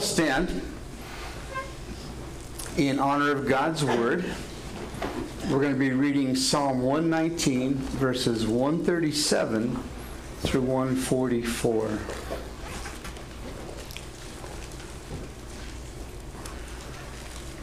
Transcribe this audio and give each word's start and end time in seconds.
stand 0.00 0.62
in 2.76 2.98
honor 2.98 3.32
of 3.32 3.48
God's 3.48 3.84
word. 3.84 4.24
We're 5.50 5.60
going 5.60 5.72
to 5.72 5.78
be 5.78 5.90
reading 5.90 6.36
Psalm 6.36 6.82
119, 6.82 7.74
verses 7.74 8.46
137 8.46 9.82
through 10.40 10.60
144. 10.60 11.98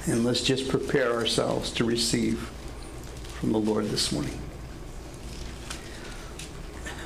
And 0.07 0.25
let's 0.25 0.41
just 0.41 0.67
prepare 0.67 1.13
ourselves 1.13 1.71
to 1.71 1.85
receive 1.85 2.39
from 3.39 3.51
the 3.51 3.59
Lord 3.59 3.85
this 3.85 4.11
morning. 4.11 4.37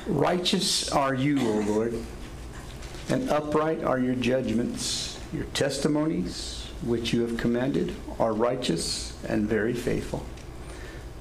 Righteous 0.06 0.90
are 0.90 1.14
you, 1.14 1.38
O 1.38 1.60
Lord, 1.60 1.94
and 3.08 3.30
upright 3.30 3.84
are 3.84 3.98
your 3.98 4.14
judgments. 4.16 5.19
Your 5.32 5.44
testimonies, 5.54 6.66
which 6.82 7.12
you 7.12 7.22
have 7.22 7.36
commanded, 7.36 7.94
are 8.18 8.32
righteous 8.32 9.16
and 9.28 9.48
very 9.48 9.74
faithful. 9.74 10.24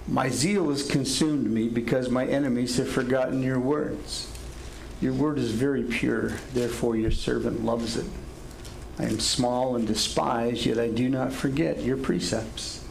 My 0.08 0.30
zeal 0.30 0.70
has 0.72 0.90
consumed 0.90 1.52
me 1.52 1.70
because 1.70 2.10
my 2.10 2.26
enemies 2.26 2.78
have 2.78 2.90
forgotten 2.90 3.44
your 3.44 3.60
words. 3.60 4.32
Your 5.02 5.14
word 5.14 5.38
is 5.38 5.52
very 5.52 5.84
pure, 5.84 6.30
therefore 6.54 6.96
your 6.96 7.12
servant 7.12 7.64
loves 7.64 7.96
it. 7.96 8.08
I 8.98 9.04
am 9.04 9.20
small 9.20 9.76
and 9.76 9.88
despised, 9.88 10.66
yet 10.66 10.80
I 10.80 10.90
do 10.90 11.08
not 11.08 11.32
forget 11.32 11.84
your 11.84 11.96
precepts. 11.96 12.84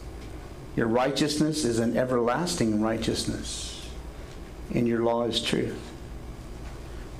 Your 0.75 0.87
righteousness 0.87 1.65
is 1.65 1.79
an 1.79 1.97
everlasting 1.97 2.81
righteousness, 2.81 3.85
and 4.73 4.87
your 4.87 5.03
law 5.03 5.25
is 5.25 5.41
truth. 5.43 5.77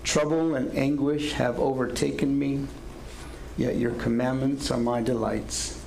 Trouble 0.04 0.56
and 0.56 0.76
anguish 0.76 1.34
have 1.34 1.60
overtaken 1.60 2.40
me, 2.40 2.66
yet 3.60 3.76
your 3.76 3.92
commandments 3.92 4.72
are 4.72 4.80
my 4.80 5.02
delights. 5.02 5.84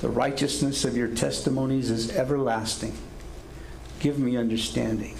The 0.00 0.08
righteousness 0.08 0.84
of 0.84 0.96
your 0.96 1.08
testimonies 1.08 1.90
is 1.90 2.16
everlasting. 2.16 2.96
Give 3.98 4.16
me 4.16 4.36
understanding, 4.36 5.16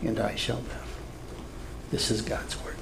and 0.00 0.20
I 0.20 0.36
shall 0.36 0.58
live. 0.58 0.98
This 1.90 2.12
is 2.12 2.22
God's 2.22 2.56
word. 2.62 2.76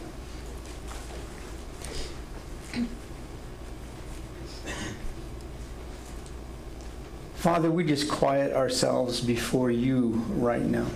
Father, 7.37 7.71
we 7.71 7.85
just 7.85 8.11
quiet 8.11 8.55
ourselves 8.55 9.23
before 9.23 9.71
you 9.71 10.25
right 10.37 10.63
now. 10.63 10.87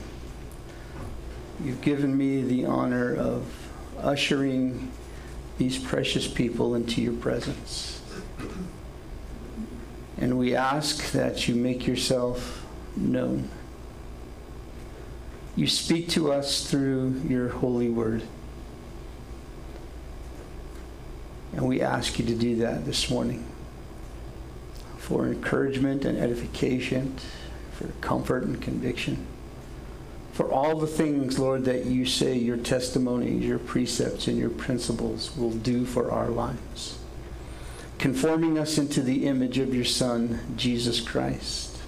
You've 1.64 1.80
given 1.80 2.16
me 2.16 2.42
the 2.42 2.66
honor 2.66 3.16
of 3.16 3.46
ushering 3.98 4.90
these 5.58 5.76
precious 5.76 6.26
people 6.26 6.74
into 6.74 7.02
your 7.02 7.12
presence. 7.12 8.00
And 10.16 10.38
we 10.38 10.54
ask 10.54 11.12
that 11.12 11.46
you 11.46 11.54
make 11.54 11.86
yourself 11.86 12.64
known. 12.96 13.48
You 15.56 15.66
speak 15.66 16.08
to 16.10 16.32
us 16.32 16.68
through 16.68 17.22
your 17.28 17.48
holy 17.48 17.88
word. 17.88 18.22
And 21.52 21.66
we 21.66 21.80
ask 21.80 22.18
you 22.18 22.26
to 22.26 22.34
do 22.34 22.56
that 22.56 22.84
this 22.84 23.10
morning 23.10 23.44
for 24.98 25.26
encouragement 25.26 26.04
and 26.04 26.18
edification, 26.18 27.16
for 27.72 27.88
comfort 28.00 28.44
and 28.44 28.60
conviction. 28.60 29.26
For 30.38 30.52
all 30.52 30.76
the 30.76 30.86
things, 30.86 31.36
Lord, 31.36 31.64
that 31.64 31.86
you 31.86 32.06
say 32.06 32.38
your 32.38 32.58
testimonies, 32.58 33.44
your 33.44 33.58
precepts, 33.58 34.28
and 34.28 34.38
your 34.38 34.50
principles 34.50 35.36
will 35.36 35.50
do 35.50 35.84
for 35.84 36.12
our 36.12 36.28
lives. 36.28 37.00
Conforming 37.98 38.56
us 38.56 38.78
into 38.78 39.02
the 39.02 39.26
image 39.26 39.58
of 39.58 39.74
your 39.74 39.84
Son, 39.84 40.38
Jesus 40.56 41.00
Christ. 41.00 41.78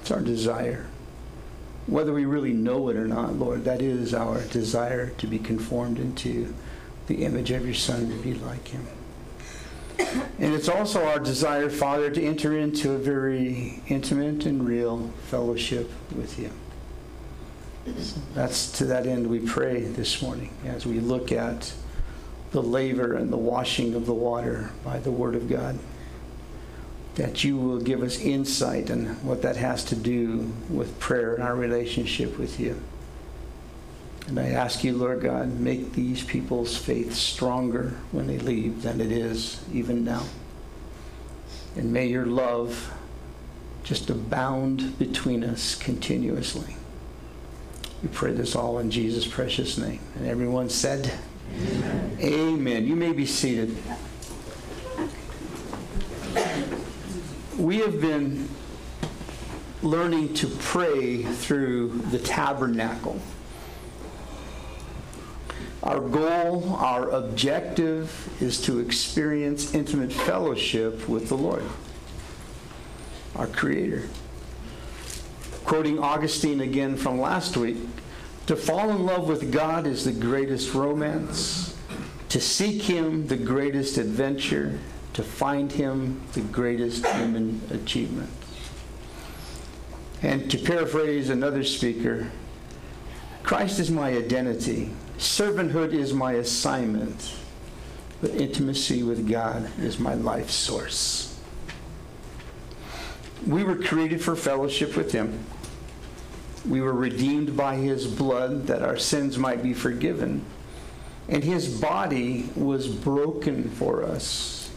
It's 0.00 0.12
our 0.12 0.20
desire. 0.20 0.86
Whether 1.88 2.12
we 2.12 2.24
really 2.24 2.52
know 2.52 2.88
it 2.88 2.94
or 2.94 3.08
not, 3.08 3.34
Lord, 3.34 3.64
that 3.64 3.82
is 3.82 4.14
our 4.14 4.40
desire 4.42 5.08
to 5.18 5.26
be 5.26 5.40
conformed 5.40 5.98
into 5.98 6.54
the 7.08 7.24
image 7.24 7.50
of 7.50 7.64
your 7.64 7.74
Son, 7.74 8.10
to 8.10 8.14
be 8.22 8.34
like 8.34 8.68
him. 8.68 8.86
And 9.98 10.54
it's 10.54 10.68
also 10.68 11.04
our 11.04 11.18
desire, 11.18 11.68
Father, 11.68 12.10
to 12.10 12.24
enter 12.24 12.56
into 12.56 12.92
a 12.92 12.98
very 12.98 13.82
intimate 13.88 14.46
and 14.46 14.66
real 14.66 15.10
fellowship 15.26 15.90
with 16.14 16.38
you. 16.38 16.50
So 17.98 18.20
that's 18.34 18.70
to 18.72 18.84
that 18.86 19.06
end 19.06 19.26
we 19.26 19.40
pray 19.40 19.80
this 19.80 20.22
morning 20.22 20.50
as 20.64 20.86
we 20.86 21.00
look 21.00 21.32
at 21.32 21.72
the 22.52 22.62
laver 22.62 23.14
and 23.14 23.32
the 23.32 23.38
washing 23.38 23.94
of 23.94 24.06
the 24.06 24.14
water 24.14 24.70
by 24.84 24.98
the 24.98 25.10
Word 25.10 25.34
of 25.34 25.48
God. 25.48 25.78
That 27.16 27.42
you 27.42 27.56
will 27.56 27.80
give 27.80 28.02
us 28.02 28.20
insight 28.20 28.90
on 28.90 29.06
what 29.24 29.42
that 29.42 29.56
has 29.56 29.82
to 29.86 29.96
do 29.96 30.52
with 30.70 31.00
prayer 31.00 31.34
and 31.34 31.42
our 31.42 31.56
relationship 31.56 32.38
with 32.38 32.60
you. 32.60 32.80
And 34.28 34.38
I 34.38 34.48
ask 34.48 34.84
you, 34.84 34.92
Lord 34.92 35.22
God, 35.22 35.58
make 35.58 35.94
these 35.94 36.22
people's 36.22 36.76
faith 36.76 37.14
stronger 37.14 37.94
when 38.12 38.26
they 38.26 38.38
leave 38.38 38.82
than 38.82 39.00
it 39.00 39.10
is 39.10 39.64
even 39.72 40.04
now. 40.04 40.22
And 41.76 41.94
may 41.94 42.08
your 42.08 42.26
love 42.26 42.92
just 43.84 44.10
abound 44.10 44.98
between 44.98 45.42
us 45.42 45.74
continuously. 45.74 46.76
We 48.02 48.10
pray 48.10 48.32
this 48.32 48.54
all 48.54 48.78
in 48.80 48.90
Jesus' 48.90 49.26
precious 49.26 49.78
name. 49.78 50.00
And 50.16 50.26
everyone 50.26 50.68
said, 50.68 51.10
Amen. 51.54 52.18
Amen. 52.20 52.86
You 52.86 52.96
may 52.96 53.12
be 53.12 53.24
seated. 53.24 53.74
We 57.56 57.78
have 57.78 57.98
been 57.98 58.46
learning 59.82 60.34
to 60.34 60.48
pray 60.48 61.22
through 61.22 62.02
the 62.10 62.18
tabernacle. 62.18 63.22
Our 65.88 66.00
goal, 66.00 66.74
our 66.74 67.08
objective 67.08 68.28
is 68.42 68.60
to 68.64 68.78
experience 68.78 69.72
intimate 69.72 70.12
fellowship 70.12 71.08
with 71.08 71.30
the 71.30 71.34
Lord, 71.34 71.64
our 73.34 73.46
Creator. 73.46 74.06
Quoting 75.64 75.98
Augustine 75.98 76.60
again 76.60 76.94
from 76.94 77.18
last 77.18 77.56
week, 77.56 77.78
to 78.48 78.54
fall 78.54 78.90
in 78.90 79.06
love 79.06 79.28
with 79.28 79.50
God 79.50 79.86
is 79.86 80.04
the 80.04 80.12
greatest 80.12 80.74
romance, 80.74 81.74
to 82.28 82.38
seek 82.38 82.82
Him, 82.82 83.26
the 83.26 83.38
greatest 83.38 83.96
adventure, 83.96 84.78
to 85.14 85.22
find 85.22 85.72
Him, 85.72 86.20
the 86.34 86.42
greatest 86.42 87.06
human 87.06 87.62
achievement. 87.70 88.28
And 90.20 90.50
to 90.50 90.58
paraphrase 90.58 91.30
another 91.30 91.64
speaker, 91.64 92.30
Christ 93.42 93.78
is 93.78 93.90
my 93.90 94.10
identity. 94.10 94.90
Servanthood 95.18 95.92
is 95.92 96.14
my 96.14 96.34
assignment, 96.34 97.34
but 98.20 98.30
intimacy 98.30 99.02
with 99.02 99.28
God 99.28 99.68
is 99.80 99.98
my 99.98 100.14
life 100.14 100.48
source. 100.48 101.36
We 103.44 103.64
were 103.64 103.74
created 103.74 104.22
for 104.22 104.36
fellowship 104.36 104.96
with 104.96 105.10
Him. 105.10 105.44
We 106.68 106.80
were 106.80 106.92
redeemed 106.92 107.56
by 107.56 107.76
His 107.76 108.06
blood 108.06 108.68
that 108.68 108.82
our 108.82 108.96
sins 108.96 109.38
might 109.38 109.60
be 109.60 109.74
forgiven. 109.74 110.44
And 111.28 111.42
His 111.42 111.80
body 111.80 112.48
was 112.54 112.86
broken 112.86 113.70
for 113.70 114.04
us 114.04 114.70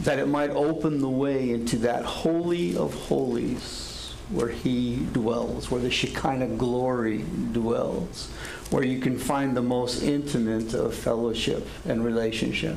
that 0.00 0.20
it 0.20 0.28
might 0.28 0.50
open 0.50 1.00
the 1.00 1.08
way 1.08 1.50
into 1.50 1.78
that 1.78 2.04
holy 2.04 2.76
of 2.76 2.94
holies 2.94 3.85
where 4.30 4.48
He 4.48 5.06
dwells, 5.12 5.70
where 5.70 5.80
the 5.80 5.90
Shekinah 5.90 6.56
glory 6.56 7.24
dwells 7.52 8.30
where 8.70 8.84
you 8.84 8.98
can 8.98 9.18
find 9.18 9.56
the 9.56 9.62
most 9.62 10.02
intimate 10.02 10.74
of 10.74 10.94
fellowship 10.94 11.66
and 11.84 12.04
relationship. 12.04 12.76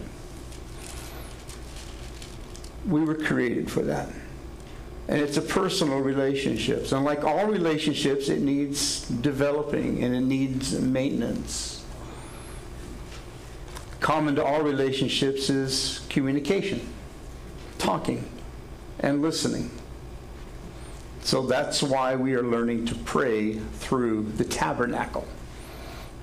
We 2.87 3.01
were 3.01 3.15
created 3.15 3.69
for 3.71 3.81
that. 3.83 4.09
And 5.07 5.19
it's 5.19 5.37
a 5.37 5.41
personal 5.41 5.99
relationship. 5.99 6.91
And 6.91 7.03
like 7.03 7.23
all 7.23 7.47
relationships, 7.47 8.29
it 8.29 8.41
needs 8.41 9.07
developing 9.07 10.03
and 10.03 10.15
it 10.15 10.21
needs 10.21 10.79
maintenance. 10.79 11.83
Common 13.99 14.35
to 14.35 14.45
all 14.45 14.61
relationships 14.61 15.49
is 15.49 16.05
communication, 16.09 16.87
talking, 17.79 18.23
and 18.99 19.21
listening. 19.21 19.71
So 21.21 21.43
that's 21.43 21.83
why 21.83 22.15
we 22.15 22.33
are 22.33 22.43
learning 22.43 22.85
to 22.87 22.95
pray 22.95 23.53
through 23.53 24.23
the 24.37 24.45
tabernacle. 24.45 25.27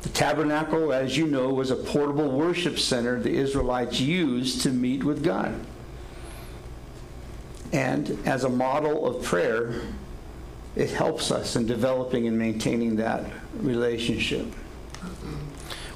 The 0.03 0.09
tabernacle, 0.11 0.93
as 0.93 1.17
you 1.17 1.27
know, 1.27 1.53
was 1.53 1.71
a 1.71 1.77
portable 1.77 2.31
worship 2.31 2.79
center 2.79 3.21
the 3.21 3.35
Israelites 3.37 4.01
used 4.01 4.63
to 4.63 4.71
meet 4.71 5.05
with 5.05 5.25
God. 5.25 5.55
And 7.73 8.19
as 8.27 8.45
a 8.45 8.49
model 8.49 9.07
of 9.07 9.25
prayer, 9.25 9.83
it 10.77 10.91
helps 10.91 11.31
us 11.31 11.57
in 11.57 11.67
developing 11.67 12.29
and 12.29 12.39
maintaining 12.39 12.97
that 12.97 13.25
relationship. 13.55 14.47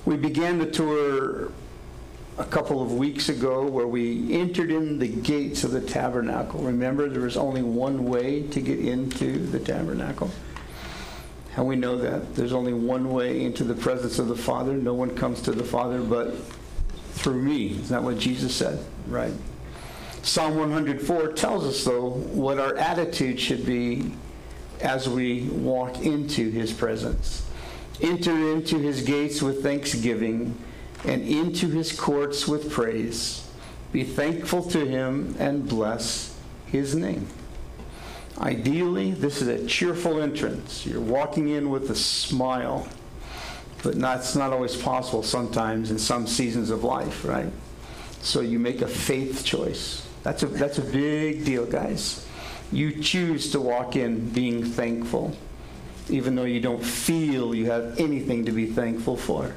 We 0.04 0.16
began 0.16 0.58
the 0.58 0.70
tour 0.70 1.52
a 2.38 2.44
couple 2.44 2.82
of 2.82 2.92
weeks 2.92 3.28
ago 3.28 3.66
where 3.66 3.86
we 3.86 4.32
entered 4.32 4.70
in 4.70 4.98
the 4.98 5.08
gates 5.08 5.64
of 5.64 5.72
the 5.72 5.80
tabernacle. 5.80 6.60
Remember, 6.60 7.08
there 7.08 7.22
was 7.22 7.36
only 7.36 7.62
one 7.62 8.04
way 8.06 8.42
to 8.48 8.60
get 8.60 8.78
into 8.78 9.46
the 9.46 9.60
tabernacle. 9.60 10.30
And 11.56 11.66
we 11.66 11.76
know 11.76 11.96
that 11.98 12.34
there's 12.34 12.52
only 12.52 12.72
one 12.72 13.10
way 13.10 13.44
into 13.44 13.64
the 13.64 13.74
presence 13.74 14.18
of 14.18 14.28
the 14.28 14.36
Father. 14.36 14.72
No 14.72 14.94
one 14.94 15.14
comes 15.16 15.42
to 15.42 15.52
the 15.52 15.64
Father 15.64 16.00
but 16.00 16.34
through 17.12 17.42
me. 17.42 17.72
Is 17.72 17.88
that 17.88 18.02
what 18.02 18.18
Jesus 18.18 18.54
said? 18.54 18.82
Right. 19.06 19.34
Psalm 20.22 20.56
104 20.56 21.32
tells 21.32 21.64
us, 21.64 21.84
though, 21.84 22.10
what 22.10 22.58
our 22.58 22.76
attitude 22.76 23.40
should 23.40 23.66
be 23.66 24.12
as 24.80 25.08
we 25.08 25.42
walk 25.44 26.00
into 26.00 26.50
his 26.50 26.72
presence. 26.72 27.46
Enter 28.00 28.52
into 28.52 28.78
his 28.78 29.02
gates 29.02 29.42
with 29.42 29.62
thanksgiving 29.62 30.56
and 31.04 31.22
into 31.22 31.68
his 31.68 31.98
courts 31.98 32.46
with 32.46 32.70
praise. 32.70 33.46
Be 33.92 34.04
thankful 34.04 34.62
to 34.70 34.86
him 34.86 35.34
and 35.38 35.68
bless 35.68 36.36
his 36.66 36.94
name. 36.94 37.26
Ideally, 38.38 39.12
this 39.12 39.42
is 39.42 39.48
a 39.48 39.66
cheerful 39.66 40.20
entrance. 40.20 40.86
You're 40.86 41.00
walking 41.00 41.48
in 41.48 41.68
with 41.70 41.90
a 41.90 41.94
smile, 41.94 42.88
but 43.82 43.98
that's 43.98 44.34
not 44.36 44.52
always 44.52 44.76
possible 44.76 45.22
sometimes 45.22 45.90
in 45.90 45.98
some 45.98 46.26
seasons 46.26 46.70
of 46.70 46.84
life, 46.84 47.24
right? 47.24 47.50
So 48.22 48.40
you 48.40 48.58
make 48.58 48.82
a 48.82 48.88
faith 48.88 49.44
choice. 49.44 50.06
That's 50.22 50.42
a, 50.42 50.46
that's 50.46 50.78
a 50.78 50.82
big 50.82 51.44
deal, 51.44 51.66
guys. 51.66 52.26
You 52.72 53.02
choose 53.02 53.50
to 53.52 53.60
walk 53.60 53.96
in 53.96 54.28
being 54.30 54.64
thankful, 54.64 55.36
even 56.08 56.34
though 56.34 56.44
you 56.44 56.60
don't 56.60 56.84
feel 56.84 57.54
you 57.54 57.66
have 57.66 57.98
anything 57.98 58.44
to 58.44 58.52
be 58.52 58.66
thankful 58.66 59.16
for. 59.16 59.54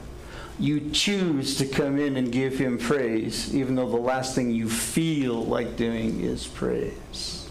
You 0.59 0.91
choose 0.91 1.57
to 1.57 1.65
come 1.65 2.00
in 2.00 2.15
and 2.15 2.31
give 2.31 2.57
him 2.59 2.77
praise, 2.77 3.53
even 3.55 3.75
though 3.75 3.89
the 3.89 3.97
last 3.97 4.35
thing 4.35 4.51
you 4.51 4.69
feel 4.69 5.44
like 5.44 5.75
doing 5.75 6.21
is 6.21 6.45
praise. 6.45 7.50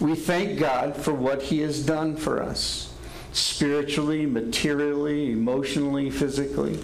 We 0.00 0.14
thank 0.14 0.58
God 0.58 0.94
for 0.96 1.14
what 1.14 1.42
he 1.42 1.60
has 1.60 1.84
done 1.84 2.16
for 2.16 2.42
us, 2.42 2.92
spiritually, 3.32 4.26
materially, 4.26 5.32
emotionally, 5.32 6.10
physically. 6.10 6.78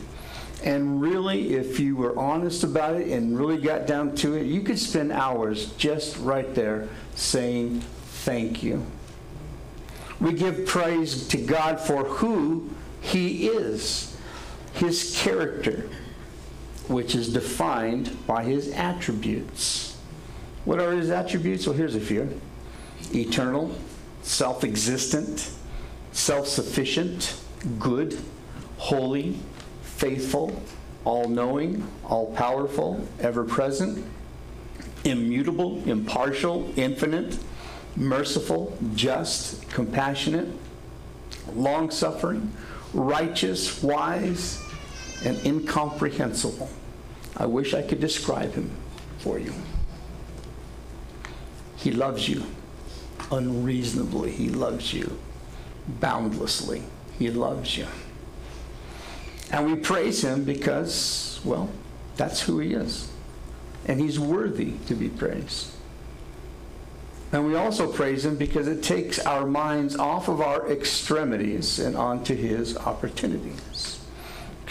And 0.64 1.02
really, 1.02 1.54
if 1.54 1.78
you 1.78 1.96
were 1.96 2.18
honest 2.18 2.64
about 2.64 2.94
it 2.94 3.08
and 3.08 3.38
really 3.38 3.60
got 3.60 3.86
down 3.86 4.14
to 4.16 4.34
it, 4.34 4.46
you 4.46 4.62
could 4.62 4.78
spend 4.78 5.12
hours 5.12 5.72
just 5.72 6.16
right 6.18 6.54
there 6.54 6.88
saying 7.14 7.80
thank 7.80 8.62
you. 8.62 8.86
We 10.20 10.32
give 10.32 10.66
praise 10.66 11.26
to 11.28 11.36
God 11.36 11.80
for 11.80 12.04
who 12.04 12.70
He 13.00 13.48
is, 13.48 14.11
His 14.74 15.18
character, 15.22 15.88
which 16.88 17.14
is 17.14 17.32
defined 17.32 18.16
by 18.26 18.44
His 18.44 18.68
attributes. 18.70 19.96
What 20.64 20.80
are 20.80 20.92
His 20.92 21.10
attributes? 21.10 21.66
Well, 21.66 21.76
here's 21.76 21.94
a 21.94 22.00
few 22.00 22.40
eternal, 23.14 23.76
self 24.22 24.64
existent, 24.64 25.50
self 26.12 26.46
sufficient, 26.46 27.36
good, 27.78 28.18
holy, 28.78 29.38
faithful, 29.82 30.60
all 31.04 31.28
knowing, 31.28 31.86
all 32.04 32.32
powerful, 32.34 33.06
ever 33.20 33.44
present, 33.44 34.04
immutable, 35.04 35.82
impartial, 35.88 36.72
infinite, 36.76 37.38
merciful, 37.96 38.76
just, 38.94 39.68
compassionate, 39.70 40.48
long 41.54 41.90
suffering, 41.90 42.52
righteous, 42.94 43.82
wise, 43.82 44.61
and 45.24 45.44
incomprehensible. 45.44 46.68
I 47.36 47.46
wish 47.46 47.74
I 47.74 47.82
could 47.82 48.00
describe 48.00 48.54
him 48.54 48.70
for 49.18 49.38
you. 49.38 49.52
He 51.76 51.90
loves 51.92 52.28
you 52.28 52.44
unreasonably, 53.30 54.30
he 54.30 54.50
loves 54.50 54.92
you 54.92 55.18
boundlessly, 56.00 56.82
he 57.18 57.30
loves 57.30 57.76
you. 57.76 57.86
And 59.50 59.66
we 59.66 59.76
praise 59.76 60.22
him 60.22 60.44
because, 60.44 61.40
well, 61.44 61.70
that's 62.16 62.40
who 62.42 62.58
he 62.58 62.74
is. 62.74 63.10
And 63.86 64.00
he's 64.00 64.18
worthy 64.18 64.74
to 64.86 64.94
be 64.94 65.08
praised. 65.08 65.72
And 67.32 67.46
we 67.46 67.54
also 67.54 67.90
praise 67.90 68.24
him 68.24 68.36
because 68.36 68.68
it 68.68 68.82
takes 68.82 69.18
our 69.18 69.46
minds 69.46 69.96
off 69.96 70.28
of 70.28 70.40
our 70.40 70.70
extremities 70.70 71.78
and 71.78 71.96
onto 71.96 72.34
his 72.36 72.76
opportunities. 72.76 73.91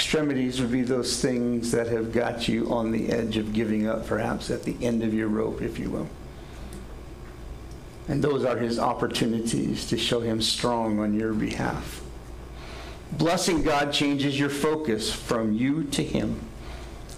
Extremities 0.01 0.59
would 0.59 0.71
be 0.71 0.81
those 0.81 1.21
things 1.21 1.69
that 1.71 1.85
have 1.85 2.11
got 2.11 2.47
you 2.47 2.73
on 2.73 2.91
the 2.91 3.11
edge 3.11 3.37
of 3.37 3.53
giving 3.53 3.87
up, 3.87 4.07
perhaps 4.07 4.49
at 4.49 4.63
the 4.63 4.75
end 4.81 5.03
of 5.03 5.13
your 5.13 5.27
rope, 5.27 5.61
if 5.61 5.77
you 5.77 5.91
will. 5.91 6.09
And 8.07 8.23
those 8.23 8.43
are 8.43 8.57
his 8.57 8.79
opportunities 8.79 9.87
to 9.89 9.99
show 9.99 10.19
him 10.19 10.41
strong 10.41 10.99
on 10.99 11.13
your 11.13 11.33
behalf. 11.33 12.01
Blessing 13.11 13.61
God 13.61 13.93
changes 13.93 14.39
your 14.39 14.49
focus 14.49 15.13
from 15.13 15.53
you 15.53 15.83
to 15.83 16.03
Him, 16.03 16.39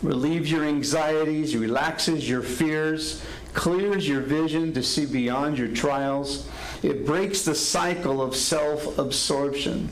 relieves 0.01 0.51
your 0.51 0.65
anxieties, 0.65 1.55
relaxes 1.55 2.29
your 2.29 2.41
fears, 2.41 3.23
clears 3.53 4.05
your 4.05 4.21
vision 4.21 4.73
to 4.73 4.83
see 4.83 5.05
beyond 5.05 5.57
your 5.57 5.69
trials. 5.69 6.49
It 6.83 7.05
breaks 7.05 7.43
the 7.43 7.55
cycle 7.55 8.21
of 8.21 8.35
self 8.35 8.97
absorption, 8.99 9.87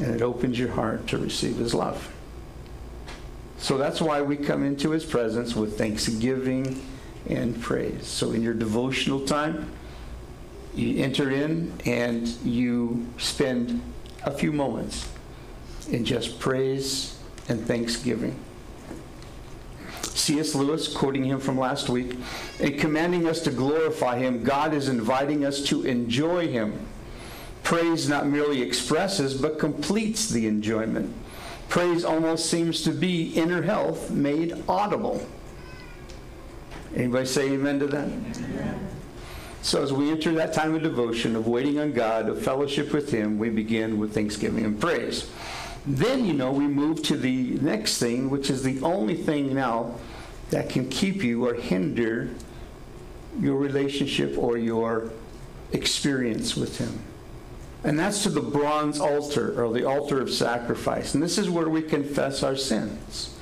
and 0.00 0.14
it 0.14 0.22
opens 0.22 0.58
your 0.58 0.70
heart 0.70 1.06
to 1.08 1.18
receive 1.18 1.56
His 1.56 1.74
love. 1.74 2.12
So 3.58 3.78
that's 3.78 4.00
why 4.00 4.22
we 4.22 4.36
come 4.36 4.62
into 4.64 4.90
His 4.90 5.04
presence 5.04 5.54
with 5.54 5.78
thanksgiving 5.78 6.84
and 7.28 7.60
praise. 7.60 8.06
So 8.06 8.32
in 8.32 8.42
your 8.42 8.54
devotional 8.54 9.20
time, 9.26 9.70
you 10.74 11.02
enter 11.02 11.30
in 11.30 11.72
and 11.86 12.28
you 12.44 13.06
spend 13.18 13.80
a 14.24 14.30
few 14.30 14.52
moments 14.52 15.08
in 15.90 16.04
just 16.04 16.38
praise 16.38 17.18
and 17.48 17.64
thanksgiving. 17.66 18.38
C.S. 20.02 20.54
Lewis, 20.54 20.92
quoting 20.92 21.24
him 21.24 21.38
from 21.38 21.58
last 21.58 21.88
week, 21.88 22.16
in 22.58 22.78
commanding 22.78 23.28
us 23.28 23.40
to 23.42 23.50
glorify 23.50 24.18
him, 24.18 24.42
God 24.42 24.74
is 24.74 24.88
inviting 24.88 25.44
us 25.44 25.62
to 25.64 25.84
enjoy 25.84 26.48
him. 26.48 26.86
Praise 27.66 28.08
not 28.08 28.28
merely 28.28 28.62
expresses, 28.62 29.34
but 29.34 29.58
completes 29.58 30.28
the 30.28 30.46
enjoyment. 30.46 31.12
Praise 31.68 32.04
almost 32.04 32.48
seems 32.48 32.82
to 32.82 32.92
be 32.92 33.32
inner 33.32 33.60
health 33.60 34.08
made 34.08 34.54
audible. 34.68 35.26
Anybody 36.94 37.26
say 37.26 37.50
amen 37.50 37.80
to 37.80 37.88
that? 37.88 38.08
So 39.62 39.82
as 39.82 39.92
we 39.92 40.12
enter 40.12 40.32
that 40.34 40.52
time 40.52 40.76
of 40.76 40.84
devotion, 40.84 41.34
of 41.34 41.48
waiting 41.48 41.80
on 41.80 41.90
God, 41.92 42.28
of 42.28 42.40
fellowship 42.40 42.92
with 42.92 43.10
Him, 43.10 43.36
we 43.36 43.50
begin 43.50 43.98
with 43.98 44.14
thanksgiving 44.14 44.64
and 44.64 44.80
praise. 44.80 45.28
Then, 45.84 46.24
you 46.24 46.34
know, 46.34 46.52
we 46.52 46.68
move 46.68 47.02
to 47.02 47.16
the 47.16 47.58
next 47.58 47.98
thing, 47.98 48.30
which 48.30 48.48
is 48.48 48.62
the 48.62 48.80
only 48.82 49.16
thing 49.16 49.52
now 49.52 49.96
that 50.50 50.70
can 50.70 50.88
keep 50.88 51.24
you 51.24 51.44
or 51.44 51.54
hinder 51.54 52.30
your 53.40 53.56
relationship 53.56 54.38
or 54.38 54.56
your 54.56 55.10
experience 55.72 56.56
with 56.56 56.78
Him. 56.78 57.00
And 57.84 57.98
that's 57.98 58.22
to 58.24 58.30
the 58.30 58.40
bronze 58.40 58.98
altar 58.98 59.62
or 59.62 59.72
the 59.72 59.84
altar 59.84 60.20
of 60.20 60.30
sacrifice. 60.30 61.14
And 61.14 61.22
this 61.22 61.38
is 61.38 61.48
where 61.48 61.68
we 61.68 61.82
confess 61.82 62.42
our 62.42 62.56
sins. 62.56 63.32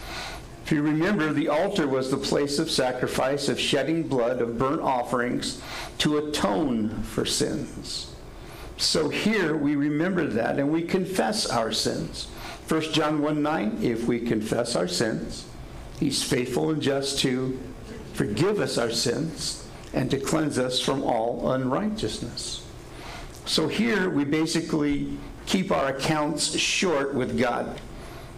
If 0.65 0.73
you 0.73 0.81
remember, 0.83 1.33
the 1.33 1.49
altar 1.49 1.87
was 1.87 2.11
the 2.11 2.17
place 2.17 2.59
of 2.59 2.71
sacrifice, 2.71 3.49
of 3.49 3.61
shedding 3.61 4.09
blood, 4.09 4.41
of 4.41 4.59
burnt 4.59 4.81
offerings 4.81 5.61
to 5.99 6.17
atone 6.17 7.03
for 7.03 7.27
sins. 7.27 8.11
So 8.77 9.09
here 9.09 9.57
we 9.57 9.77
remember 9.77 10.27
that 10.27 10.59
and 10.59 10.73
we 10.73 10.83
confess 10.83 11.47
our 11.47 11.71
sins. 11.71 12.29
1 12.69 12.93
John 12.93 13.21
1 13.21 13.43
9, 13.43 13.79
if 13.83 14.07
we 14.07 14.21
confess 14.21 14.75
our 14.75 14.89
sins, 14.89 15.45
he's 16.01 16.23
faithful 16.23 16.71
and 16.71 16.81
just 16.81 17.19
to 17.21 17.61
forgive 18.15 18.59
us 18.59 18.79
our 18.79 18.91
sins 18.91 19.69
and 19.93 20.11
to 20.11 20.19
cleanse 20.19 20.59
us 20.59 20.81
from 20.81 21.03
all 21.03 21.53
unrighteousness. 21.53 22.64
So 23.47 23.69
here 23.69 24.09
we 24.09 24.25
basically 24.25 25.19
keep 25.47 25.71
our 25.71 25.89
accounts 25.89 26.57
short 26.57 27.15
with 27.15 27.39
God. 27.39 27.81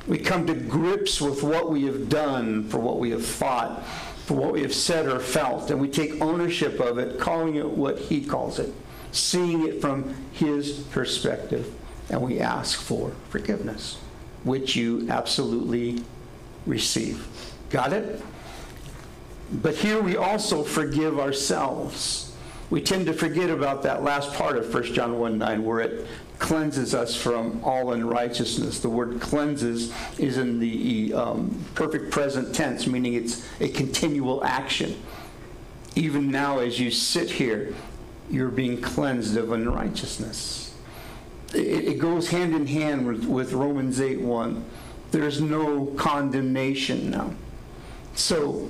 We 0.07 0.19
come 0.19 0.47
to 0.47 0.55
grips 0.55 1.21
with 1.21 1.43
what 1.43 1.71
we 1.71 1.85
have 1.85 2.09
done, 2.09 2.69
for 2.69 2.79
what 2.79 2.99
we 2.99 3.11
have 3.11 3.25
fought, 3.25 3.85
for 4.27 4.35
what 4.35 4.53
we 4.53 4.63
have 4.63 4.75
said 4.75 5.07
or 5.07 5.21
felt, 5.21 5.71
and 5.71 5.81
we 5.81 5.89
take 5.89 6.21
ownership 6.21 6.81
of 6.81 6.99
it, 6.99 7.21
calling 7.21 7.57
it 7.57 7.69
what 7.69 7.99
He 7.99 8.25
calls 8.25 8.59
it, 8.59 8.73
seeing 9.13 9.67
it 9.67 9.81
from 9.81 10.15
His 10.33 10.73
perspective, 10.91 11.73
and 12.11 12.21
we 12.21 12.41
ask 12.41 12.81
for 12.81 13.13
forgiveness, 13.31 13.99
which 14.45 14.75
you 14.75 15.07
absolutely 15.09 16.03
receive. 16.67 17.27
Got 17.71 17.93
it? 17.93 18.21
But 19.53 19.77
here 19.77 20.01
we 20.03 20.17
also 20.17 20.65
forgive 20.65 21.21
ourselves. 21.21 22.26
We 22.69 22.81
tend 22.81 23.07
to 23.07 23.13
forget 23.13 23.49
about 23.49 23.83
that 23.85 24.03
last 24.03 24.33
part 24.35 24.57
of 24.57 24.73
1 24.73 24.85
John 24.95 25.19
1 25.19 25.39
9, 25.39 25.65
where 25.65 25.81
it 25.81 26.07
cleanses 26.39 26.95
us 26.95 27.15
from 27.15 27.63
all 27.65 27.93
unrighteousness. 27.93 28.81
The 28.81 28.89
word 28.89 29.21
cleanses 29.21 29.93
is 30.19 30.37
in 30.37 30.59
the 30.59 31.15
um, 31.15 31.65
perfect 31.75 32.11
present 32.11 32.55
tense, 32.55 32.87
meaning 32.87 33.15
it's 33.15 33.47
a 33.61 33.69
continual 33.69 34.45
action. 34.45 35.01
Even 35.95 36.31
now, 36.31 36.59
as 36.59 36.79
you 36.79 36.91
sit 36.91 37.31
here, 37.31 37.75
you're 38.29 38.51
being 38.51 38.81
cleansed 38.81 39.37
of 39.37 39.53
unrighteousness. 39.53 40.75
It, 41.55 41.89
it 41.89 41.99
goes 41.99 42.31
hand 42.31 42.55
in 42.55 42.67
hand 42.67 43.07
with, 43.07 43.25
with 43.25 43.53
Romans 43.53 44.01
8 44.01 44.21
1. 44.21 44.65
There's 45.13 45.41
no 45.41 45.87
condemnation 45.97 47.11
now. 47.11 47.33
So 48.15 48.69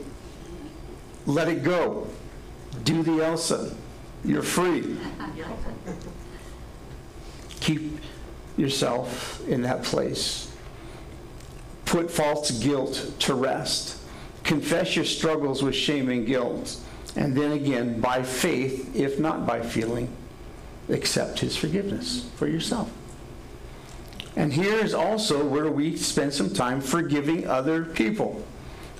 let 1.24 1.48
it 1.48 1.62
go. 1.62 2.08
Do 2.84 3.02
the 3.02 3.24
Elsa. 3.24 3.74
You're 4.26 4.42
free. 4.42 4.96
Keep 7.60 8.00
yourself 8.56 9.46
in 9.46 9.62
that 9.62 9.84
place. 9.84 10.52
Put 11.84 12.10
false 12.10 12.50
guilt 12.50 13.12
to 13.20 13.34
rest. 13.34 13.98
Confess 14.42 14.96
your 14.96 15.04
struggles 15.04 15.62
with 15.62 15.74
shame 15.74 16.08
and 16.08 16.26
guilt. 16.26 16.78
And 17.14 17.36
then 17.36 17.52
again, 17.52 18.00
by 18.00 18.22
faith, 18.22 18.94
if 18.94 19.18
not 19.18 19.46
by 19.46 19.62
feeling, 19.62 20.08
accept 20.88 21.38
his 21.38 21.56
forgiveness 21.56 22.28
for 22.36 22.46
yourself. 22.46 22.90
And 24.34 24.52
here 24.52 24.76
is 24.76 24.92
also 24.92 25.44
where 25.44 25.70
we 25.70 25.96
spend 25.96 26.34
some 26.34 26.52
time 26.52 26.80
forgiving 26.80 27.46
other 27.46 27.84
people. 27.84 28.44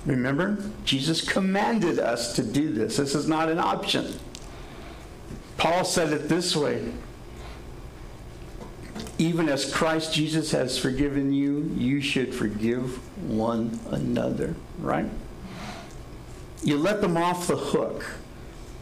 Remember, 0.05 0.57
Jesus 0.83 1.21
commanded 1.21 1.99
us 1.99 2.33
to 2.33 2.43
do 2.43 2.73
this. 2.73 2.97
This 2.97 3.13
is 3.13 3.27
not 3.27 3.49
an 3.49 3.59
option. 3.59 4.19
Paul 5.57 5.83
said 5.85 6.13
it 6.13 6.29
this 6.29 6.55
way 6.55 6.91
Even 9.17 9.49
as 9.49 9.73
Christ 9.73 10.13
Jesus 10.13 10.51
has 10.51 10.77
forgiven 10.77 11.33
you, 11.33 11.71
you 11.75 12.01
should 12.01 12.33
forgive 12.33 12.97
one 13.29 13.79
another, 13.89 14.55
right? 14.79 15.09
You 16.63 16.77
let 16.77 17.01
them 17.01 17.17
off 17.17 17.47
the 17.47 17.57
hook 17.57 18.05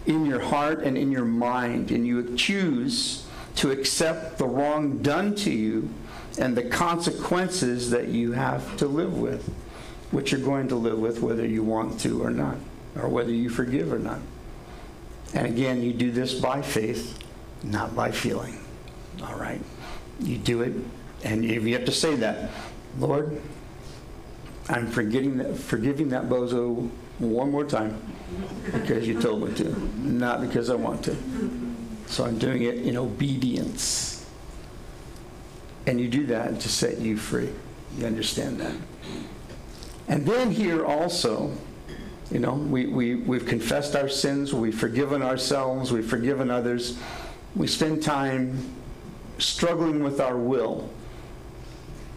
in 0.06 0.26
your 0.26 0.40
heart 0.40 0.84
and 0.84 0.98
in 0.98 1.12
your 1.12 1.26
mind, 1.26 1.92
and 1.92 2.06
you 2.06 2.36
choose 2.36 3.26
to 3.56 3.72
accept 3.72 4.38
the 4.38 4.46
wrong 4.46 5.00
done 5.00 5.34
to 5.36 5.52
you 5.52 5.90
and 6.38 6.56
the 6.56 6.64
consequences 6.64 7.90
that 7.92 8.10
you 8.10 8.34
have 8.34 8.76
to 8.78 8.88
live 8.88 9.18
with, 9.18 9.48
which 10.12 10.32
you're 10.32 10.42
going 10.42 10.68
to 10.68 10.76
live 10.76 11.00
with 11.00 11.22
whether 11.22 11.46
you 11.46 11.64
want 11.64 12.00
to 12.02 12.22
or 12.22 12.30
not, 12.30 12.58
or 12.98 13.08
whether 13.08 13.32
you 13.32 13.50
forgive 13.50 13.92
or 13.92 14.00
not. 14.00 14.20
And 15.34 15.48
again, 15.48 15.82
you 15.82 15.94
do 15.94 16.12
this 16.12 16.34
by 16.34 16.62
faith, 16.62 17.20
not 17.64 17.96
by 17.96 18.12
feeling. 18.12 18.60
All 19.24 19.36
right? 19.36 19.62
You 20.20 20.38
do 20.38 20.62
it, 20.62 20.74
and 21.24 21.44
you 21.44 21.74
have 21.74 21.86
to 21.86 21.92
say 21.92 22.16
that, 22.16 22.52
Lord, 23.00 23.42
I'm 24.70 24.88
forgetting 24.88 25.38
that, 25.38 25.58
forgiving 25.58 26.10
that 26.10 26.30
bozo 26.30 26.90
one 27.20 27.52
more 27.52 27.66
time 27.66 28.02
because 28.72 29.08
you 29.08 29.22
told 29.22 29.48
me 29.48 29.54
to, 29.56 29.70
not 30.00 30.42
because 30.42 30.70
I 30.70 30.76
want 30.76 31.04
to. 31.06 31.16
So 32.08 32.26
I'm 32.26 32.38
doing 32.38 32.64
it 32.64 32.76
in 32.76 32.98
obedience. 32.98 34.26
And 35.88 36.00
you 36.00 36.08
do 36.08 36.26
that 36.28 36.60
to 36.60 36.70
set 36.70 37.00
you 37.00 37.18
free. 37.18 37.50
You 37.98 38.06
understand 38.06 38.60
that? 38.60 38.74
And 40.08 40.26
then 40.26 40.52
here 40.52 40.86
also, 40.86 41.52
you 42.32 42.40
know, 42.40 42.54
we, 42.54 42.88
we, 42.88 43.16
we've 43.16 43.46
confessed 43.46 43.96
our 43.96 44.10
sins, 44.10 44.54
we've 44.54 44.78
forgiven 44.78 45.22
ourselves, 45.22 45.92
we've 45.92 46.08
forgiven 46.08 46.50
others. 46.50 46.98
We 47.56 47.68
spend 47.68 48.02
time 48.02 48.74
struggling 49.38 50.04
with 50.04 50.20
our 50.20 50.38
will 50.38 50.90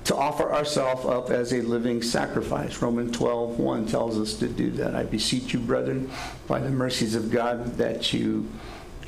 to 0.05 0.17
offer 0.17 0.51
ourselves 0.53 1.05
up 1.05 1.31
as 1.31 1.53
a 1.53 1.61
living 1.61 2.01
sacrifice. 2.01 2.81
Romans 2.81 3.15
12, 3.15 3.59
1 3.59 3.87
tells 3.87 4.19
us 4.19 4.35
to 4.35 4.49
do 4.49 4.71
that. 4.71 4.95
I 4.95 5.03
beseech 5.03 5.53
you, 5.53 5.61
brethren, 5.61 6.11
by 6.47 6.61
the 6.61 6.71
mercies 6.71 7.15
of 7.15 7.31
God, 7.31 7.77
that 7.77 8.15
you 8.15 8.49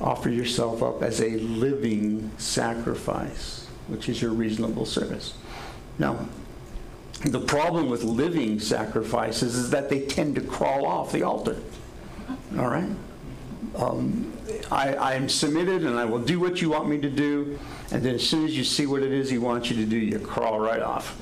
offer 0.00 0.28
yourself 0.28 0.83
up 0.83 1.02
as 1.02 1.23
a 1.23 1.30
living 1.38 2.30
sacrifice, 2.37 3.66
which 3.88 4.11
is 4.11 4.21
your 4.21 4.33
reasonable 4.33 4.85
service. 4.85 5.33
Now, 5.99 6.28
the 7.25 7.41
problem 7.41 7.91
with 7.91 8.03
living 8.03 8.59
sacrifices 8.59 9.55
is 9.55 9.71
that 9.71 9.91
they 9.91 10.07
tend 10.07 10.35
to 10.37 10.41
crawl 10.41 10.87
off 10.87 11.12
the 11.12 11.23
altar. 11.23 11.57
All 12.57 12.69
right? 12.69 12.89
Um, 13.77 14.33
I, 14.71 14.95
I 14.95 15.15
am 15.15 15.29
submitted 15.29 15.85
and 15.85 15.99
I 15.99 16.05
will 16.05 16.19
do 16.19 16.41
what 16.41 16.62
you 16.62 16.71
want 16.71 16.89
me 16.89 16.99
to 17.00 17.11
do. 17.11 17.59
And 17.91 18.03
then 18.03 18.15
as 18.15 18.27
soon 18.27 18.45
as 18.47 18.57
you 18.57 18.65
see 18.65 18.87
what 18.87 19.03
it 19.03 19.12
is 19.12 19.29
he 19.29 19.39
wants 19.39 19.71
you 19.71 19.77
to 19.77 19.85
do, 19.85 19.97
you 19.97 20.19
crawl 20.19 20.59
right 20.59 20.83
off. 20.83 21.19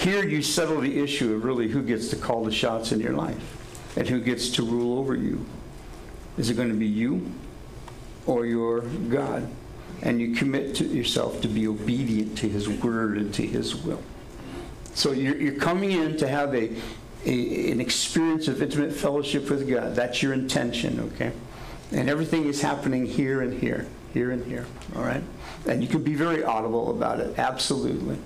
Here 0.00 0.26
you 0.26 0.42
settle 0.42 0.80
the 0.80 1.00
issue 1.00 1.36
of 1.36 1.44
really 1.44 1.68
who 1.68 1.82
gets 1.82 2.08
to 2.08 2.16
call 2.16 2.44
the 2.44 2.50
shots 2.50 2.90
in 2.90 2.98
your 2.98 3.12
life 3.12 3.96
and 3.96 4.08
who 4.08 4.20
gets 4.20 4.48
to 4.50 4.64
rule 4.64 4.98
over 4.98 5.14
you. 5.14 5.46
Is 6.36 6.50
it 6.50 6.54
going 6.54 6.70
to 6.70 6.74
be 6.74 6.86
you 6.86 7.30
or 8.26 8.44
your 8.44 8.80
God? 8.80 9.48
And 10.02 10.20
you 10.20 10.34
commit 10.34 10.74
to 10.76 10.84
yourself 10.84 11.40
to 11.42 11.48
be 11.48 11.66
obedient 11.68 12.36
to 12.38 12.48
his 12.48 12.68
word 12.68 13.16
and 13.16 13.32
to 13.34 13.46
his 13.46 13.76
will. 13.76 14.02
So 14.94 15.12
you're, 15.12 15.36
you're 15.36 15.60
coming 15.60 15.92
in 15.92 16.16
to 16.18 16.28
have 16.28 16.54
a, 16.54 16.70
a, 17.24 17.70
an 17.70 17.80
experience 17.80 18.48
of 18.48 18.60
intimate 18.60 18.92
fellowship 18.92 19.48
with 19.48 19.68
God. 19.68 19.94
That's 19.94 20.22
your 20.22 20.32
intention, 20.32 21.00
okay? 21.14 21.32
And 21.92 22.10
everything 22.10 22.46
is 22.46 22.60
happening 22.60 23.06
here 23.06 23.42
and 23.42 23.54
here, 23.54 23.86
here 24.12 24.32
and 24.32 24.44
here, 24.44 24.66
all 24.96 25.02
right? 25.02 25.22
And 25.66 25.82
you 25.82 25.88
can 25.88 26.02
be 26.02 26.14
very 26.14 26.42
audible 26.42 26.90
about 26.90 27.20
it, 27.20 27.38
absolutely, 27.38 28.18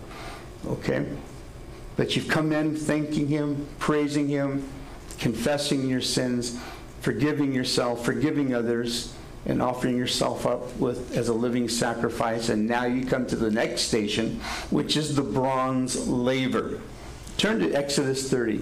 okay? 0.66 1.06
But 1.96 2.16
you've 2.16 2.28
come 2.28 2.52
in 2.52 2.74
thanking 2.76 3.28
Him, 3.28 3.66
praising 3.78 4.28
Him, 4.28 4.68
confessing 5.18 5.88
your 5.88 6.00
sins, 6.00 6.58
forgiving 7.00 7.52
yourself, 7.52 8.04
forgiving 8.04 8.54
others, 8.54 9.14
and 9.46 9.62
offering 9.62 9.96
yourself 9.96 10.44
up 10.44 10.76
with 10.76 11.16
as 11.16 11.28
a 11.28 11.34
living 11.34 11.68
sacrifice. 11.68 12.48
And 12.48 12.66
now 12.66 12.84
you 12.84 13.06
come 13.06 13.26
to 13.26 13.36
the 13.36 13.50
next 13.50 13.82
station, 13.82 14.40
which 14.70 14.96
is 14.96 15.14
the 15.14 15.22
bronze 15.22 16.08
laver. 16.08 16.80
Turn 17.38 17.60
to 17.60 17.72
Exodus 17.72 18.30
30. 18.30 18.60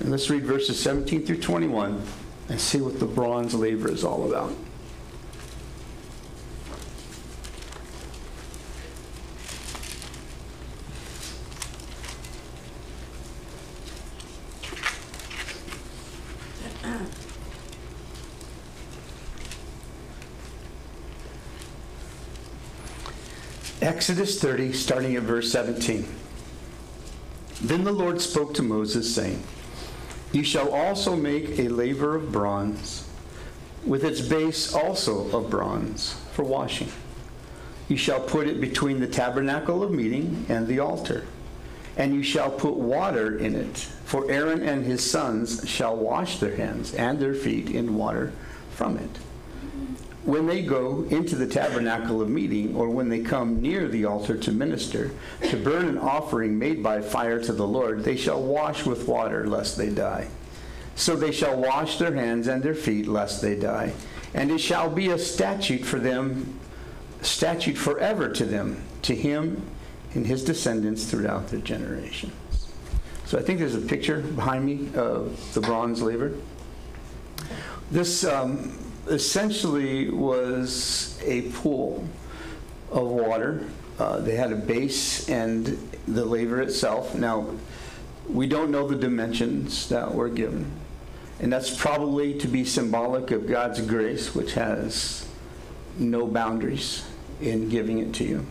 And 0.00 0.10
let's 0.10 0.30
read 0.30 0.44
verses 0.44 0.80
17 0.80 1.26
through 1.26 1.40
21 1.40 2.02
and 2.48 2.60
see 2.60 2.80
what 2.80 2.98
the 2.98 3.06
bronze 3.06 3.54
laver 3.54 3.90
is 3.90 4.04
all 4.04 4.28
about. 4.28 4.52
Exodus 24.08 24.40
30, 24.40 24.72
starting 24.72 25.16
at 25.16 25.22
verse 25.24 25.52
17. 25.52 26.08
Then 27.60 27.84
the 27.84 27.92
Lord 27.92 28.22
spoke 28.22 28.54
to 28.54 28.62
Moses, 28.62 29.14
saying, 29.14 29.42
you 30.32 30.42
shall 30.42 30.72
also 30.72 31.14
make 31.14 31.58
a 31.58 31.68
laver 31.68 32.16
of 32.16 32.32
bronze, 32.32 33.06
with 33.84 34.04
its 34.04 34.22
base 34.22 34.72
also 34.74 35.28
of 35.36 35.50
bronze, 35.50 36.14
for 36.32 36.42
washing. 36.42 36.88
You 37.88 37.98
shall 37.98 38.20
put 38.20 38.46
it 38.46 38.62
between 38.62 38.98
the 38.98 39.06
tabernacle 39.06 39.82
of 39.82 39.90
meeting 39.90 40.46
and 40.48 40.66
the 40.66 40.78
altar, 40.78 41.26
and 41.98 42.14
you 42.14 42.22
shall 42.22 42.50
put 42.50 42.76
water 42.76 43.36
in 43.36 43.54
it, 43.54 43.76
for 44.06 44.30
Aaron 44.30 44.62
and 44.62 44.86
his 44.86 45.04
sons 45.04 45.68
shall 45.68 45.94
wash 45.94 46.38
their 46.38 46.56
hands 46.56 46.94
and 46.94 47.20
their 47.20 47.34
feet 47.34 47.68
in 47.68 47.94
water 47.94 48.32
from 48.70 48.96
it 48.96 49.18
when 50.28 50.46
they 50.46 50.60
go 50.60 51.06
into 51.08 51.34
the 51.36 51.46
tabernacle 51.46 52.20
of 52.20 52.28
meeting 52.28 52.76
or 52.76 52.90
when 52.90 53.08
they 53.08 53.18
come 53.18 53.62
near 53.62 53.88
the 53.88 54.04
altar 54.04 54.36
to 54.36 54.52
minister, 54.52 55.10
to 55.40 55.56
burn 55.56 55.88
an 55.88 55.96
offering 55.96 56.58
made 56.58 56.82
by 56.82 57.00
fire 57.00 57.40
to 57.42 57.50
the 57.50 57.66
Lord, 57.66 58.04
they 58.04 58.14
shall 58.14 58.42
wash 58.42 58.84
with 58.84 59.08
water 59.08 59.46
lest 59.46 59.78
they 59.78 59.88
die. 59.88 60.28
So 60.96 61.16
they 61.16 61.32
shall 61.32 61.56
wash 61.56 61.96
their 61.96 62.14
hands 62.14 62.46
and 62.46 62.62
their 62.62 62.74
feet 62.74 63.06
lest 63.06 63.40
they 63.40 63.58
die. 63.58 63.94
And 64.34 64.50
it 64.50 64.58
shall 64.58 64.90
be 64.90 65.08
a 65.08 65.18
statute 65.18 65.82
for 65.82 65.98
them, 65.98 66.60
statute 67.22 67.78
forever 67.78 68.30
to 68.30 68.44
them, 68.44 68.82
to 69.02 69.14
him 69.14 69.62
and 70.12 70.26
his 70.26 70.44
descendants 70.44 71.06
throughout 71.06 71.48
their 71.48 71.60
generations. 71.60 72.34
So 73.24 73.38
I 73.38 73.42
think 73.42 73.60
there's 73.60 73.74
a 73.74 73.80
picture 73.80 74.20
behind 74.20 74.66
me 74.66 74.90
of 74.94 75.54
the 75.54 75.62
bronze 75.62 76.02
laver. 76.02 76.34
This 77.90 78.24
um, 78.24 78.78
essentially 79.10 80.10
was 80.10 81.18
a 81.24 81.42
pool 81.52 82.06
of 82.90 83.08
water. 83.08 83.66
Uh, 83.98 84.20
they 84.20 84.36
had 84.36 84.52
a 84.52 84.56
base 84.56 85.28
and 85.28 85.66
the 86.06 86.24
laver 86.24 86.60
itself. 86.60 87.14
Now, 87.14 87.46
we 88.28 88.46
don't 88.46 88.70
know 88.70 88.86
the 88.86 88.96
dimensions 88.96 89.88
that 89.88 90.14
were 90.14 90.28
given. 90.28 90.70
And 91.40 91.52
that's 91.52 91.74
probably 91.74 92.38
to 92.38 92.48
be 92.48 92.64
symbolic 92.64 93.30
of 93.30 93.46
God's 93.46 93.80
grace, 93.80 94.34
which 94.34 94.54
has 94.54 95.26
no 95.98 96.26
boundaries 96.26 97.04
in 97.40 97.68
giving 97.68 97.98
it 97.98 98.12
to 98.14 98.24
you. 98.24 98.46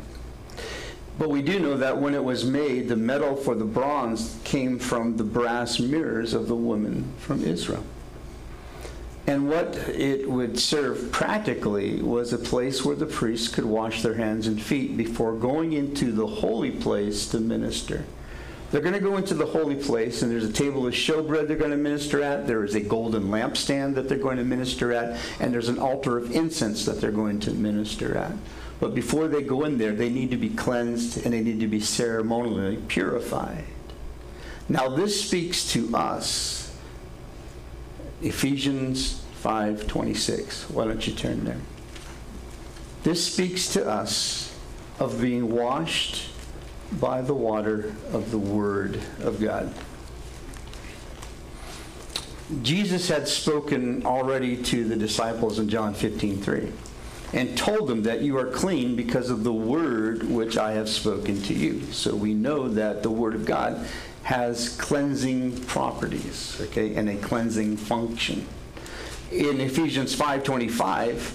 But 1.20 1.30
we 1.30 1.42
do 1.42 1.60
know 1.60 1.78
that 1.78 1.98
when 1.98 2.14
it 2.14 2.24
was 2.24 2.46
made, 2.46 2.88
the 2.88 2.96
metal 2.96 3.36
for 3.36 3.56
the 3.56 3.66
bronze 3.66 4.40
came 4.44 4.78
from 4.78 5.18
the 5.18 5.24
brass 5.24 5.80
mirrors 5.80 6.34
of 6.34 6.48
the 6.48 6.56
women 6.56 7.12
from 7.18 7.44
Israel. 7.44 7.84
And 9.28 9.50
what 9.50 9.76
it 9.90 10.30
would 10.30 10.58
serve 10.58 11.12
practically 11.12 12.02
was 12.02 12.32
a 12.32 12.38
place 12.38 12.86
where 12.86 12.96
the 12.96 13.06
priests 13.06 13.50
could 13.50 13.66
wash 13.66 14.02
their 14.02 14.14
hands 14.14 14.48
and 14.48 14.62
feet 14.62 14.96
before 14.96 15.34
going 15.34 15.74
into 15.74 16.14
the 16.14 16.26
holy 16.26 16.72
place 16.72 17.28
to 17.28 17.40
minister. 17.42 18.06
They're 18.72 18.82
going 18.82 18.94
to 18.94 19.02
go 19.02 19.18
into 19.18 19.34
the 19.34 19.46
holy 19.46 19.76
place, 19.76 20.22
and 20.22 20.32
there's 20.32 20.46
a 20.46 20.52
table 20.52 20.88
of 20.88 20.94
showbread 20.94 21.48
they're 21.48 21.58
going 21.58 21.72
to 21.72 21.78
minister 21.78 22.22
at. 22.24 22.48
There 22.48 22.64
is 22.64 22.76
a 22.76 22.82
golden 22.82 23.26
lampstand 23.26 23.96
that 23.96 24.08
they're 24.08 24.18
going 24.18 24.38
to 24.38 24.44
minister 24.46 24.94
at, 24.94 25.20
and 25.40 25.54
there's 25.54 25.70
an 25.70 25.80
altar 25.80 26.18
of 26.18 26.34
incense 26.34 26.86
that 26.86 27.00
they're 27.00 27.12
going 27.12 27.40
to 27.42 27.52
minister 27.52 28.18
at. 28.18 28.34
But 28.80 28.94
before 28.94 29.28
they 29.28 29.42
go 29.42 29.64
in 29.66 29.78
there, 29.78 29.94
they 29.94 30.10
need 30.10 30.32
to 30.32 30.38
be 30.38 30.50
cleansed 30.50 31.26
and 31.26 31.34
they 31.34 31.42
need 31.42 31.60
to 31.62 31.68
be 31.68 31.80
ceremonially 31.80 32.78
purified. 32.88 33.64
Now, 34.70 34.90
this 34.90 35.26
speaks 35.26 35.72
to 35.72 35.96
us 35.96 36.67
Ephesians 38.22 39.22
5:26. 39.44 40.70
Why 40.70 40.86
don't 40.86 41.06
you 41.06 41.14
turn 41.14 41.46
there? 41.46 41.62
This 43.04 43.24
speaks 43.24 43.72
to 43.74 43.88
us 43.88 44.54
of 45.00 45.22
being 45.22 45.52
washed 45.52 46.30
by 47.00 47.22
the 47.22 47.34
water 47.34 47.94
of 48.12 48.32
the 48.32 48.38
word 48.38 49.00
of 49.22 49.40
God. 49.40 49.72
Jesus 52.64 53.10
had 53.10 53.28
spoken 53.28 54.06
already 54.06 54.56
to 54.64 54.86
the 54.86 54.96
disciples 54.96 55.60
in 55.60 55.70
John 55.70 55.94
15:3 55.94 56.72
and 57.34 57.58
told 57.58 57.90
them 57.90 58.04
that 58.04 58.22
you 58.22 58.38
are 58.38 58.46
clean 58.46 58.96
because 58.96 59.30
of 59.30 59.44
the 59.44 59.54
word 59.54 60.24
which 60.30 60.58
I 60.58 60.72
have 60.72 60.88
spoken 60.88 61.42
to 61.44 61.54
you. 61.54 61.82
So 61.92 62.16
we 62.16 62.34
know 62.34 62.70
that 62.70 63.04
the 63.04 63.12
word 63.12 63.36
of 63.36 63.46
God 63.46 63.86
has 64.28 64.76
cleansing 64.76 65.58
properties, 65.68 66.58
okay, 66.60 66.94
and 66.96 67.08
a 67.08 67.16
cleansing 67.16 67.78
function. 67.78 68.46
In 69.32 69.62
Ephesians 69.62 70.14
5:25, 70.14 71.32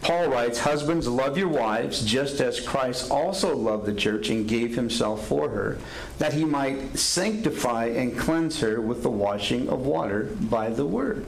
Paul 0.00 0.28
writes, 0.28 0.60
"Husbands, 0.60 1.08
love 1.08 1.36
your 1.36 1.48
wives 1.48 2.02
just 2.02 2.40
as 2.40 2.60
Christ 2.60 3.10
also 3.10 3.56
loved 3.56 3.84
the 3.84 3.92
church 3.92 4.30
and 4.30 4.46
gave 4.46 4.76
himself 4.76 5.26
for 5.26 5.48
her, 5.48 5.78
that 6.18 6.34
he 6.34 6.44
might 6.44 6.96
sanctify 6.96 7.86
and 7.86 8.16
cleanse 8.16 8.60
her 8.60 8.80
with 8.80 9.02
the 9.02 9.10
washing 9.10 9.68
of 9.68 9.84
water 9.84 10.28
by 10.40 10.70
the 10.70 10.86
word." 10.86 11.26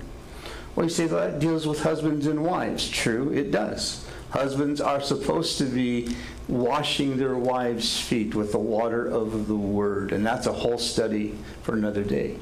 Well, 0.77 0.87
you 0.87 0.91
say 0.91 1.09
that 1.09 1.41
deals 1.41 1.67
with 1.67 1.81
husbands 1.81 2.29
and 2.29 2.45
wives. 2.45 2.89
True, 2.89 3.33
it 3.35 3.51
does. 3.51 4.03
Husbands 4.31 4.81
are 4.81 5.03
supposed 5.03 5.59
to 5.59 5.65
be 5.65 6.15
washing 6.49 7.17
their 7.17 7.37
wives' 7.37 8.01
feet 8.01 8.35
with 8.35 8.53
the 8.53 8.59
water 8.59 9.07
of 9.07 9.47
the 9.47 9.57
word. 9.57 10.13
And 10.13 10.27
that's 10.27 10.47
a 10.47 10.53
whole 10.53 10.79
study 10.79 11.37
for 11.63 11.75
another 11.75 12.05
day. 12.05 12.37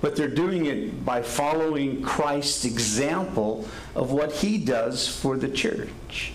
But 0.00 0.16
they're 0.16 0.28
doing 0.28 0.66
it 0.66 1.04
by 1.04 1.22
following 1.22 2.02
Christ's 2.02 2.64
example 2.64 3.68
of 3.94 4.10
what 4.10 4.32
he 4.32 4.58
does 4.58 5.06
for 5.06 5.36
the 5.36 5.48
church. 5.48 6.32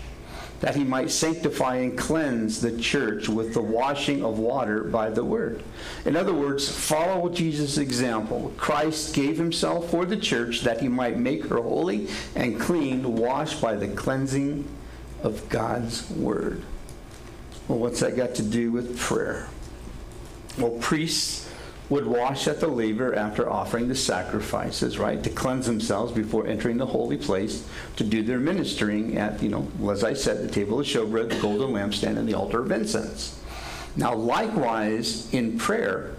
That 0.60 0.74
he 0.74 0.82
might 0.82 1.10
sanctify 1.10 1.76
and 1.76 1.96
cleanse 1.96 2.60
the 2.60 2.76
church 2.78 3.28
with 3.28 3.54
the 3.54 3.62
washing 3.62 4.24
of 4.24 4.38
water 4.38 4.82
by 4.82 5.10
the 5.10 5.22
word. 5.22 5.62
In 6.04 6.16
other 6.16 6.34
words, 6.34 6.68
follow 6.68 7.28
Jesus' 7.28 7.78
example. 7.78 8.52
Christ 8.56 9.14
gave 9.14 9.36
himself 9.36 9.90
for 9.90 10.04
the 10.04 10.16
church 10.16 10.62
that 10.62 10.80
he 10.80 10.88
might 10.88 11.18
make 11.18 11.44
her 11.44 11.62
holy 11.62 12.08
and 12.34 12.58
clean, 12.58 13.16
washed 13.16 13.60
by 13.60 13.76
the 13.76 13.88
cleansing 13.88 14.64
of 15.22 15.48
God's 15.48 16.10
word. 16.10 16.62
Well, 17.68 17.78
what's 17.78 18.00
that 18.00 18.16
got 18.16 18.34
to 18.36 18.42
do 18.42 18.72
with 18.72 18.98
prayer? 18.98 19.46
Well, 20.56 20.70
priests 20.80 21.48
would 21.90 22.06
wash 22.06 22.48
at 22.48 22.60
the 22.60 22.68
laver 22.68 23.14
after 23.14 23.48
offering 23.48 23.88
the 23.88 23.94
sacrifices, 23.94 24.98
right, 24.98 25.22
to 25.22 25.30
cleanse 25.30 25.66
themselves 25.66 26.12
before 26.12 26.46
entering 26.46 26.76
the 26.76 26.86
holy 26.86 27.16
place 27.16 27.66
to 27.96 28.04
do 28.04 28.22
their 28.22 28.38
ministering 28.38 29.16
at, 29.16 29.42
you 29.42 29.48
know, 29.48 29.68
as 29.90 30.04
I 30.04 30.14
said, 30.14 30.42
the 30.42 30.52
table 30.52 30.80
of 30.80 30.86
showbread, 30.86 31.30
the 31.30 31.40
golden 31.40 31.70
lampstand, 31.70 32.18
and 32.18 32.28
the 32.28 32.34
altar 32.34 32.60
of 32.60 32.72
incense. 32.72 33.40
Now, 33.96 34.14
likewise, 34.14 35.32
in 35.32 35.58
prayer, 35.58 36.14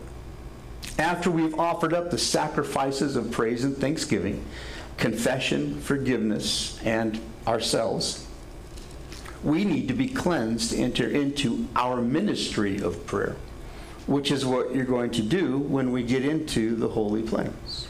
after 0.97 1.29
we've 1.29 1.57
offered 1.57 1.93
up 1.93 2.09
the 2.09 2.17
sacrifices 2.17 3.15
of 3.15 3.31
praise 3.31 3.63
and 3.63 3.77
thanksgiving, 3.77 4.43
confession, 4.97 5.79
forgiveness, 5.81 6.79
and 6.83 7.19
ourselves, 7.47 8.25
we 9.43 9.63
need 9.63 9.87
to 9.87 9.93
be 9.93 10.07
cleansed 10.07 10.71
to 10.71 10.77
enter 10.77 11.09
into 11.09 11.67
our 11.75 12.01
ministry 12.01 12.79
of 12.81 13.05
prayer, 13.05 13.35
which 14.07 14.31
is 14.31 14.45
what 14.45 14.75
you're 14.75 14.85
going 14.85 15.11
to 15.11 15.21
do 15.21 15.57
when 15.57 15.91
we 15.91 16.03
get 16.03 16.25
into 16.25 16.75
the 16.75 16.89
holy 16.89 17.21
place. 17.21 17.87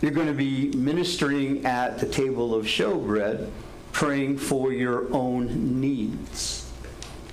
You're 0.00 0.12
going 0.12 0.26
to 0.26 0.32
be 0.32 0.70
ministering 0.72 1.64
at 1.66 1.98
the 1.98 2.06
table 2.06 2.54
of 2.54 2.64
showbread, 2.64 3.50
praying 3.92 4.38
for 4.38 4.72
your 4.72 5.12
own 5.12 5.80
needs. 5.80 6.70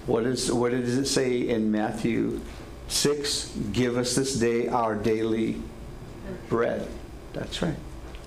What, 0.05 0.25
is, 0.25 0.51
what 0.51 0.71
does 0.71 0.97
it 0.97 1.05
say 1.05 1.47
in 1.47 1.71
Matthew 1.71 2.41
6? 2.89 3.53
Give 3.71 3.97
us 3.97 4.15
this 4.15 4.35
day 4.35 4.67
our 4.67 4.95
daily 4.95 5.61
bread. 6.49 6.87
That's 7.33 7.61
right. 7.61 7.75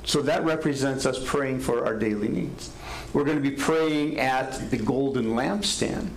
So 0.05 0.23
that 0.23 0.45
represents 0.45 1.07
us 1.07 1.23
praying 1.23 1.61
for 1.61 1.85
our 1.87 1.95
daily 1.95 2.29
needs. 2.29 2.73
We're 3.13 3.25
going 3.25 3.43
to 3.43 3.51
be 3.51 3.57
praying 3.57 4.21
at 4.21 4.71
the 4.71 4.77
golden 4.77 5.35
lampstand. 5.35 6.11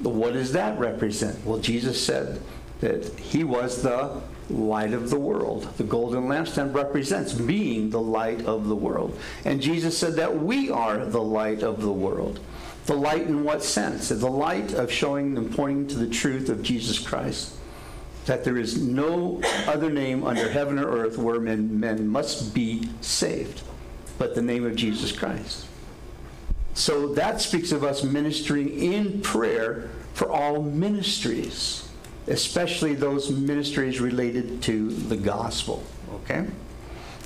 What 0.00 0.32
does 0.32 0.52
that 0.52 0.78
represent? 0.78 1.44
Well, 1.44 1.58
Jesus 1.58 2.04
said 2.04 2.40
that 2.80 3.04
he 3.18 3.44
was 3.44 3.82
the 3.82 4.20
light 4.50 4.92
of 4.92 5.10
the 5.10 5.18
world. 5.18 5.68
The 5.76 5.84
golden 5.84 6.24
lampstand 6.24 6.74
represents 6.74 7.32
being 7.32 7.90
the 7.90 8.00
light 8.00 8.44
of 8.44 8.68
the 8.68 8.74
world. 8.74 9.18
And 9.44 9.60
Jesus 9.60 9.96
said 9.96 10.14
that 10.16 10.38
we 10.38 10.70
are 10.70 11.04
the 11.04 11.22
light 11.22 11.62
of 11.62 11.80
the 11.82 11.92
world. 11.92 12.40
The 12.86 12.94
light 12.94 13.22
in 13.22 13.44
what 13.44 13.62
sense? 13.62 14.08
The 14.08 14.28
light 14.28 14.72
of 14.72 14.90
showing 14.90 15.36
and 15.38 15.54
pointing 15.54 15.86
to 15.88 15.96
the 15.96 16.08
truth 16.08 16.48
of 16.48 16.62
Jesus 16.62 16.98
Christ. 16.98 17.54
That 18.26 18.42
there 18.42 18.58
is 18.58 18.80
no 18.80 19.40
other 19.66 19.90
name 19.90 20.24
under 20.24 20.48
heaven 20.48 20.78
or 20.78 20.88
earth 20.88 21.18
where 21.18 21.40
men, 21.40 21.78
men 21.78 22.08
must 22.08 22.54
be 22.54 22.88
saved 23.00 23.62
but 24.18 24.34
the 24.36 24.42
name 24.42 24.64
of 24.64 24.76
Jesus 24.76 25.10
Christ. 25.10 25.66
So 26.74 27.08
that 27.14 27.40
speaks 27.40 27.72
of 27.72 27.84
us 27.84 28.02
ministering 28.02 28.68
in 28.80 29.20
prayer 29.20 29.90
for 30.14 30.30
all 30.30 30.62
ministries, 30.62 31.88
especially 32.26 32.94
those 32.94 33.30
ministries 33.30 34.00
related 34.00 34.62
to 34.62 34.90
the 34.90 35.16
gospel. 35.16 35.84
Okay? 36.14 36.46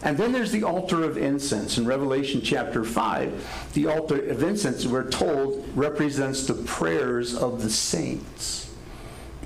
And 0.02 0.18
then 0.18 0.32
there's 0.32 0.52
the 0.52 0.62
altar 0.62 1.04
of 1.04 1.16
incense. 1.16 1.78
In 1.78 1.86
Revelation 1.86 2.40
chapter 2.42 2.84
5, 2.84 3.70
the 3.74 3.86
altar 3.86 4.28
of 4.28 4.42
incense, 4.42 4.86
we're 4.86 5.10
told, 5.10 5.66
represents 5.74 6.46
the 6.46 6.54
prayers 6.54 7.34
of 7.34 7.62
the 7.62 7.70
saints. 7.70 8.74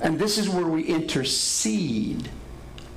And 0.00 0.18
this 0.18 0.38
is 0.38 0.48
where 0.48 0.66
we 0.66 0.82
intercede 0.82 2.30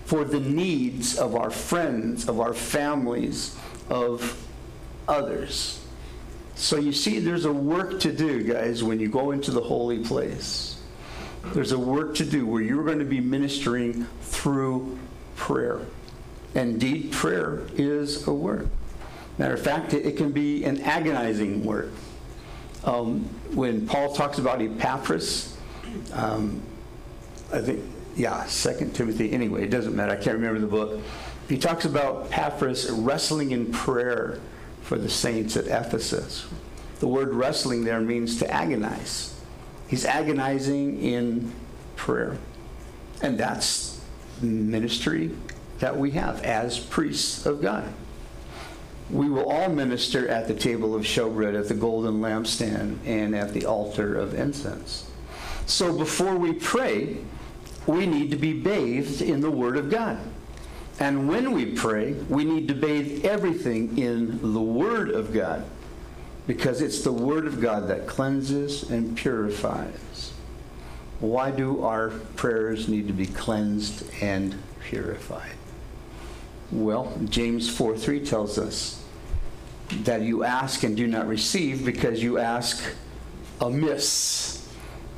for 0.05 0.23
the 0.23 0.39
needs 0.39 1.17
of 1.17 1.35
our 1.35 1.51
friends, 1.51 2.27
of 2.27 2.39
our 2.39 2.53
families, 2.53 3.55
of 3.89 4.45
others. 5.07 5.82
So 6.55 6.77
you 6.77 6.93
see, 6.93 7.19
there's 7.19 7.45
a 7.45 7.53
work 7.53 7.99
to 8.01 8.11
do, 8.11 8.43
guys, 8.43 8.83
when 8.83 8.99
you 8.99 9.09
go 9.09 9.31
into 9.31 9.51
the 9.51 9.61
holy 9.61 9.99
place. 9.99 10.81
There's 11.47 11.71
a 11.71 11.79
work 11.79 12.15
to 12.15 12.25
do 12.25 12.45
where 12.45 12.61
you're 12.61 12.85
going 12.85 12.99
to 12.99 13.05
be 13.05 13.19
ministering 13.19 14.05
through 14.21 14.97
prayer. 15.35 15.81
Indeed, 16.55 17.11
prayer 17.11 17.63
is 17.75 18.27
a 18.27 18.33
work. 18.33 18.67
Matter 19.37 19.55
of 19.55 19.61
fact, 19.61 19.93
it, 19.93 20.15
can 20.15 20.31
be 20.31 20.63
an 20.63 20.81
agonizing 20.81 21.65
work. 21.65 21.89
Um, 22.83 23.21
when 23.53 23.87
Paul 23.87 24.13
talks 24.13 24.37
about 24.37 24.61
Epaphras, 24.61 25.57
um, 26.13 26.61
I 27.51 27.59
think, 27.59 27.83
yeah, 28.15 28.45
Second 28.45 28.93
Timothy. 28.93 29.31
Anyway, 29.31 29.63
it 29.63 29.69
doesn't 29.69 29.95
matter. 29.95 30.11
I 30.11 30.15
can't 30.15 30.35
remember 30.35 30.59
the 30.59 30.67
book. 30.67 31.01
He 31.49 31.57
talks 31.57 31.85
about 31.85 32.27
Epaphras 32.27 32.89
wrestling 32.91 33.51
in 33.51 33.71
prayer 33.71 34.39
for 34.83 34.97
the 34.97 35.09
saints 35.09 35.57
at 35.57 35.65
Ephesus. 35.65 36.45
The 36.99 37.07
word 37.07 37.33
wrestling 37.33 37.83
there 37.83 38.01
means 38.01 38.37
to 38.39 38.49
agonize. 38.51 39.33
He's 39.87 40.05
agonizing 40.05 41.01
in 41.01 41.51
prayer. 41.95 42.37
And 43.21 43.37
that's 43.37 44.01
ministry 44.41 45.31
that 45.79 45.97
we 45.97 46.11
have 46.11 46.41
as 46.43 46.79
priests 46.79 47.45
of 47.45 47.61
God. 47.61 47.91
We 49.09 49.29
will 49.29 49.49
all 49.49 49.69
minister 49.69 50.27
at 50.27 50.47
the 50.47 50.53
table 50.53 50.95
of 50.95 51.03
showbread, 51.03 51.59
at 51.59 51.67
the 51.67 51.73
golden 51.73 52.21
lampstand, 52.21 52.97
and 53.05 53.35
at 53.35 53.53
the 53.53 53.65
altar 53.65 54.15
of 54.15 54.33
incense. 54.33 55.09
So 55.65 55.97
before 55.97 56.35
we 56.37 56.53
pray, 56.53 57.17
we 57.85 58.05
need 58.05 58.31
to 58.31 58.37
be 58.37 58.53
bathed 58.53 59.21
in 59.21 59.41
the 59.41 59.51
Word 59.51 59.77
of 59.77 59.89
God. 59.89 60.19
And 60.99 61.27
when 61.27 61.51
we 61.51 61.65
pray, 61.65 62.13
we 62.29 62.43
need 62.45 62.67
to 62.67 62.75
bathe 62.75 63.25
everything 63.25 63.97
in 63.97 64.53
the 64.53 64.61
Word 64.61 65.09
of 65.09 65.33
God. 65.33 65.65
because 66.45 66.81
it's 66.81 67.01
the 67.03 67.11
Word 67.11 67.47
of 67.47 67.61
God 67.61 67.87
that 67.87 68.05
cleanses 68.05 68.89
and 68.91 69.15
purifies. 69.15 70.33
Why 71.21 71.51
do 71.51 71.83
our 71.83 72.09
prayers 72.35 72.89
need 72.89 73.07
to 73.07 73.13
be 73.13 73.27
cleansed 73.27 74.03
and 74.21 74.53
purified? 74.83 75.53
Well, 76.69 77.17
James 77.29 77.69
4 77.69 77.97
3 77.97 78.25
tells 78.25 78.57
us 78.57 79.01
that 80.03 80.21
you 80.23 80.43
ask 80.43 80.83
and 80.83 80.97
do 80.97 81.07
not 81.07 81.27
receive 81.29 81.85
because 81.85 82.21
you 82.21 82.39
ask 82.39 82.83
amiss. 83.61 84.67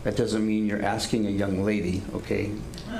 That 0.04 0.16
doesn't 0.16 0.46
mean 0.46 0.68
you're 0.68 0.84
asking 0.84 1.26
a 1.26 1.32
young 1.32 1.64
lady, 1.64 2.04
okay? 2.14 2.52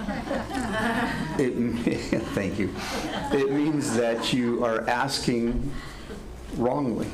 It, 1.40 2.22
thank 2.34 2.60
you. 2.60 2.74
It 3.32 3.52
means 3.52 3.96
that 3.96 4.34
you 4.34 4.64
are 4.64 4.88
asking 4.90 5.72
wrongly. 6.58 7.08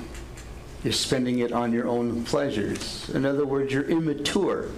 You're 0.83 0.93
spending 0.93 1.39
it 1.39 1.51
on 1.51 1.71
your 1.71 1.87
own 1.87 2.23
pleasures. 2.25 3.09
In 3.09 3.25
other 3.25 3.45
words, 3.45 3.71
you're 3.73 3.89
immature. 3.89 4.69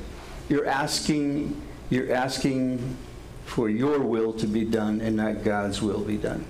You're 0.50 0.68
asking, 0.68 1.62
you're 1.90 2.14
asking 2.14 2.98
for 3.46 3.70
your 3.70 4.00
will 4.00 4.34
to 4.34 4.48
be 4.48 4.66
done 4.66 5.00
and 5.02 5.16
not 5.16 5.44
God's 5.44 5.82
will 5.82 6.02
be 6.02 6.18
done. 6.18 6.46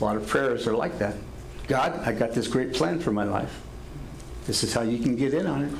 A 0.00 0.04
lot 0.04 0.16
of 0.16 0.26
prayers 0.26 0.66
are 0.66 0.74
like 0.74 0.98
that. 0.98 1.16
God, 1.68 1.98
I 2.06 2.12
got 2.12 2.32
this 2.32 2.48
great 2.48 2.74
plan 2.74 3.00
for 3.00 3.12
my 3.12 3.24
life. 3.24 3.60
This 4.46 4.62
is 4.62 4.74
how 4.74 4.82
you 4.82 4.98
can 4.98 5.16
get 5.16 5.32
in 5.32 5.46
on 5.46 5.64
it. 5.64 5.72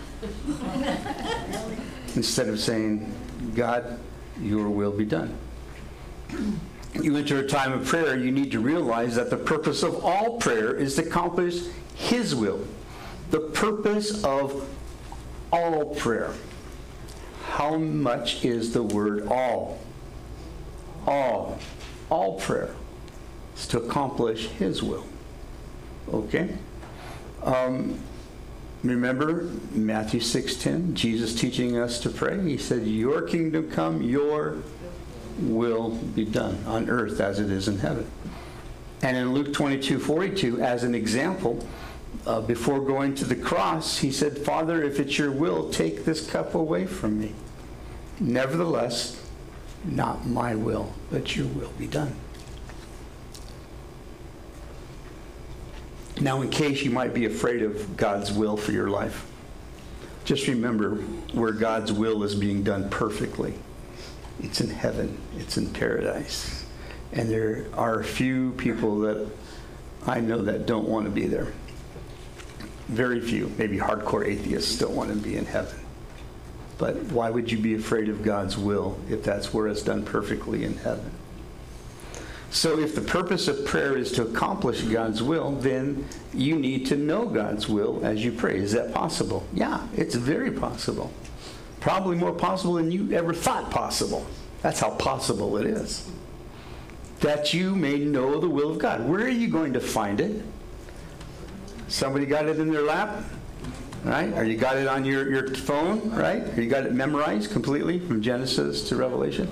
Instead 2.16 2.48
of 2.48 2.58
saying, 2.58 3.12
God, 3.54 3.98
your 4.40 4.70
will 4.70 4.92
be 4.92 5.04
done. 5.04 5.36
You 6.94 7.16
enter 7.16 7.40
a 7.40 7.46
time 7.46 7.72
of 7.72 7.86
prayer, 7.86 8.16
you 8.16 8.30
need 8.30 8.52
to 8.52 8.60
realize 8.60 9.16
that 9.16 9.30
the 9.30 9.36
purpose 9.36 9.82
of 9.82 10.04
all 10.04 10.38
prayer 10.38 10.74
is 10.74 10.94
to 10.96 11.02
accomplish 11.02 11.62
His 11.96 12.34
will. 12.34 12.64
The 13.30 13.40
purpose 13.40 14.22
of 14.22 14.68
all 15.52 15.94
prayer. 15.94 16.32
How 17.46 17.76
much 17.76 18.44
is 18.44 18.72
the 18.72 18.82
word 18.82 19.26
all? 19.26 19.78
All. 21.06 21.58
All 22.10 22.38
prayer 22.38 22.74
is 23.56 23.66
to 23.68 23.78
accomplish 23.78 24.48
His 24.48 24.82
will. 24.82 25.06
Okay? 26.12 26.56
Um, 27.42 27.98
remember 28.82 29.50
Matthew 29.72 30.20
6:10, 30.20 30.94
Jesus 30.94 31.34
teaching 31.34 31.76
us 31.76 31.98
to 32.00 32.10
pray. 32.10 32.40
He 32.40 32.56
said, 32.56 32.86
"Your 32.86 33.22
kingdom 33.22 33.70
come, 33.70 34.02
your 34.02 34.58
will 35.38 35.90
be 35.90 36.24
done 36.24 36.58
on 36.66 36.88
earth 36.88 37.20
as 37.20 37.38
it 37.38 37.50
is 37.50 37.68
in 37.68 37.78
heaven." 37.78 38.06
And 39.02 39.16
in 39.16 39.34
Luke 39.34 39.52
22:42, 39.52 40.60
as 40.60 40.82
an 40.82 40.94
example, 40.94 41.66
uh, 42.26 42.40
before 42.40 42.80
going 42.80 43.14
to 43.16 43.24
the 43.24 43.34
cross, 43.34 43.98
he 43.98 44.10
said, 44.10 44.38
"Father, 44.38 44.82
if 44.82 44.98
it's 44.98 45.18
your 45.18 45.30
will, 45.30 45.68
take 45.70 46.04
this 46.04 46.26
cup 46.26 46.54
away 46.54 46.86
from 46.86 47.20
me. 47.20 47.34
Nevertheless, 48.18 49.16
not 49.84 50.26
my 50.26 50.54
will, 50.54 50.94
but 51.10 51.36
your 51.36 51.46
will 51.46 51.72
be 51.78 51.86
done." 51.86 52.14
Now, 56.20 56.40
in 56.42 56.48
case 56.48 56.82
you 56.82 56.90
might 56.90 57.12
be 57.12 57.26
afraid 57.26 57.62
of 57.62 57.96
God's 57.96 58.32
will 58.32 58.56
for 58.56 58.72
your 58.72 58.88
life, 58.88 59.26
just 60.24 60.46
remember 60.46 60.94
where 61.32 61.52
God's 61.52 61.92
will 61.92 62.22
is 62.22 62.34
being 62.34 62.62
done 62.62 62.88
perfectly. 62.88 63.54
It's 64.44 64.60
in 64.60 64.68
heaven, 64.68 65.18
it's 65.38 65.56
in 65.56 65.70
paradise. 65.70 66.66
And 67.12 67.30
there 67.30 67.66
are 67.72 68.00
a 68.00 68.04
few 68.04 68.52
people 68.52 68.98
that 69.00 69.26
I 70.06 70.20
know 70.20 70.42
that 70.42 70.66
don't 70.66 70.86
want 70.86 71.06
to 71.06 71.10
be 71.10 71.26
there. 71.26 71.52
Very 72.88 73.20
few, 73.20 73.50
maybe 73.56 73.78
hardcore 73.78 74.26
atheists, 74.26 74.74
still 74.74 74.92
want 74.92 75.10
to 75.10 75.16
be 75.16 75.36
in 75.36 75.46
heaven. 75.46 75.78
But 76.76 76.96
why 77.04 77.30
would 77.30 77.50
you 77.50 77.56
be 77.56 77.74
afraid 77.74 78.10
of 78.10 78.22
God's 78.22 78.58
will 78.58 78.98
if 79.08 79.22
that's 79.22 79.54
where 79.54 79.66
it's 79.66 79.82
done 79.82 80.04
perfectly 80.04 80.64
in 80.64 80.76
heaven? 80.76 81.10
So, 82.50 82.78
if 82.78 82.94
the 82.94 83.00
purpose 83.00 83.48
of 83.48 83.64
prayer 83.64 83.96
is 83.96 84.12
to 84.12 84.22
accomplish 84.22 84.82
God's 84.82 85.22
will, 85.22 85.52
then 85.52 86.06
you 86.32 86.56
need 86.56 86.86
to 86.86 86.96
know 86.96 87.26
God's 87.26 87.68
will 87.68 88.04
as 88.04 88.24
you 88.24 88.30
pray. 88.30 88.58
Is 88.58 88.72
that 88.72 88.92
possible? 88.92 89.44
Yeah, 89.52 89.84
it's 89.96 90.14
very 90.14 90.52
possible. 90.52 91.10
Probably 91.84 92.16
more 92.16 92.32
possible 92.32 92.72
than 92.72 92.90
you 92.90 93.12
ever 93.12 93.34
thought 93.34 93.70
possible. 93.70 94.24
That's 94.62 94.80
how 94.80 94.92
possible 94.92 95.58
it 95.58 95.66
is. 95.66 96.10
That 97.20 97.52
you 97.52 97.74
may 97.74 97.98
know 97.98 98.40
the 98.40 98.48
will 98.48 98.70
of 98.70 98.78
God. 98.78 99.06
Where 99.06 99.20
are 99.20 99.28
you 99.28 99.48
going 99.48 99.74
to 99.74 99.80
find 99.80 100.18
it? 100.18 100.42
Somebody 101.88 102.24
got 102.24 102.46
it 102.46 102.58
in 102.58 102.72
their 102.72 102.80
lap? 102.80 103.22
Right? 104.02 104.32
Or 104.32 104.44
you 104.44 104.56
got 104.56 104.78
it 104.78 104.88
on 104.88 105.04
your, 105.04 105.30
your 105.30 105.54
phone, 105.56 106.10
right? 106.12 106.42
Or 106.56 106.62
you 106.62 106.70
got 106.70 106.86
it 106.86 106.94
memorized 106.94 107.50
completely 107.50 107.98
from 107.98 108.22
Genesis 108.22 108.88
to 108.88 108.96
Revelation? 108.96 109.46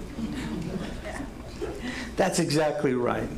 That's 2.16 2.38
exactly 2.38 2.94
right. 2.94 3.28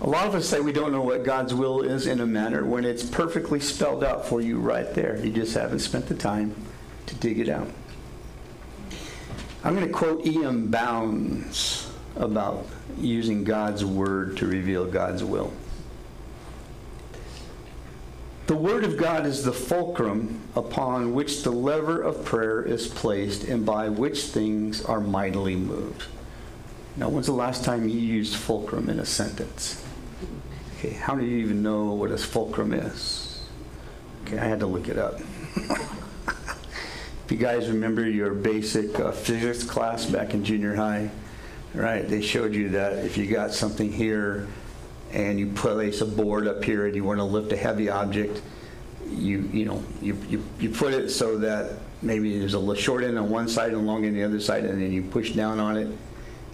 A 0.00 0.08
lot 0.08 0.26
of 0.26 0.34
us 0.34 0.48
say 0.48 0.60
we 0.60 0.72
don't 0.72 0.92
know 0.92 1.02
what 1.02 1.24
God's 1.24 1.52
will 1.52 1.82
is 1.82 2.06
in 2.06 2.20
a 2.20 2.26
manner 2.26 2.64
when 2.64 2.86
it's 2.86 3.04
perfectly 3.04 3.60
spelled 3.60 4.02
out 4.02 4.24
for 4.24 4.40
you 4.40 4.58
right 4.60 4.94
there. 4.94 5.22
You 5.22 5.30
just 5.30 5.52
haven't 5.52 5.80
spent 5.80 6.06
the 6.06 6.14
time 6.14 6.54
to 7.04 7.14
dig 7.16 7.38
it 7.38 7.50
out. 7.50 7.68
I'm 9.64 9.76
going 9.76 9.86
to 9.86 9.92
quote 9.92 10.26
E.M. 10.26 10.68
Bounds 10.70 11.90
about 12.16 12.66
using 12.98 13.44
God's 13.44 13.84
word 13.84 14.36
to 14.38 14.46
reveal 14.46 14.86
God's 14.86 15.22
will. 15.22 15.52
The 18.48 18.56
Word 18.56 18.82
of 18.82 18.96
God 18.96 19.24
is 19.24 19.44
the 19.44 19.52
fulcrum 19.52 20.40
upon 20.56 21.14
which 21.14 21.42
the 21.42 21.52
lever 21.52 22.02
of 22.02 22.24
prayer 22.24 22.62
is 22.62 22.88
placed 22.88 23.44
and 23.44 23.64
by 23.64 23.88
which 23.88 24.24
things 24.24 24.84
are 24.84 25.00
mightily 25.00 25.54
moved. 25.54 26.06
Now, 26.96 27.08
when's 27.08 27.26
the 27.26 27.32
last 27.32 27.64
time 27.64 27.88
you 27.88 27.98
used 27.98 28.34
fulcrum 28.34 28.90
in 28.90 28.98
a 28.98 29.06
sentence? 29.06 29.82
Okay, 30.76 30.90
how 30.90 31.14
do 31.14 31.24
you 31.24 31.38
even 31.38 31.62
know 31.62 31.94
what 31.94 32.10
a 32.10 32.18
fulcrum 32.18 32.74
is? 32.74 33.48
Okay, 34.26 34.38
I 34.38 34.44
had 34.44 34.58
to 34.60 34.66
look 34.66 34.88
it 34.88 34.98
up. 34.98 35.20
if 37.24 37.30
you 37.30 37.36
guys 37.36 37.68
remember 37.68 38.08
your 38.08 38.34
basic 38.34 38.98
uh, 38.98 39.12
physics 39.12 39.64
class 39.64 40.06
back 40.06 40.34
in 40.34 40.44
junior 40.44 40.74
high, 40.74 41.10
right, 41.74 42.08
they 42.08 42.20
showed 42.20 42.54
you 42.54 42.70
that 42.70 43.04
if 43.04 43.16
you 43.16 43.26
got 43.26 43.52
something 43.52 43.92
here 43.92 44.48
and 45.12 45.38
you 45.38 45.46
place 45.52 46.00
a 46.00 46.06
board 46.06 46.48
up 46.48 46.64
here 46.64 46.86
and 46.86 46.96
you 46.96 47.04
want 47.04 47.18
to 47.18 47.24
lift 47.24 47.52
a 47.52 47.56
heavy 47.56 47.88
object, 47.88 48.42
you, 49.08 49.48
you 49.52 49.64
know, 49.64 49.82
you, 50.00 50.16
you, 50.28 50.44
you 50.58 50.70
put 50.70 50.94
it 50.94 51.10
so 51.10 51.38
that 51.38 51.72
maybe 52.00 52.38
there's 52.38 52.54
a 52.54 52.76
short 52.76 53.04
end 53.04 53.18
on 53.18 53.30
one 53.30 53.48
side 53.48 53.72
and 53.72 53.86
long 53.86 54.04
end 54.04 54.14
on 54.16 54.20
the 54.20 54.24
other 54.24 54.40
side, 54.40 54.64
and 54.64 54.80
then 54.82 54.90
you 54.92 55.02
push 55.02 55.32
down 55.32 55.60
on 55.60 55.76
it 55.76 55.88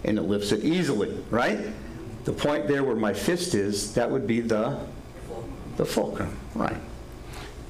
and 0.03 0.17
it 0.17 0.23
lifts 0.23 0.51
it 0.51 0.63
easily, 0.63 1.17
right? 1.29 1.59
The 2.25 2.33
point 2.33 2.67
there 2.67 2.83
where 2.83 2.95
my 2.95 3.13
fist 3.13 3.55
is, 3.55 3.93
that 3.95 4.09
would 4.09 4.27
be 4.27 4.39
the, 4.39 4.79
the 5.77 5.85
fulcrum, 5.85 6.37
right? 6.53 6.77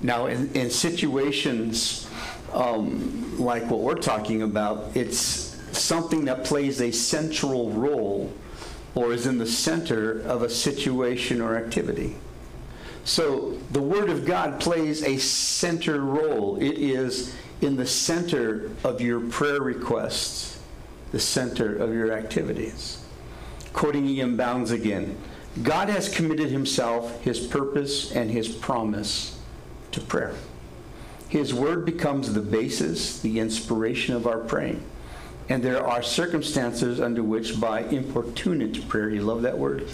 Now, 0.01 0.27
in, 0.27 0.51
in 0.53 0.69
situations 0.69 2.08
um, 2.53 3.39
like 3.39 3.69
what 3.69 3.79
we're 3.81 3.95
talking 3.95 4.41
about, 4.41 4.95
it's 4.95 5.57
something 5.71 6.25
that 6.25 6.43
plays 6.43 6.81
a 6.81 6.91
central 6.91 7.71
role 7.71 8.33
or 8.95 9.13
is 9.13 9.27
in 9.27 9.37
the 9.37 9.45
center 9.45 10.21
of 10.21 10.41
a 10.41 10.49
situation 10.49 11.41
or 11.41 11.55
activity. 11.55 12.15
So 13.03 13.57
the 13.71 13.81
Word 13.81 14.09
of 14.09 14.25
God 14.25 14.59
plays 14.59 15.03
a 15.03 15.17
center 15.17 16.01
role. 16.01 16.61
It 16.61 16.77
is 16.77 17.35
in 17.61 17.75
the 17.75 17.85
center 17.85 18.71
of 18.83 19.01
your 19.01 19.19
prayer 19.19 19.61
requests 19.61 20.59
the 21.11 21.19
center 21.19 21.75
of 21.75 21.93
your 21.93 22.11
activities. 22.11 23.03
Quoting 23.73 24.05
E.M. 24.07 24.37
Bounds 24.37 24.71
again 24.71 25.17
God 25.63 25.89
has 25.89 26.07
committed 26.07 26.49
himself, 26.49 27.21
his 27.23 27.39
purpose, 27.39 28.11
and 28.11 28.29
his 28.29 28.47
promise 28.47 29.37
to 29.91 29.99
prayer. 29.99 30.35
His 31.29 31.53
word 31.53 31.85
becomes 31.85 32.33
the 32.33 32.41
basis, 32.41 33.19
the 33.19 33.39
inspiration 33.39 34.15
of 34.15 34.25
our 34.27 34.39
praying. 34.39 34.83
And 35.47 35.63
there 35.63 35.85
are 35.85 36.01
circumstances 36.01 36.99
under 36.99 37.23
which, 37.23 37.59
by 37.59 37.81
importunate 37.81 38.87
prayer, 38.87 39.09
you 39.09 39.21
love 39.21 39.43
that 39.43 39.57
word? 39.57 39.87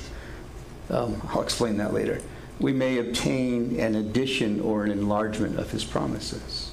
Um, 0.90 1.22
I'll 1.30 1.42
explain 1.42 1.78
that 1.78 1.94
later. 1.94 2.22
We 2.60 2.72
may 2.72 3.00
obtain 3.00 3.80
an 3.80 3.96
addition 3.96 4.62
or 4.62 4.86
an 4.86 4.92
enlargement 4.92 5.60
of 5.60 5.72
his 5.72 5.84
promises. 5.84 6.72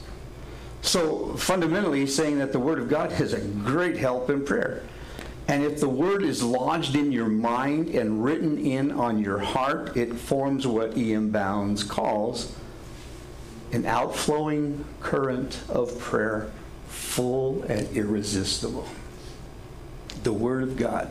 So 0.80 1.36
fundamentally, 1.36 2.00
he's 2.00 2.14
saying 2.14 2.38
that 2.38 2.52
the 2.52 2.58
Word 2.58 2.80
of 2.80 2.88
God 2.88 3.12
is 3.20 3.32
a 3.32 3.40
great 3.40 3.96
help 3.96 4.28
in 4.30 4.44
prayer. 4.44 4.82
And 5.48 5.64
if 5.64 5.80
the 5.80 5.88
Word 5.88 6.22
is 6.22 6.42
lodged 6.42 6.96
in 6.96 7.12
your 7.12 7.28
mind 7.28 7.88
and 7.90 8.22
written 8.22 8.58
in 8.58 8.90
on 8.90 9.18
your 9.18 9.38
heart, 9.38 9.96
it 9.96 10.14
forms 10.14 10.66
what 10.66 10.96
E.M. 10.96 11.30
Bounds 11.30 11.84
calls 11.84 12.54
an 13.72 13.86
outflowing 13.86 14.84
current 15.00 15.62
of 15.68 15.98
prayer, 15.98 16.50
full 16.88 17.62
and 17.64 17.88
irresistible. 17.96 18.86
The 20.22 20.32
Word 20.32 20.62
of 20.62 20.76
God. 20.76 21.10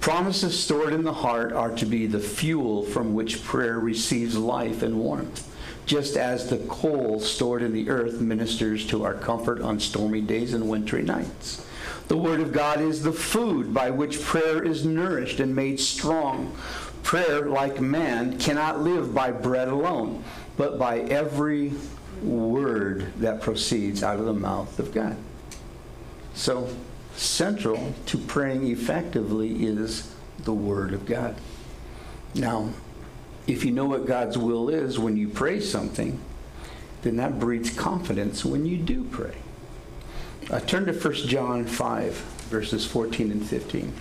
Promises 0.00 0.58
stored 0.58 0.92
in 0.92 1.02
the 1.02 1.12
heart 1.12 1.52
are 1.52 1.74
to 1.74 1.84
be 1.84 2.06
the 2.06 2.20
fuel 2.20 2.84
from 2.84 3.14
which 3.14 3.42
prayer 3.42 3.80
receives 3.80 4.36
life 4.36 4.82
and 4.82 4.98
warmth 4.98 5.48
just 5.88 6.18
as 6.18 6.50
the 6.50 6.58
coal 6.68 7.18
stored 7.18 7.62
in 7.62 7.72
the 7.72 7.88
earth 7.88 8.20
ministers 8.20 8.86
to 8.86 9.04
our 9.04 9.14
comfort 9.14 9.62
on 9.62 9.80
stormy 9.80 10.20
days 10.20 10.52
and 10.52 10.68
wintry 10.68 11.02
nights. 11.02 11.64
The 12.08 12.16
Word 12.16 12.40
of 12.40 12.52
God 12.52 12.80
is 12.80 13.02
the 13.02 13.12
food 13.12 13.72
by 13.72 13.90
which 13.90 14.22
prayer 14.22 14.62
is 14.62 14.84
nourished 14.84 15.40
and 15.40 15.56
made 15.56 15.80
strong. 15.80 16.54
Prayer, 17.02 17.46
like 17.46 17.80
man, 17.80 18.38
cannot 18.38 18.80
live 18.80 19.14
by 19.14 19.30
bread 19.30 19.68
alone, 19.68 20.22
but 20.58 20.78
by 20.78 20.98
every 20.98 21.72
word 22.22 23.12
that 23.20 23.40
proceeds 23.40 24.02
out 24.02 24.18
of 24.18 24.26
the 24.26 24.34
mouth 24.34 24.78
of 24.78 24.92
God. 24.92 25.16
So, 26.34 26.68
central 27.14 27.94
to 28.06 28.18
praying 28.18 28.66
effectively 28.66 29.64
is 29.64 30.12
the 30.40 30.52
Word 30.52 30.92
of 30.92 31.06
God. 31.06 31.36
Now, 32.34 32.70
if 33.46 33.64
you 33.64 33.70
know 33.70 33.86
what 33.86 34.06
God's 34.06 34.36
will 34.36 34.68
is 34.68 34.98
when 34.98 35.16
you 35.16 35.28
pray 35.28 35.60
something, 35.60 36.20
then 37.02 37.16
that 37.16 37.38
breeds 37.38 37.70
confidence 37.70 38.44
when 38.44 38.66
you 38.66 38.76
do 38.76 39.04
pray. 39.04 39.36
Uh, 40.50 40.60
turn 40.60 40.86
to 40.86 40.92
1 40.92 41.14
John 41.28 41.64
5, 41.64 42.12
verses 42.50 42.84
14 42.84 43.30
and 43.30 43.46
15. 43.46 43.92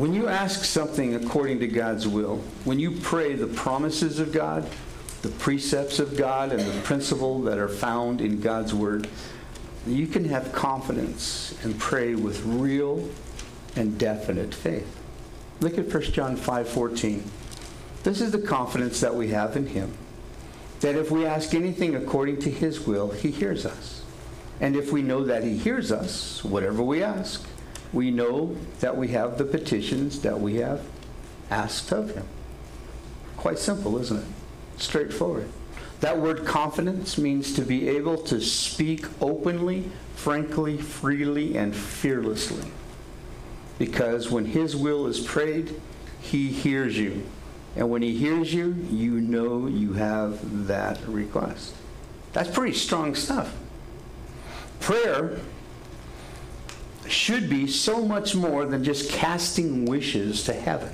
When 0.00 0.14
you 0.14 0.28
ask 0.28 0.64
something 0.64 1.14
according 1.14 1.60
to 1.60 1.66
God's 1.66 2.08
will, 2.08 2.38
when 2.64 2.78
you 2.78 2.90
pray 2.90 3.34
the 3.34 3.46
promises 3.46 4.18
of 4.18 4.32
God, 4.32 4.66
the 5.20 5.28
precepts 5.28 5.98
of 5.98 6.16
God, 6.16 6.52
and 6.52 6.60
the 6.62 6.80
principle 6.80 7.42
that 7.42 7.58
are 7.58 7.68
found 7.68 8.22
in 8.22 8.40
God's 8.40 8.72
Word, 8.72 9.08
you 9.86 10.06
can 10.06 10.24
have 10.24 10.52
confidence 10.52 11.54
and 11.64 11.78
pray 11.78 12.14
with 12.14 12.42
real 12.46 13.10
and 13.76 13.98
definite 13.98 14.54
faith. 14.54 14.88
Look 15.60 15.76
at 15.76 15.90
1 15.90 16.14
John 16.14 16.34
5:14. 16.34 17.22
This 18.02 18.22
is 18.22 18.32
the 18.32 18.38
confidence 18.38 19.00
that 19.00 19.14
we 19.14 19.28
have 19.28 19.54
in 19.54 19.66
him. 19.66 19.92
That 20.80 20.96
if 20.96 21.10
we 21.10 21.26
ask 21.26 21.52
anything 21.52 21.94
according 21.94 22.38
to 22.38 22.50
his 22.50 22.86
will, 22.86 23.10
he 23.10 23.30
hears 23.30 23.66
us. 23.66 24.00
And 24.62 24.76
if 24.76 24.92
we 24.92 25.02
know 25.02 25.24
that 25.24 25.44
he 25.44 25.58
hears 25.58 25.92
us, 25.92 26.42
whatever 26.42 26.82
we 26.82 27.02
ask, 27.02 27.44
we 27.92 28.10
know 28.10 28.56
that 28.80 28.96
we 28.96 29.08
have 29.08 29.38
the 29.38 29.44
petitions 29.44 30.20
that 30.22 30.40
we 30.40 30.56
have 30.56 30.82
asked 31.50 31.92
of 31.92 32.14
him. 32.14 32.26
Quite 33.36 33.58
simple, 33.58 33.98
isn't 33.98 34.18
it? 34.18 34.26
Straightforward. 34.76 35.48
That 36.00 36.18
word 36.18 36.46
confidence 36.46 37.18
means 37.18 37.52
to 37.54 37.62
be 37.62 37.88
able 37.88 38.16
to 38.24 38.40
speak 38.40 39.06
openly, 39.20 39.90
frankly, 40.14 40.78
freely, 40.78 41.56
and 41.56 41.74
fearlessly. 41.74 42.70
Because 43.78 44.30
when 44.30 44.46
his 44.46 44.76
will 44.76 45.06
is 45.06 45.20
prayed, 45.20 45.80
he 46.20 46.48
hears 46.48 46.96
you. 46.98 47.26
And 47.76 47.90
when 47.90 48.02
he 48.02 48.16
hears 48.16 48.52
you, 48.52 48.74
you 48.90 49.20
know 49.20 49.66
you 49.66 49.92
have 49.94 50.66
that 50.66 50.98
request. 51.06 51.74
That's 52.32 52.50
pretty 52.50 52.74
strong 52.74 53.14
stuff. 53.14 53.54
Prayer 54.80 55.38
should 57.10 57.48
be 57.48 57.66
so 57.66 58.04
much 58.04 58.34
more 58.34 58.64
than 58.66 58.84
just 58.84 59.10
casting 59.10 59.84
wishes 59.84 60.44
to 60.44 60.52
heaven. 60.52 60.92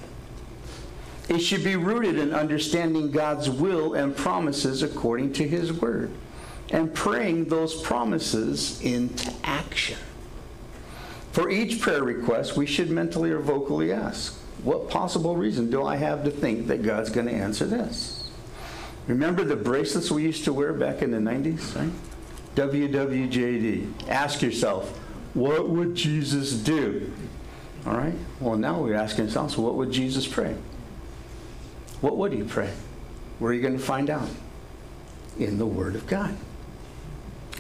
It 1.29 1.41
should 1.41 1.65
be 1.65 1.77
rooted 1.77 2.19
in 2.19 2.33
understanding 2.33 3.11
God's 3.11 3.51
will 3.51 3.95
and 3.95 4.17
promises 4.17 4.83
according 4.83 5.33
to 5.35 5.49
His 5.49 5.73
Word 5.73 6.11
and 6.71 6.95
praying 6.95 7.47
those 7.47 7.81
promises 7.83 8.81
into 8.83 9.33
action. 9.45 9.99
For 11.33 11.51
each 11.51 11.81
prayer 11.81 12.03
request, 12.03 12.57
we 12.57 12.67
should 12.67 12.91
mentally 12.91 13.31
or 13.31 13.41
vocally 13.41 13.93
ask, 13.93 14.35
What 14.63 14.89
possible 14.89 15.37
reason 15.37 15.71
do 15.71 15.85
I 15.85 15.97
have 15.97 16.25
to 16.25 16.31
think 16.31 16.69
that 16.69 16.83
God's 16.83 17.11
going 17.11 17.27
to 17.27 17.33
answer 17.33 17.67
this? 17.67 18.31
Remember 19.07 19.45
the 19.45 19.57
bracelets 19.57 20.11
we 20.11 20.23
used 20.23 20.45
to 20.45 20.53
wear 20.53 20.73
back 20.73 21.03
in 21.03 21.11
the 21.11 21.19
90s, 21.19 21.77
right? 21.77 21.93
WWJD. 22.57 24.09
Ask 24.09 24.43
yourself, 24.43 24.99
what 25.37 25.69
would 25.69 25.95
Jesus 25.95 26.53
do? 26.55 27.13
All 27.87 27.95
right? 27.95 28.15
Well, 28.41 28.57
now 28.57 28.81
we're 28.81 28.95
asking 28.95 29.27
ourselves, 29.27 29.57
what 29.57 29.75
would 29.75 29.93
Jesus 29.93 30.27
pray? 30.27 30.57
What 32.01 32.17
would 32.17 32.33
he 32.33 32.43
pray? 32.43 32.73
Where 33.39 33.51
are 33.51 33.55
you 33.55 33.61
going 33.61 33.77
to 33.77 33.83
find 33.83 34.09
out? 34.09 34.29
In 35.39 35.59
the 35.59 35.67
Word 35.67 35.95
of 35.95 36.07
God. 36.07 36.35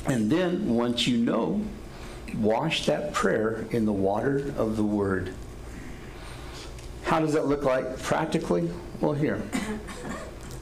And 0.07 0.33
then, 0.33 0.75
once 0.75 1.07
you 1.07 1.19
know, 1.19 1.61
wash 2.39 2.87
that 2.87 3.12
prayer 3.12 3.67
in 3.71 3.85
the 3.85 3.93
water 3.93 4.53
of 4.57 4.77
the 4.77 4.83
Word. 4.83 5.35
How 7.03 7.21
does 7.21 7.35
that 7.35 7.47
look 7.47 7.62
like 7.62 7.99
practically? 7.99 8.71
Well, 9.01 9.12
here. 9.12 9.43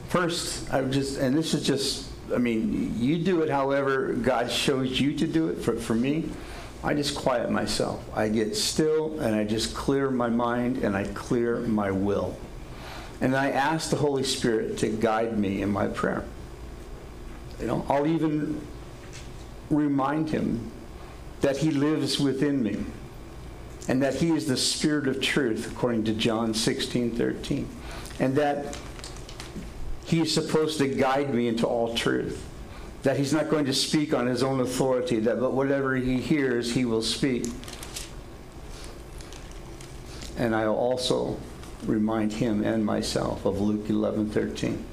First, 0.09 0.71
I 0.73 0.81
just, 0.83 1.17
and 1.17 1.35
this 1.35 1.53
is 1.53 1.65
just, 1.65 2.07
I 2.33 2.37
mean, 2.37 2.93
you 2.99 3.17
do 3.17 3.41
it 3.41 3.49
however 3.49 4.13
God 4.13 4.51
shows 4.51 4.99
you 4.99 5.15
to 5.17 5.27
do 5.27 5.47
it. 5.47 5.59
For, 5.59 5.75
for 5.75 5.95
me, 5.95 6.29
I 6.85 6.93
just 6.93 7.15
quiet 7.15 7.49
myself. 7.49 8.05
I 8.15 8.29
get 8.29 8.55
still 8.55 9.19
and 9.19 9.35
I 9.35 9.43
just 9.43 9.73
clear 9.73 10.11
my 10.11 10.29
mind 10.29 10.77
and 10.83 10.95
I 10.95 11.05
clear 11.05 11.57
my 11.61 11.89
will. 11.89 12.37
And 13.21 13.35
I 13.35 13.49
ask 13.49 13.89
the 13.89 13.95
Holy 13.95 14.23
Spirit 14.23 14.77
to 14.79 14.89
guide 14.89 15.39
me 15.39 15.63
in 15.63 15.71
my 15.71 15.87
prayer. 15.87 16.23
You 17.59 17.65
know, 17.65 17.85
I'll 17.89 18.05
even 18.05 18.61
remind 19.71 20.29
him 20.29 20.71
that 21.41 21.57
he 21.57 21.71
lives 21.71 22.19
within 22.19 22.61
me 22.61 22.85
and 23.87 24.03
that 24.03 24.13
he 24.13 24.29
is 24.29 24.45
the 24.45 24.57
spirit 24.57 25.07
of 25.07 25.19
truth 25.19 25.71
according 25.71 26.03
to 26.03 26.13
John 26.13 26.53
16, 26.53 27.15
13. 27.15 27.67
And 28.19 28.35
that 28.35 28.77
he 30.05 30.21
is 30.21 30.31
supposed 30.31 30.77
to 30.77 30.87
guide 30.87 31.33
me 31.33 31.47
into 31.47 31.65
all 31.65 31.95
truth 31.95 32.45
that 33.05 33.17
he's 33.17 33.31
not 33.31 33.49
going 33.49 33.65
to 33.65 33.73
speak 33.73 34.15
on 34.15 34.25
his 34.25 34.41
own 34.41 34.61
authority, 34.61 35.19
that 35.19 35.39
but 35.39 35.53
whatever 35.53 35.95
he 35.95 36.17
hears, 36.17 36.73
he 36.73 36.85
will 36.85 37.03
speak. 37.03 37.45
And 40.39 40.55
I'll 40.55 40.73
also 40.73 41.37
remind 41.85 42.33
him 42.33 42.63
and 42.63 42.83
myself 42.83 43.45
of 43.45 43.61
Luke 43.61 43.87
11 43.91 44.31
13. 44.31 44.83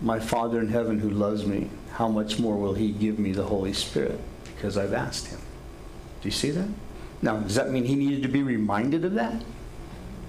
My 0.00 0.18
Father 0.18 0.58
in 0.58 0.66
heaven 0.66 0.98
who 0.98 1.10
loves 1.10 1.46
me, 1.46 1.70
how 1.92 2.08
much 2.08 2.40
more 2.40 2.56
will 2.56 2.74
he 2.74 2.90
give 2.90 3.20
me 3.20 3.30
the 3.30 3.44
Holy 3.44 3.72
Spirit? 3.72 4.18
Because 4.56 4.76
I've 4.76 4.92
asked 4.92 5.28
him. 5.28 5.38
Do 6.22 6.26
you 6.26 6.32
see 6.32 6.50
that? 6.50 6.68
Now, 7.22 7.36
does 7.36 7.54
that 7.54 7.70
mean 7.70 7.84
he 7.84 7.94
needed 7.94 8.22
to 8.24 8.28
be 8.28 8.42
reminded 8.42 9.04
of 9.04 9.14
that? 9.14 9.44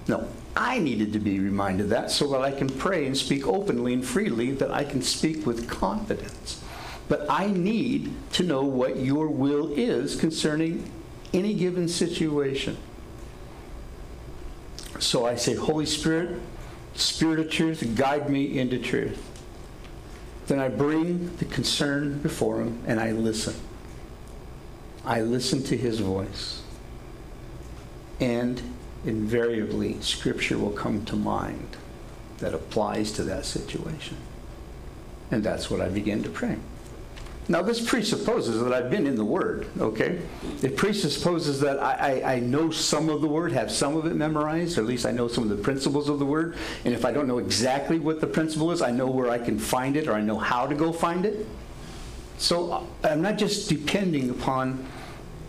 No. 0.10 0.28
I 0.56 0.80
needed 0.80 1.14
to 1.14 1.20
be 1.20 1.40
reminded 1.40 1.84
of 1.84 1.90
that 1.92 2.10
so 2.10 2.28
that 2.32 2.42
I 2.42 2.52
can 2.52 2.68
pray 2.68 3.06
and 3.06 3.16
speak 3.16 3.48
openly 3.48 3.94
and 3.94 4.04
freely, 4.04 4.52
that 4.54 4.72
I 4.72 4.84
can 4.84 5.04
speak 5.04 5.46
with 5.46 5.70
confidence. 5.70 6.62
But 7.08 7.28
I 7.30 7.48
need 7.48 8.12
to 8.34 8.44
know 8.44 8.64
what 8.64 8.98
your 8.98 9.28
will 9.28 9.72
is 9.72 10.16
concerning 10.16 10.92
any 11.32 11.54
given 11.54 11.88
situation. 11.88 12.76
So 14.98 15.26
I 15.26 15.36
say, 15.36 15.54
Holy 15.54 15.86
Spirit, 15.86 16.42
Spirit 16.96 17.40
of 17.40 17.52
truth, 17.52 17.96
guide 17.96 18.30
me 18.30 18.60
into 18.60 18.80
truth. 18.80 19.24
Then 20.48 20.60
I 20.60 20.68
bring 20.68 21.38
the 21.38 21.46
concern 21.46 22.20
before 22.20 22.60
him 22.62 22.82
and 22.88 23.00
I 23.00 23.12
listen. 23.12 23.54
I 25.06 25.22
listen 25.22 25.64
to 25.64 25.78
his 25.78 26.00
voice. 26.00 26.64
And 28.20 28.62
invariably 29.06 30.00
scripture 30.02 30.58
will 30.58 30.72
come 30.72 31.06
to 31.06 31.16
mind 31.16 31.78
that 32.40 32.54
applies 32.54 33.12
to 33.14 33.24
that 33.24 33.46
situation. 33.46 34.18
And 35.32 35.44
that's 35.44 35.70
what 35.70 35.82
I 35.82 35.90
begin 35.90 36.24
to 36.24 36.30
pray. 36.30 36.58
Now, 37.50 37.64
this 37.64 37.84
presupposes 37.84 38.62
that 38.62 38.72
I've 38.72 38.92
been 38.92 39.08
in 39.08 39.16
the 39.16 39.26
Word, 39.26 39.68
okay? 39.80 40.22
It 40.62 40.78
presupposes 40.78 41.60
that 41.62 41.80
I, 41.80 42.22
I, 42.22 42.34
I, 42.34 42.40
know 42.40 42.70
some 42.70 43.10
of 43.10 43.22
the 43.22 43.28
Word, 43.28 43.52
have 43.54 43.72
some 43.72 43.98
of 43.98 44.06
it 44.06 44.14
memorized, 44.14 44.78
or 44.78 44.82
at 44.82 44.88
least 44.88 45.08
I 45.08 45.12
know 45.12 45.28
some 45.28 45.44
of 45.44 45.50
the 45.50 45.64
principles 45.64 46.10
of 46.10 46.20
the 46.20 46.26
Word. 46.26 46.56
And 46.86 46.94
if 46.94 47.06
I 47.06 47.12
don't 47.12 47.28
know 47.28 47.40
exactly 47.40 47.98
what 47.98 48.22
the 48.22 48.28
principle 48.28 48.72
is, 48.72 48.84
I 48.84 48.92
know 48.92 49.08
where 49.08 49.32
I 49.32 49.40
can 49.40 49.58
find 49.58 49.98
it, 49.98 50.08
or 50.08 50.14
I 50.14 50.22
know 50.22 50.38
how 50.38 50.68
to 50.68 50.76
go 50.76 50.94
find 50.94 51.26
it. 51.26 51.48
So 52.38 52.72
uh, 52.72 52.84
I'm 53.04 53.24
not 53.24 53.40
just 53.40 53.68
depending 53.68 54.30
upon 54.30 54.86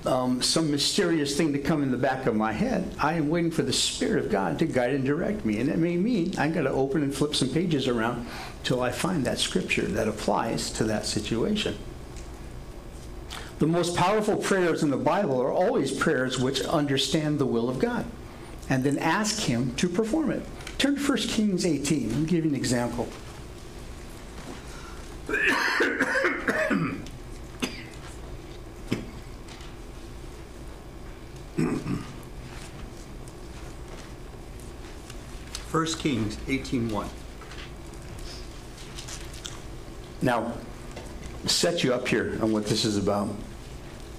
um, 0.06 0.40
some 0.42 0.70
mysterious 0.70 1.36
thing 1.36 1.52
to 1.52 1.58
come 1.58 1.82
in 1.82 1.90
the 1.90 1.98
back 1.98 2.26
of 2.26 2.34
my 2.34 2.52
head. 2.52 2.94
I 2.98 3.14
am 3.14 3.28
waiting 3.28 3.50
for 3.50 3.62
the 3.62 3.72
Spirit 3.72 4.24
of 4.24 4.30
God 4.30 4.58
to 4.60 4.66
guide 4.66 4.94
and 4.94 5.04
direct 5.04 5.44
me. 5.44 5.60
And 5.60 5.68
it 5.68 5.78
may 5.78 5.96
mean 5.96 6.38
I 6.38 6.48
got 6.48 6.62
to 6.62 6.70
open 6.70 7.02
and 7.02 7.14
flip 7.14 7.34
some 7.34 7.50
pages 7.50 7.86
around 7.86 8.26
till 8.62 8.82
I 8.82 8.90
find 8.90 9.24
that 9.26 9.38
scripture 9.38 9.82
that 9.82 10.08
applies 10.08 10.70
to 10.72 10.84
that 10.84 11.06
situation. 11.06 11.76
The 13.58 13.66
most 13.66 13.94
powerful 13.94 14.36
prayers 14.36 14.82
in 14.82 14.90
the 14.90 14.96
Bible 14.96 15.40
are 15.40 15.52
always 15.52 15.92
prayers 15.92 16.38
which 16.38 16.62
understand 16.62 17.38
the 17.38 17.46
will 17.46 17.68
of 17.68 17.78
God 17.78 18.06
and 18.70 18.82
then 18.84 18.98
ask 18.98 19.42
Him 19.42 19.74
to 19.74 19.88
perform 19.88 20.30
it. 20.30 20.42
Turn 20.78 20.96
to 20.96 21.02
1 21.02 21.18
Kings 21.18 21.66
18. 21.66 22.08
Let 22.08 22.18
me 22.20 22.26
give 22.26 22.44
you 22.44 22.50
an 22.50 22.56
example. 22.56 23.08
1 35.70 35.86
Kings 35.98 36.36
18.1. 36.36 37.06
Now, 40.22 40.52
set 41.46 41.84
you 41.84 41.94
up 41.94 42.08
here 42.08 42.38
on 42.42 42.52
what 42.52 42.66
this 42.66 42.84
is 42.84 42.96
about. 42.96 43.28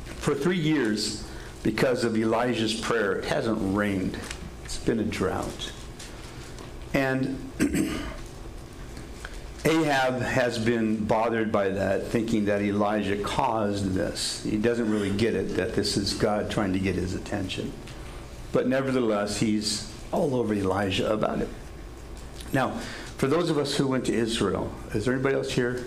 For 0.06 0.34
three 0.36 0.58
years, 0.58 1.28
because 1.64 2.04
of 2.04 2.18
Elijah's 2.18 2.74
prayer, 2.74 3.14
it 3.14 3.26
hasn't 3.26 3.76
rained. 3.76 4.18
It's 4.64 4.78
been 4.78 5.00
a 5.00 5.04
drought. 5.04 5.72
And 6.94 7.38
Ahab 9.72 10.22
has 10.22 10.60
been 10.60 11.06
bothered 11.06 11.50
by 11.50 11.70
that, 11.70 12.08
thinking 12.08 12.44
that 12.46 12.62
Elijah 12.62 13.16
caused 13.24 13.94
this. 13.94 14.44
He 14.44 14.58
doesn't 14.58 14.92
really 14.92 15.12
get 15.12 15.34
it, 15.34 15.56
that 15.56 15.76
this 15.76 15.96
is 15.96 16.14
God 16.14 16.52
trying 16.52 16.74
to 16.74 16.80
get 16.80 16.96
his 16.96 17.14
attention. 17.14 17.72
But 18.52 18.68
nevertheless, 18.68 19.40
he's 19.40 19.90
all 20.12 20.36
over 20.36 20.54
Elijah 20.54 21.14
about 21.14 21.40
it. 21.40 21.48
Now, 22.52 22.72
for 23.16 23.28
those 23.28 23.50
of 23.50 23.58
us 23.58 23.74
who 23.78 23.88
went 23.88 24.06
to 24.08 24.14
Israel, 24.14 24.70
is 24.94 25.06
there 25.06 25.14
anybody 25.14 25.36
else 25.36 25.52
here 25.52 25.86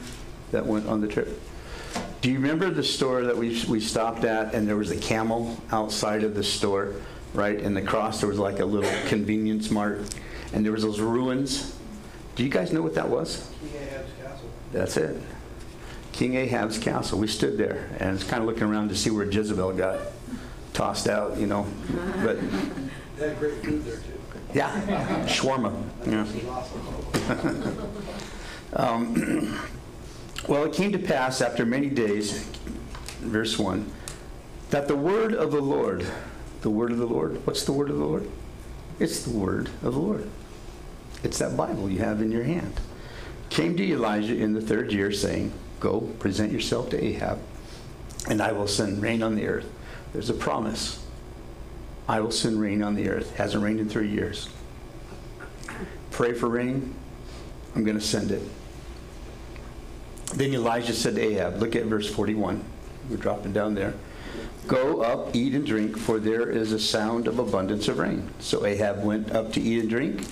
that 0.51 0.65
went 0.65 0.87
on 0.87 1.03
the 1.03 1.09
trip? 1.09 1.39
Do 2.23 2.31
you 2.31 2.39
remember 2.39 2.71
the 2.71 2.83
store 2.83 3.25
that 3.25 3.37
we, 3.37 3.63
we 3.69 3.81
stopped 3.81 4.25
at 4.25 4.55
and 4.55 4.67
there 4.67 4.79
was 4.79 4.93
a 4.93 4.97
camel 4.97 5.61
outside 5.73 6.25
of 6.25 6.35
the 6.35 6.43
store, 6.43 6.95
right? 7.35 7.61
And 7.61 7.77
across 7.77 8.21
there 8.21 8.31
was 8.31 8.39
like 8.39 8.61
a 8.61 8.65
little 8.65 8.91
convenience 9.09 9.71
mart 9.71 10.09
and 10.55 10.65
there 10.65 10.73
was 10.73 10.85
those 10.85 11.01
ruins. 11.01 11.77
Do 12.35 12.43
you 12.43 12.49
guys 12.49 12.73
know 12.73 12.83
what 12.83 12.95
that 12.95 13.09
was? 13.09 13.51
King 13.61 13.83
Ahab's 13.83 14.11
castle. 14.21 14.51
That's 14.73 14.97
it. 14.97 15.23
King 16.13 16.35
Ahab's 16.35 16.79
castle. 16.79 17.19
We 17.19 17.29
stood 17.29 17.57
there 17.57 17.89
and 17.99 18.13
was 18.13 18.25
kind 18.25 18.43
of 18.43 18.49
looking 18.49 18.65
around 18.65 18.89
to 18.89 18.97
see 18.97 19.11
where 19.11 19.25
Jezebel 19.31 19.73
got 19.75 20.01
tossed 20.73 21.09
out, 21.09 21.37
you 21.39 21.47
know. 21.47 21.67
But 22.23 22.39
They 23.17 23.29
had 23.29 23.39
great 23.39 23.63
food 23.63 23.85
there 23.85 23.97
too. 23.97 24.03
yeah, 24.53 25.25
shawarma. 25.27 25.73
Yeah. 26.07 26.27
Um, 28.77 29.57
well, 30.49 30.65
it 30.65 30.73
came 30.73 30.91
to 30.91 30.99
pass 30.99 31.41
after 31.41 31.65
many 31.65 31.89
days, 31.89 32.43
verse 33.21 33.57
1, 33.57 33.89
that 34.71 34.89
the 34.89 34.97
word 34.97 35.33
of 35.33 35.53
the 35.53 35.61
Lord, 35.61 36.05
the 36.63 36.71
word 36.71 36.91
of 36.91 36.99
the 36.99 37.07
Lord, 37.07 37.47
what's 37.47 37.63
the 37.63 37.73
word 37.73 37.89
of 37.89 37.97
the 37.99 38.05
Lord? 38.05 38.29
It's 38.99 39.23
the 39.23 39.31
word 39.31 39.69
of 39.85 39.95
the 39.95 40.01
Lord. 40.01 40.29
It's 41.25 41.39
that 41.39 41.57
Bible 41.57 41.91
you 41.91 41.99
have 42.01 42.21
in 42.21 42.31
your 42.31 42.45
hand. 42.45 42.79
Came 43.49 43.77
to 43.77 43.83
Elijah 43.83 44.37
in 44.37 44.53
the 44.53 44.61
third 44.61 44.93
year, 44.93 45.11
saying, 45.11 45.53
Go, 45.81 46.01
present 46.01 46.53
yourself 46.53 46.91
to 46.91 47.03
Ahab, 47.03 47.39
and 48.29 48.41
I 48.41 48.53
will 48.53 48.69
send 48.69 49.03
rain 49.03 49.23
on 49.23 49.35
the 49.35 49.47
earth. 49.47 49.71
There's 50.13 50.31
a 50.31 50.35
promise. 50.35 51.05
I 52.07 52.21
will 52.21 52.31
send 52.31 52.61
rain 52.61 52.83
on 52.83 52.95
the 52.95 53.09
earth. 53.09 53.35
Hasn't 53.37 53.63
rained 53.65 53.81
in 53.81 53.89
three 53.89 54.09
years. 54.09 54.49
Pray 56.11 56.35
for 56.35 56.49
rain. 56.49 56.95
I'm 57.75 57.85
going 57.85 57.99
to 57.99 58.05
send 58.05 58.31
it. 58.31 58.43
Then 60.35 60.53
Elijah 60.53 60.93
said 60.93 61.17
to 61.17 61.23
Ahab, 61.23 61.57
look 61.57 61.75
at 61.75 61.85
verse 61.87 62.09
41. 62.09 62.63
We're 63.09 63.17
dropping 63.17 63.53
down 63.53 63.75
there. 63.75 63.95
Go 64.67 65.03
up, 65.03 65.35
eat 65.35 65.55
and 65.55 65.67
drink, 65.67 65.99
for 65.99 66.19
there 66.19 66.49
is 66.49 66.73
a 66.73 66.79
sound 66.79 67.29
of 67.29 67.39
abundance 67.39 67.89
of 67.89 67.99
rain. 67.99 68.29
So 68.39 68.65
Ahab 68.65 69.05
went 69.05 69.33
up 69.33 69.53
to 69.55 69.61
eat 69.61 69.81
and 69.81 69.91
drink, 69.91 70.27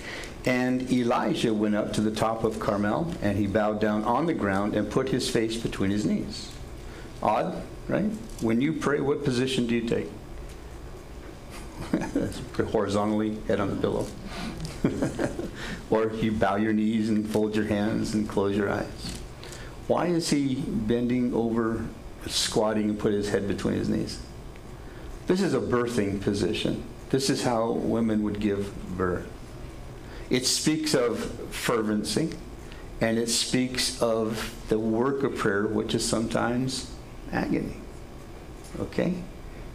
and 0.45 0.91
Elijah 0.91 1.55
went 1.55 1.75
up 1.75 1.93
to 1.93 2.01
the 2.01 2.11
top 2.11 2.43
of 2.43 2.59
Carmel, 2.59 3.15
and 3.23 3.39
he 3.39 3.47
bowed 3.47 3.81
down 3.81 4.03
on 4.05 4.27
the 4.27 4.35
ground 4.35 4.75
and 4.75 4.91
put 4.91 5.09
his 5.09 5.31
face 5.31 5.57
between 5.57 5.91
his 5.91 6.05
knees. 6.05 6.51
Odd, 7.23 7.63
right? 7.87 8.11
When 8.41 8.61
you 8.61 8.73
pray, 8.73 9.01
what 9.01 9.25
position 9.25 9.67
do 9.67 9.77
you 9.77 9.89
take? 9.89 10.09
Horizontally, 12.73 13.39
head 13.47 13.61
on 13.61 13.71
the 13.71 13.77
pillow. 13.77 14.07
or 15.91 16.13
you 16.15 16.33
bow 16.33 16.57
your 16.57 16.73
knees 16.73 17.09
and 17.09 17.29
fold 17.29 17.55
your 17.55 17.67
hands 17.67 18.15
and 18.15 18.29
close 18.29 18.57
your 18.57 18.71
eyes. 18.71 19.21
Why 19.87 20.07
is 20.07 20.31
he 20.31 20.57
bending 20.57 21.33
over, 21.35 21.87
squatting, 22.27 22.91
and 22.91 22.99
put 22.99 23.13
his 23.13 23.29
head 23.29 23.47
between 23.47 23.75
his 23.75 23.89
knees? 23.89 24.21
This 25.27 25.41
is 25.41 25.55
a 25.55 25.61
birthing 25.61 26.21
position. 26.21 26.83
This 27.11 27.31
is 27.31 27.45
how 27.45 27.71
women 27.71 28.23
would 28.25 28.41
give 28.41 28.73
birth. 28.97 29.29
It 30.33 30.47
speaks 30.47 30.95
of 30.95 31.19
fervency, 31.51 32.31
and 33.03 33.19
it 33.19 33.29
speaks 33.29 34.01
of 34.01 34.55
the 34.71 34.79
work 34.79 35.25
of 35.25 35.37
prayer, 35.37 35.67
which 35.67 35.95
is 35.95 36.09
sometimes 36.09 36.91
agony. 37.31 37.77
Okay? 38.81 39.13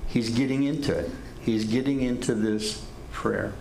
He's 0.08 0.32
getting 0.32 0.64
into 0.64 0.98
it. 0.98 1.12
He's 1.42 1.66
getting 1.66 2.02
into 2.02 2.34
this 2.34 2.84
prayer. 3.12 3.54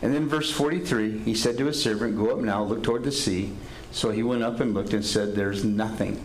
And 0.00 0.14
then 0.14 0.28
verse 0.28 0.52
43, 0.52 1.18
he 1.18 1.34
said 1.34 1.58
to 1.58 1.66
his 1.66 1.82
servant, 1.82 2.16
Go 2.16 2.30
up 2.30 2.38
now, 2.38 2.62
look 2.62 2.84
toward 2.84 3.02
the 3.02 3.10
sea. 3.10 3.56
So 3.90 4.12
he 4.12 4.22
went 4.22 4.44
up 4.44 4.60
and 4.60 4.74
looked 4.74 4.92
and 4.92 5.04
said, 5.04 5.34
There's 5.34 5.64
nothing. 5.64 6.22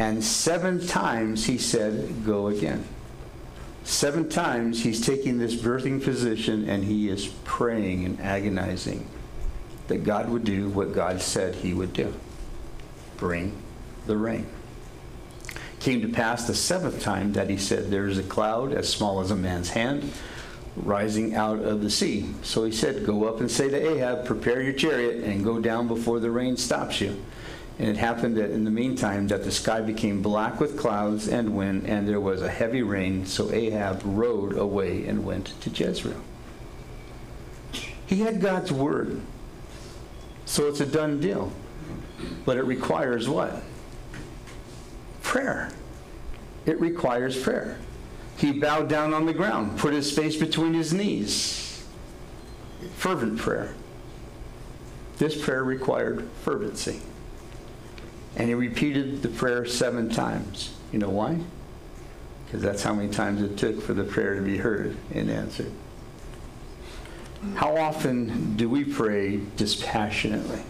And 0.00 0.24
seven 0.24 0.84
times 0.84 1.46
he 1.46 1.56
said, 1.56 2.26
Go 2.26 2.48
again. 2.48 2.84
Seven 3.84 4.28
times 4.28 4.82
he's 4.82 5.04
taking 5.04 5.38
this 5.38 5.54
birthing 5.54 6.02
position 6.02 6.68
and 6.68 6.84
he 6.84 7.08
is 7.08 7.26
praying 7.44 8.04
and 8.04 8.20
agonizing 8.20 9.06
that 9.88 10.04
God 10.04 10.30
would 10.30 10.44
do 10.44 10.68
what 10.70 10.94
God 10.94 11.20
said 11.20 11.54
he 11.54 11.74
would 11.74 11.92
do 11.92 12.14
bring 13.16 13.56
the 14.06 14.16
rain. 14.16 14.46
Came 15.78 16.02
to 16.02 16.08
pass 16.08 16.46
the 16.46 16.54
seventh 16.54 17.00
time 17.00 17.32
that 17.34 17.48
he 17.48 17.56
said, 17.56 17.90
There 17.90 18.08
is 18.08 18.18
a 18.18 18.22
cloud 18.24 18.72
as 18.72 18.88
small 18.88 19.20
as 19.20 19.30
a 19.30 19.36
man's 19.36 19.70
hand 19.70 20.12
rising 20.76 21.34
out 21.34 21.60
of 21.60 21.82
the 21.82 21.90
sea. 21.90 22.28
So 22.42 22.64
he 22.64 22.72
said, 22.72 23.06
Go 23.06 23.24
up 23.26 23.40
and 23.40 23.50
say 23.50 23.68
to 23.68 23.94
Ahab, 23.94 24.24
Prepare 24.24 24.62
your 24.62 24.72
chariot 24.72 25.24
and 25.24 25.44
go 25.44 25.60
down 25.60 25.86
before 25.86 26.18
the 26.18 26.30
rain 26.30 26.56
stops 26.56 27.00
you. 27.00 27.16
And 27.82 27.90
it 27.90 27.96
happened 27.96 28.36
that 28.36 28.52
in 28.52 28.62
the 28.62 28.70
meantime 28.70 29.26
that 29.26 29.42
the 29.42 29.50
sky 29.50 29.80
became 29.80 30.22
black 30.22 30.60
with 30.60 30.78
clouds 30.78 31.26
and 31.26 31.56
wind, 31.56 31.84
and 31.84 32.06
there 32.06 32.20
was 32.20 32.40
a 32.40 32.48
heavy 32.48 32.80
rain. 32.80 33.26
So 33.26 33.50
Ahab 33.50 34.02
rode 34.04 34.56
away 34.56 35.04
and 35.04 35.24
went 35.24 35.60
to 35.62 35.68
Jezreel. 35.68 36.22
He 38.06 38.20
had 38.20 38.40
God's 38.40 38.70
word. 38.70 39.20
So 40.44 40.68
it's 40.68 40.78
a 40.78 40.86
done 40.86 41.18
deal. 41.18 41.52
But 42.44 42.56
it 42.56 42.62
requires 42.62 43.28
what? 43.28 43.64
Prayer. 45.24 45.72
It 46.66 46.80
requires 46.80 47.36
prayer. 47.36 47.78
He 48.36 48.52
bowed 48.52 48.88
down 48.88 49.12
on 49.12 49.26
the 49.26 49.34
ground, 49.34 49.76
put 49.76 49.92
his 49.92 50.16
face 50.16 50.36
between 50.36 50.72
his 50.72 50.94
knees. 50.94 51.84
Fervent 52.94 53.40
prayer. 53.40 53.74
This 55.18 55.36
prayer 55.44 55.64
required 55.64 56.28
fervency. 56.44 57.00
And 58.36 58.48
he 58.48 58.54
repeated 58.54 59.22
the 59.22 59.28
prayer 59.28 59.64
seven 59.64 60.08
times. 60.08 60.74
You 60.92 60.98
know 60.98 61.10
why? 61.10 61.38
Because 62.46 62.62
that's 62.62 62.82
how 62.82 62.94
many 62.94 63.08
times 63.08 63.42
it 63.42 63.56
took 63.56 63.80
for 63.82 63.94
the 63.94 64.04
prayer 64.04 64.34
to 64.34 64.42
be 64.42 64.58
heard 64.58 64.96
and 65.14 65.30
answered. 65.30 65.72
How 67.54 67.76
often 67.76 68.56
do 68.56 68.68
we 68.68 68.84
pray 68.84 69.40
dispassionately? 69.56 70.62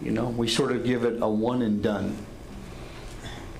You 0.00 0.12
know, 0.12 0.28
we 0.28 0.48
sort 0.48 0.72
of 0.72 0.84
give 0.84 1.04
it 1.04 1.20
a 1.20 1.28
one 1.28 1.62
and 1.62 1.82
done. 1.82 2.16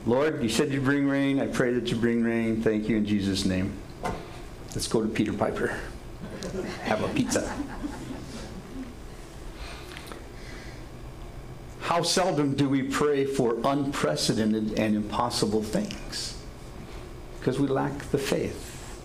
Lord, 0.07 0.43
you 0.43 0.49
said 0.49 0.73
you'd 0.73 0.85
bring 0.85 1.07
rain. 1.07 1.41
I 1.41 1.49
pray 1.49 1.73
that 1.75 1.91
you 1.91 1.97
bring 1.97 2.23
rain. 2.23 2.63
Thank 2.63 2.89
you 2.89 2.97
in 2.97 3.05
Jesus' 3.05 3.45
name. 3.45 3.73
Let's 4.75 4.87
go 4.87 5.03
to 5.03 5.09
Peter 5.09 5.33
Piper. 5.33 5.77
Have 6.85 7.03
a 7.03 7.09
pizza. 7.09 7.53
How 11.89 12.03
seldom 12.03 12.55
do 12.55 12.69
we 12.69 12.83
pray 12.83 13.25
for 13.25 13.57
unprecedented 13.65 14.79
and 14.79 14.95
impossible 14.95 15.63
things? 15.63 16.37
Because 17.39 17.59
we 17.59 17.67
lack 17.67 17.97
the 18.11 18.19
faith, 18.19 19.03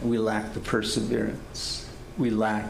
and 0.00 0.10
we 0.10 0.18
lack 0.18 0.52
the 0.52 0.58
perseverance, 0.58 1.88
we 2.18 2.30
lack 2.30 2.64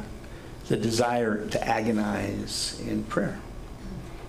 the 0.69 0.77
desire 0.77 1.47
to 1.49 1.67
agonize 1.67 2.79
in 2.87 3.05
prayer. 3.05 3.41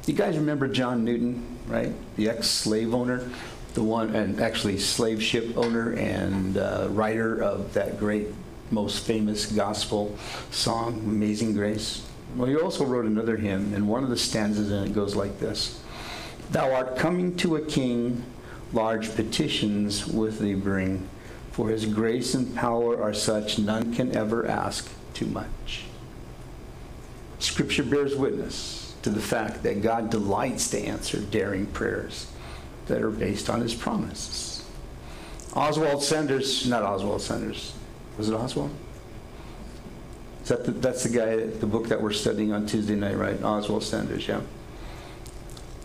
You 0.06 0.14
guys 0.14 0.38
remember 0.38 0.70
John 0.70 1.04
Newton, 1.04 1.46
right? 1.68 1.92
The 2.16 2.30
ex-slave 2.30 2.94
owner, 2.94 3.30
the 3.74 3.84
one, 3.84 4.16
and 4.16 4.40
actually 4.40 4.80
slave 4.80 5.22
ship 5.22 5.58
owner 5.58 5.92
and 5.92 6.58
uh, 6.58 6.88
writer 6.92 7.44
of 7.44 7.74
that 7.74 8.00
great, 8.00 8.28
most 8.72 9.06
famous 9.06 9.46
gospel 9.46 10.18
song, 10.52 11.02
Amazing 11.04 11.52
Grace. 11.52 12.07
Well, 12.36 12.48
he 12.48 12.56
also 12.56 12.86
wrote 12.86 13.06
another 13.06 13.38
hymn, 13.38 13.74
and 13.74 13.88
one 13.88 14.04
of 14.04 14.10
the 14.10 14.18
stanzas 14.18 14.72
in 14.72 14.84
it 14.84 14.94
goes 14.94 15.16
like 15.16 15.40
this 15.40 15.82
Thou 16.52 16.74
art 16.74 16.98
coming 16.98 17.36
to 17.38 17.56
a 17.56 17.66
king, 17.66 18.24
large 18.74 19.16
petitions 19.16 20.08
with 20.08 20.40
thee 20.40 20.54
bring, 20.54 21.08
for 21.52 21.70
his 21.70 21.86
grace 21.86 22.34
and 22.34 22.56
power 22.56 23.02
are 23.02 23.14
such 23.14 23.58
none 23.60 23.94
can 23.94 24.16
ever 24.16 24.48
ask 24.48 24.90
too 25.14 25.26
much. 25.26 25.86
Scripture 27.40 27.84
bears 27.84 28.16
witness 28.16 28.96
to 29.02 29.10
the 29.10 29.22
fact 29.22 29.64
that 29.64 29.82
God 29.82 30.10
delights 30.10 30.70
to 30.72 30.80
answer 30.80 31.20
daring 31.20 31.66
prayers 31.68 32.28
that 32.88 33.02
are 33.02 33.12
based 33.12 33.50
on 33.50 33.62
his 33.62 33.74
promises. 33.74 34.64
Oswald 35.54 36.04
Sanders, 36.04 36.68
not 36.68 36.84
Oswald 36.84 37.22
Sanders, 37.22 37.74
was 38.18 38.30
it 38.30 38.34
Oswald? 38.34 38.72
Is 40.48 40.52
that 40.52 40.64
the, 40.64 40.72
that's 40.72 41.04
the 41.04 41.10
guy, 41.10 41.36
the 41.36 41.66
book 41.66 41.90
that 41.90 42.02
we're 42.02 42.14
studying 42.14 42.54
on 42.54 42.66
Tuesday 42.66 42.96
night, 42.96 43.18
right? 43.18 43.44
Oswald 43.44 43.84
Sanders, 43.84 44.30
yeah. 44.30 44.40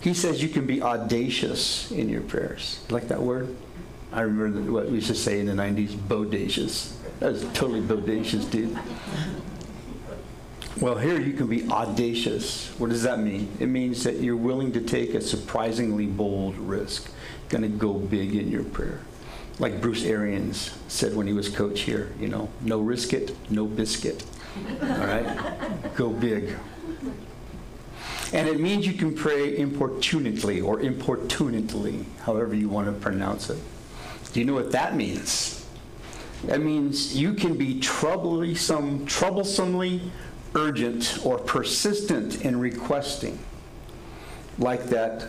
He 0.00 0.14
says 0.14 0.40
you 0.40 0.48
can 0.48 0.66
be 0.66 0.80
audacious 0.80 1.90
in 1.90 2.08
your 2.08 2.20
prayers. 2.20 2.78
Like 2.88 3.08
that 3.08 3.20
word? 3.20 3.56
I 4.12 4.20
remember 4.20 4.70
what 4.70 4.86
we 4.86 4.92
used 4.92 5.08
to 5.08 5.16
say 5.16 5.40
in 5.40 5.46
the 5.46 5.52
90s, 5.52 5.94
bodacious. 5.94 6.92
That 7.18 7.32
was 7.32 7.42
totally 7.54 7.80
bodacious, 7.80 8.48
dude. 8.48 8.78
Well, 10.80 10.96
here 10.96 11.20
you 11.20 11.32
can 11.32 11.48
be 11.48 11.68
audacious. 11.68 12.68
What 12.78 12.90
does 12.90 13.02
that 13.02 13.18
mean? 13.18 13.48
It 13.58 13.66
means 13.66 14.04
that 14.04 14.20
you're 14.20 14.36
willing 14.36 14.70
to 14.74 14.80
take 14.80 15.14
a 15.14 15.20
surprisingly 15.20 16.06
bold 16.06 16.56
risk. 16.56 17.10
Going 17.48 17.62
to 17.62 17.68
go 17.68 17.94
big 17.94 18.36
in 18.36 18.48
your 18.48 18.62
prayer. 18.62 19.00
Like 19.58 19.80
Bruce 19.80 20.04
Arians 20.04 20.72
said 20.86 21.16
when 21.16 21.26
he 21.26 21.32
was 21.32 21.48
coach 21.48 21.80
here, 21.80 22.12
you 22.20 22.28
know, 22.28 22.48
no 22.60 22.78
risk 22.78 23.12
it, 23.12 23.36
no 23.50 23.66
biscuit. 23.66 24.24
All 24.82 25.06
right? 25.06 25.94
Go 25.96 26.10
big. 26.10 26.56
And 28.32 28.48
it 28.48 28.60
means 28.60 28.86
you 28.86 28.94
can 28.94 29.14
pray 29.14 29.56
importunately 29.58 30.60
or 30.60 30.80
importunately, 30.80 32.06
however 32.22 32.54
you 32.54 32.68
want 32.68 32.86
to 32.86 32.92
pronounce 32.92 33.50
it. 33.50 33.58
Do 34.32 34.40
you 34.40 34.46
know 34.46 34.54
what 34.54 34.72
that 34.72 34.96
means? 34.96 35.66
That 36.44 36.60
means 36.60 37.16
you 37.16 37.34
can 37.34 37.56
be 37.56 37.78
troublesome, 37.78 39.06
troublesomely 39.06 40.00
urgent 40.54 41.18
or 41.24 41.38
persistent 41.38 42.44
in 42.44 42.58
requesting, 42.58 43.38
like 44.58 44.84
that 44.86 45.28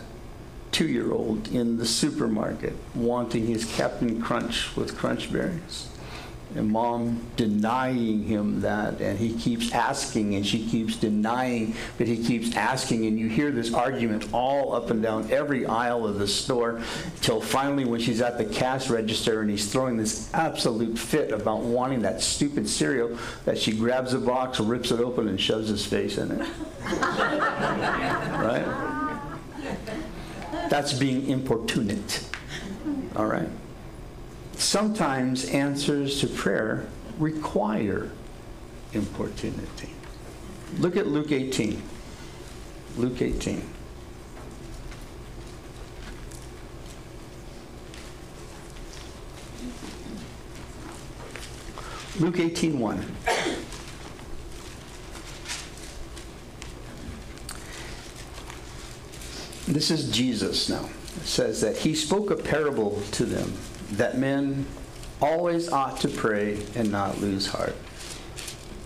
two 0.72 0.88
year 0.88 1.12
old 1.12 1.48
in 1.48 1.76
the 1.76 1.86
supermarket 1.86 2.72
wanting 2.94 3.46
his 3.46 3.64
Captain 3.76 4.20
Crunch 4.20 4.74
with 4.76 4.96
crunch 4.96 5.32
berries. 5.32 5.88
And 6.56 6.70
mom 6.70 7.20
denying 7.36 8.22
him 8.22 8.60
that, 8.60 9.00
and 9.00 9.18
he 9.18 9.34
keeps 9.34 9.72
asking, 9.72 10.36
and 10.36 10.46
she 10.46 10.64
keeps 10.64 10.94
denying, 10.96 11.74
but 11.98 12.06
he 12.06 12.22
keeps 12.22 12.56
asking, 12.56 13.06
and 13.06 13.18
you 13.18 13.28
hear 13.28 13.50
this 13.50 13.74
argument 13.74 14.32
all 14.32 14.72
up 14.72 14.90
and 14.90 15.02
down 15.02 15.30
every 15.32 15.66
aisle 15.66 16.06
of 16.06 16.20
the 16.20 16.28
store, 16.28 16.80
till 17.20 17.40
finally, 17.40 17.84
when 17.84 17.98
she's 17.98 18.20
at 18.20 18.38
the 18.38 18.44
cash 18.44 18.88
register 18.88 19.40
and 19.40 19.50
he's 19.50 19.72
throwing 19.72 19.96
this 19.96 20.32
absolute 20.32 20.96
fit 20.96 21.32
about 21.32 21.62
wanting 21.62 22.02
that 22.02 22.20
stupid 22.22 22.68
cereal, 22.68 23.18
that 23.44 23.58
she 23.58 23.72
grabs 23.72 24.14
a 24.14 24.18
box, 24.20 24.60
rips 24.60 24.92
it 24.92 25.00
open, 25.00 25.26
and 25.26 25.40
shoves 25.40 25.68
his 25.68 25.84
face 25.84 26.18
in 26.18 26.30
it. 26.30 26.48
right? 28.44 28.64
That's 30.70 30.92
being 30.92 31.28
importunate. 31.28 32.28
All 33.16 33.26
right? 33.26 33.48
Sometimes 34.56 35.44
answers 35.46 36.20
to 36.20 36.26
prayer 36.26 36.86
require 37.18 38.10
importunity. 38.92 39.90
Look 40.78 40.96
at 40.96 41.06
Luke 41.06 41.32
18. 41.32 41.82
Luke 42.96 43.20
18. 43.20 43.62
Luke 52.20 52.38
18 52.38 52.78
1. 52.78 53.04
This 59.66 59.90
is 59.90 60.10
Jesus 60.10 60.68
now. 60.68 60.88
It 61.16 61.26
says 61.26 61.60
that 61.62 61.76
he 61.76 61.94
spoke 61.94 62.30
a 62.30 62.36
parable 62.36 63.02
to 63.12 63.24
them 63.24 63.52
that 63.92 64.18
men 64.18 64.66
always 65.20 65.68
ought 65.70 66.00
to 66.00 66.08
pray 66.08 66.62
and 66.74 66.90
not 66.90 67.20
lose 67.20 67.46
heart. 67.46 67.76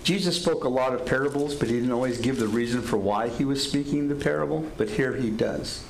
Jesus 0.05 0.41
spoke 0.41 0.65
a 0.65 0.69
lot 0.69 0.95
of 0.95 1.05
parables, 1.05 1.55
but 1.55 1.69
he 1.69 1.75
didn't 1.75 1.93
always 1.93 2.19
give 2.19 2.39
the 2.39 2.49
reason 2.49 2.81
for 2.81 2.97
why 2.97 3.29
he 3.29 3.45
was 3.45 3.63
speaking 3.63 4.09
the 4.09 4.15
parable, 4.15 4.67
but 4.77 4.89
here 4.89 5.15
he 5.15 5.31
does. 5.31 5.85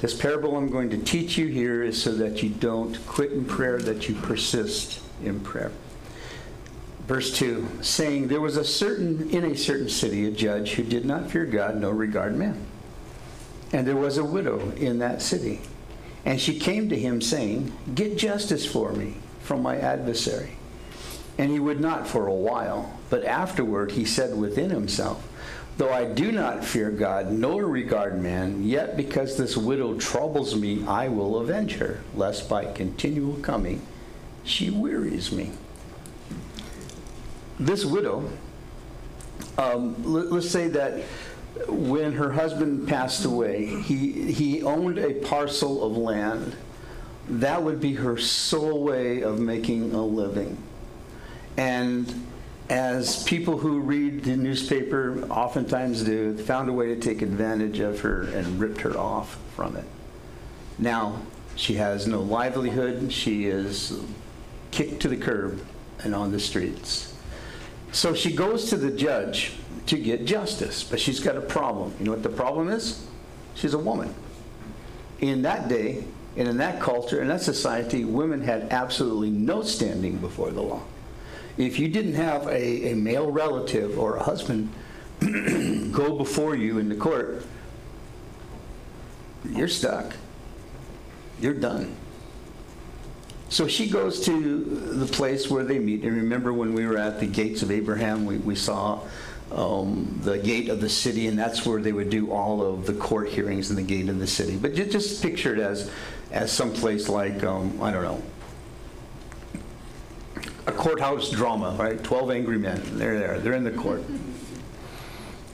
This 0.00 0.12
parable 0.12 0.56
I'm 0.56 0.68
going 0.68 0.90
to 0.90 0.98
teach 0.98 1.38
you 1.38 1.46
here 1.46 1.82
is 1.82 2.02
so 2.02 2.12
that 2.16 2.42
you 2.42 2.50
don't 2.50 3.06
quit 3.06 3.32
in 3.32 3.44
prayer, 3.44 3.78
that 3.78 4.08
you 4.08 4.16
persist 4.16 5.00
in 5.22 5.40
prayer. 5.40 5.70
Verse 7.06 7.36
2 7.38 7.68
saying, 7.82 8.28
There 8.28 8.40
was 8.40 8.56
a 8.56 8.64
certain, 8.64 9.30
in 9.30 9.44
a 9.44 9.56
certain 9.56 9.88
city, 9.88 10.26
a 10.26 10.30
judge 10.30 10.72
who 10.72 10.82
did 10.82 11.04
not 11.04 11.30
fear 11.30 11.46
God, 11.46 11.76
nor 11.76 11.94
regard 11.94 12.36
man. 12.36 12.66
And 13.72 13.86
there 13.86 13.96
was 13.96 14.18
a 14.18 14.24
widow 14.24 14.72
in 14.72 14.98
that 14.98 15.22
city. 15.22 15.60
And 16.24 16.40
she 16.40 16.58
came 16.58 16.88
to 16.88 16.98
him, 16.98 17.20
saying, 17.20 17.72
Get 17.94 18.16
justice 18.16 18.64
for 18.64 18.92
me 18.92 19.16
from 19.40 19.62
my 19.62 19.76
adversary. 19.76 20.52
And 21.38 21.50
he 21.50 21.58
would 21.58 21.80
not 21.80 22.06
for 22.06 22.26
a 22.26 22.34
while. 22.34 22.98
But 23.10 23.24
afterward 23.24 23.92
he 23.92 24.04
said 24.04 24.36
within 24.36 24.70
himself, 24.70 25.26
Though 25.78 25.92
I 25.92 26.04
do 26.04 26.30
not 26.32 26.64
fear 26.64 26.90
God, 26.90 27.32
nor 27.32 27.64
regard 27.66 28.20
man, 28.22 28.62
yet 28.62 28.96
because 28.96 29.36
this 29.36 29.56
widow 29.56 29.98
troubles 29.98 30.54
me, 30.54 30.86
I 30.86 31.08
will 31.08 31.38
avenge 31.38 31.76
her, 31.76 32.02
lest 32.14 32.48
by 32.48 32.66
continual 32.66 33.36
coming 33.36 33.84
she 34.44 34.70
wearies 34.70 35.32
me. 35.32 35.52
This 37.58 37.84
widow, 37.84 38.28
um, 39.56 40.02
let, 40.04 40.26
us 40.32 40.50
say 40.50 40.68
that 40.68 41.02
when 41.68 42.12
her 42.12 42.32
husband 42.32 42.88
passed 42.88 43.24
away, 43.24 43.66
he, 43.82 44.32
he 44.32 44.62
owned 44.62 44.98
a 44.98 45.14
parcel 45.14 45.84
of 45.84 45.96
land. 45.96 46.56
That 47.28 47.62
would 47.62 47.80
be 47.80 47.94
her 47.94 48.16
sole 48.18 48.82
way 48.82 49.22
of 49.22 49.38
making 49.38 49.92
a 49.94 50.04
living. 50.04 50.56
And 51.56 52.26
as 52.70 53.22
people 53.24 53.58
who 53.58 53.80
read 53.80 54.24
the 54.24 54.36
newspaper 54.36 55.26
oftentimes 55.30 56.04
do, 56.04 56.36
found 56.38 56.68
a 56.68 56.72
way 56.72 56.86
to 56.86 56.96
take 56.96 57.22
advantage 57.22 57.80
of 57.80 58.00
her 58.00 58.22
and 58.22 58.58
ripped 58.58 58.80
her 58.80 58.96
off 58.96 59.38
from 59.54 59.76
it. 59.76 59.84
Now, 60.78 61.20
she 61.54 61.74
has 61.74 62.06
no 62.06 62.22
livelihood. 62.22 63.12
She 63.12 63.46
is 63.46 64.00
kicked 64.70 65.00
to 65.02 65.08
the 65.08 65.18
curb 65.18 65.64
and 66.02 66.14
on 66.14 66.32
the 66.32 66.40
streets. 66.40 67.14
So 67.92 68.14
she 68.14 68.32
goes 68.34 68.70
to 68.70 68.78
the 68.78 68.90
judge 68.90 69.52
to 69.86 69.98
get 69.98 70.24
justice, 70.24 70.82
but 70.84 71.00
she's 71.00 71.20
got 71.20 71.36
a 71.36 71.40
problem. 71.40 71.94
You 71.98 72.06
know 72.06 72.12
what 72.12 72.22
the 72.22 72.28
problem 72.28 72.68
is? 72.68 73.04
She's 73.54 73.74
a 73.74 73.78
woman. 73.78 74.14
In 75.20 75.42
that 75.42 75.68
day, 75.68 76.04
and 76.36 76.48
in 76.48 76.56
that 76.58 76.80
culture, 76.80 77.20
in 77.20 77.28
that 77.28 77.42
society, 77.42 78.04
women 78.04 78.40
had 78.40 78.68
absolutely 78.70 79.30
no 79.30 79.62
standing 79.62 80.16
before 80.18 80.50
the 80.50 80.62
law. 80.62 80.82
If 81.58 81.78
you 81.78 81.88
didn't 81.88 82.14
have 82.14 82.46
a, 82.46 82.92
a 82.92 82.94
male 82.94 83.30
relative 83.30 83.98
or 83.98 84.16
a 84.16 84.22
husband 84.22 84.72
go 85.92 86.16
before 86.16 86.56
you 86.56 86.78
in 86.78 86.88
the 86.88 86.96
court, 86.96 87.44
you're 89.50 89.68
stuck. 89.68 90.14
You're 91.40 91.54
done. 91.54 91.94
So 93.48 93.68
she 93.68 93.90
goes 93.90 94.24
to 94.24 94.64
the 94.64 95.04
place 95.04 95.50
where 95.50 95.64
they 95.64 95.78
meet. 95.78 96.04
And 96.04 96.16
remember 96.16 96.54
when 96.54 96.72
we 96.72 96.86
were 96.86 96.96
at 96.96 97.20
the 97.20 97.26
gates 97.26 97.62
of 97.62 97.70
Abraham, 97.70 98.24
we, 98.24 98.38
we 98.38 98.54
saw 98.54 99.00
um, 99.54 100.18
the 100.22 100.38
gate 100.38 100.68
of 100.68 100.80
the 100.80 100.88
city, 100.88 101.26
and 101.28 101.38
that's 101.38 101.66
where 101.66 101.80
they 101.80 101.92
would 101.92 102.10
do 102.10 102.30
all 102.30 102.62
of 102.62 102.86
the 102.86 102.94
court 102.94 103.28
hearings 103.28 103.70
in 103.70 103.76
the 103.76 103.82
gate 103.82 104.08
of 104.08 104.18
the 104.18 104.26
city. 104.26 104.56
But 104.56 104.74
ju- 104.74 104.86
just 104.86 105.22
picture 105.22 105.54
it 105.54 105.60
as, 105.60 105.90
as 106.30 106.50
some 106.50 106.72
place 106.72 107.08
like, 107.08 107.42
um, 107.44 107.80
I 107.82 107.90
don't 107.90 108.02
know, 108.02 108.22
a 110.66 110.72
courthouse 110.72 111.30
drama, 111.30 111.76
right? 111.78 112.02
12 112.02 112.30
angry 112.30 112.58
men. 112.58 112.80
They're 112.98 113.18
there. 113.18 113.40
They're 113.40 113.54
in 113.54 113.64
the 113.64 113.70
court. 113.70 114.02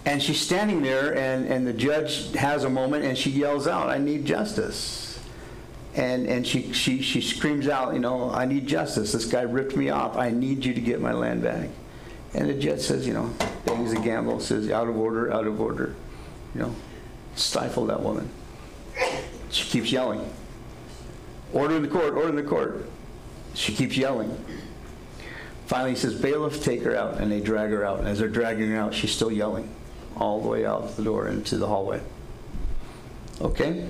And 0.05 0.23
she's 0.23 0.41
standing 0.41 0.81
there, 0.81 1.15
and, 1.15 1.47
and 1.47 1.67
the 1.67 1.73
judge 1.75 2.33
has 2.33 2.65
a 2.65 2.71
moment, 2.71 3.05
and 3.05 3.19
she 3.19 3.29
yells 3.29 3.67
out, 3.67 3.91
I 3.91 3.99
need 3.99 4.25
justice. 4.25 5.21
And, 5.95 6.27
and 6.27 6.47
she, 6.47 6.73
she, 6.73 7.03
she 7.03 7.21
screams 7.21 7.69
out, 7.69 7.93
you 7.93 7.99
know, 7.99 8.31
I 8.31 8.47
need 8.47 8.67
justice. 8.67 9.13
This 9.13 9.27
guy 9.27 9.43
ripped 9.43 9.77
me 9.77 9.91
off. 9.91 10.17
I 10.17 10.31
need 10.31 10.65
you 10.65 10.73
to 10.73 10.81
get 10.81 11.03
my 11.03 11.13
land 11.13 11.43
back. 11.43 11.69
And 12.35 12.49
the 12.49 12.55
judge 12.55 12.81
says, 12.81 13.07
you 13.07 13.15
know, 13.15 13.33
bangs 13.65 13.93
a 13.93 14.01
gamble, 14.01 14.41
says, 14.41 14.71
out 14.71 14.89
of 14.89 14.97
order, 14.97 15.33
out 15.33 15.47
of 15.47 15.61
order. 15.61 15.95
You 16.55 16.63
know, 16.63 16.75
stifle 17.35 17.87
that 17.87 18.03
woman. 18.03 18.31
She 19.51 19.65
keeps 19.69 19.91
yelling. 19.91 20.29
Order 21.53 21.77
in 21.77 21.83
the 21.83 21.89
court, 21.89 22.15
order 22.15 22.29
in 22.29 22.37
the 22.37 22.43
court. 22.43 22.89
She 23.55 23.75
keeps 23.75 23.97
yelling. 23.97 24.45
Finally, 25.67 25.91
he 25.91 25.97
says, 25.97 26.15
bailiff, 26.15 26.63
take 26.63 26.83
her 26.83 26.95
out. 26.95 27.19
And 27.19 27.33
they 27.33 27.41
drag 27.41 27.71
her 27.71 27.85
out. 27.85 28.01
And 28.01 28.09
as 28.09 28.19
they're 28.19 28.29
dragging 28.29 28.71
her 28.71 28.79
out, 28.79 28.95
she's 28.95 29.13
still 29.13 29.33
yelling 29.33 29.75
all 30.17 30.41
the 30.41 30.49
way 30.49 30.67
out 30.67 30.97
the 30.97 31.03
door 31.03 31.29
into 31.29 31.57
the 31.57 31.67
hallway. 31.67 32.01
Okay? 33.41 33.89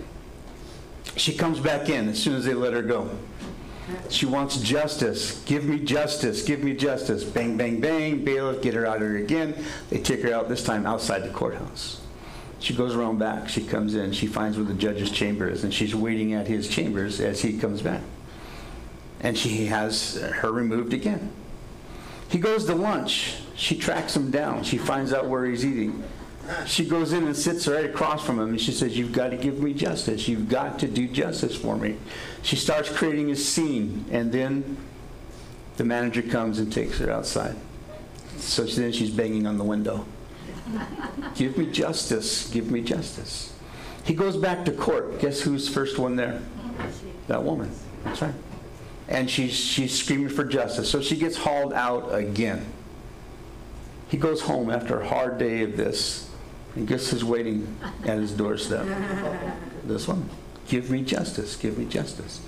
She 1.17 1.35
comes 1.35 1.59
back 1.59 1.89
in 1.89 2.09
as 2.09 2.23
soon 2.23 2.37
as 2.37 2.45
they 2.45 2.55
let 2.55 2.73
her 2.73 2.83
go. 2.83 3.11
She 4.11 4.27
wants 4.27 4.59
justice. 4.59 5.43
Give 5.45 5.65
me 5.65 5.79
justice. 5.79 6.43
Give 6.43 6.63
me 6.63 6.75
justice. 6.75 7.25
Bang, 7.25 7.57
bang, 7.57 7.81
bang. 7.81 8.25
Bailiff, 8.25 8.63
get 8.63 8.75
her 8.75 8.87
out 8.87 8.97
of 8.97 9.03
here 9.03 9.19
again. 9.19 9.65
They 9.91 9.99
take 9.99 10.23
her 10.23 10.33
out, 10.33 10.49
this 10.49 10.65
time 10.65 10.87
outside 10.87 11.25
the 11.25 11.31
courthouse. 11.31 12.01
She 12.61 12.75
goes 12.75 12.95
around 12.95 13.19
back. 13.19 13.49
She 13.49 13.65
comes 13.65 13.95
in. 13.95 14.13
She 14.13 14.27
finds 14.27 14.57
where 14.57 14.67
the 14.67 14.75
judge's 14.75 15.11
chamber 15.11 15.49
is, 15.49 15.65
and 15.65 15.73
she's 15.73 15.95
waiting 15.95 16.35
at 16.35 16.47
his 16.47 16.69
chambers 16.69 17.21
as 17.21 17.41
he 17.41 17.59
comes 17.59 17.83
back. 17.83 18.03
And 19.21 19.37
she 19.37 19.67
has 19.67 20.17
her 20.17 20.51
removed 20.51 20.93
again. 20.93 21.33
He 22.29 22.39
goes 22.39 22.67
to 22.67 22.75
lunch. 22.75 23.37
She 23.55 23.77
tracks 23.77 24.15
him 24.15 24.31
down. 24.31 24.65
She 24.65 24.79
finds 24.79 25.13
out 25.13 25.29
where 25.29 25.45
he's 25.45 25.65
eating. 25.65 26.03
She 26.67 26.85
goes 26.87 27.13
in 27.13 27.25
and 27.25 27.37
sits 27.37 27.67
right 27.69 27.85
across 27.85 28.25
from 28.25 28.39
him 28.39 28.51
and 28.51 28.61
she 28.61 28.73
says, 28.73 28.97
You've 28.97 29.13
got 29.13 29.31
to 29.31 29.37
give 29.37 29.61
me 29.61 29.75
justice. 29.75 30.29
You've 30.29 30.49
got 30.49 30.79
to 30.81 30.89
do 30.89 31.07
justice 31.09 31.57
for 31.57 31.77
me. 31.77 31.97
She 32.43 32.57
starts 32.57 32.89
creating 32.91 33.31
a 33.31 33.37
scene 33.37 34.05
and 34.11 34.33
then 34.33 34.77
the 35.77 35.85
manager 35.85 36.23
comes 36.23 36.59
and 36.59 36.73
takes 36.73 36.99
her 36.99 37.11
outside. 37.11 37.57
So 38.37 38.65
then 38.65 38.93
she's 38.93 39.11
banging 39.11 39.47
on 39.47 39.59
the 39.59 39.65
window. 39.65 40.07
Give 41.35 41.57
me 41.57 41.67
justice. 41.67 42.49
Give 42.51 42.71
me 42.71 42.83
justice. 42.83 43.55
He 44.05 44.15
goes 44.15 44.37
back 44.37 44.65
to 44.65 44.73
court. 44.73 45.21
Guess 45.21 45.41
who's 45.41 45.69
first 45.69 45.99
one 45.99 46.17
there? 46.17 46.41
That 47.27 47.43
woman. 47.43 47.71
That's 48.05 48.23
right. 48.23 48.35
And 49.09 49.31
she's, 49.31 49.55
she's 49.55 49.99
screaming 49.99 50.29
for 50.29 50.45
justice. 50.45 50.91
So 50.91 51.01
she 51.01 51.17
gets 51.17 51.37
hauled 51.37 51.73
out 51.73 52.15
again. 52.15 52.65
He 54.09 54.17
goes 54.17 54.43
home 54.43 54.71
after 54.71 55.01
a 55.01 55.07
hard 55.07 55.39
day 55.39 55.63
of 55.63 55.77
this. 55.77 56.28
And 56.79 56.87
guess 56.87 57.11
who's 57.11 57.25
waiting 57.25 57.77
at 58.05 58.19
his 58.19 58.31
doorstep? 58.31 58.87
This 59.83 60.07
one. 60.07 60.31
Give 60.69 60.93
me 60.93 61.03
justice. 61.03 61.57
Give 61.57 61.77
me 61.77 61.87
justice. 61.87 62.41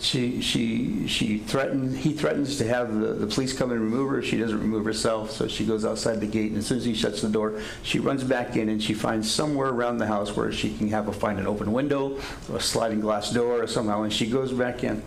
She, 0.00 0.42
she, 0.42 1.08
she 1.08 1.38
threatened, 1.38 1.96
he 1.96 2.12
threatens 2.12 2.58
to 2.58 2.68
have 2.68 2.94
the, 2.94 3.14
the 3.14 3.26
police 3.26 3.56
come 3.56 3.70
and 3.72 3.80
remove 3.80 4.10
her. 4.10 4.22
She 4.22 4.36
doesn't 4.36 4.60
remove 4.60 4.84
herself, 4.84 5.30
so 5.30 5.48
she 5.48 5.64
goes 5.64 5.86
outside 5.86 6.20
the 6.20 6.26
gate. 6.26 6.50
And 6.50 6.58
as 6.58 6.66
soon 6.66 6.76
as 6.76 6.84
he 6.84 6.92
shuts 6.92 7.22
the 7.22 7.28
door, 7.30 7.58
she 7.82 8.00
runs 8.00 8.22
back 8.22 8.54
in 8.56 8.68
and 8.68 8.82
she 8.82 8.92
finds 8.92 9.30
somewhere 9.30 9.70
around 9.70 9.96
the 9.96 10.06
house 10.06 10.36
where 10.36 10.52
she 10.52 10.76
can 10.76 10.88
have 10.88 11.08
a, 11.08 11.12
find 11.12 11.38
an 11.38 11.46
open 11.46 11.72
window 11.72 12.20
or 12.50 12.56
a 12.56 12.60
sliding 12.60 13.00
glass 13.00 13.30
door 13.30 13.62
or 13.62 13.66
somehow. 13.66 14.02
And 14.02 14.12
she 14.12 14.26
goes 14.26 14.52
back 14.52 14.84
in. 14.84 15.02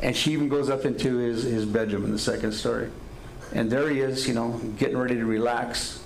And 0.00 0.16
she 0.16 0.30
even 0.30 0.48
goes 0.48 0.70
up 0.70 0.84
into 0.84 1.16
his, 1.16 1.42
his 1.42 1.66
bedroom 1.66 2.04
in 2.04 2.12
the 2.12 2.20
second 2.20 2.52
story. 2.52 2.88
And 3.52 3.68
there 3.68 3.90
he 3.90 3.98
is, 3.98 4.28
you 4.28 4.34
know, 4.34 4.60
getting 4.78 4.96
ready 4.96 5.16
to 5.16 5.26
relax, 5.26 6.04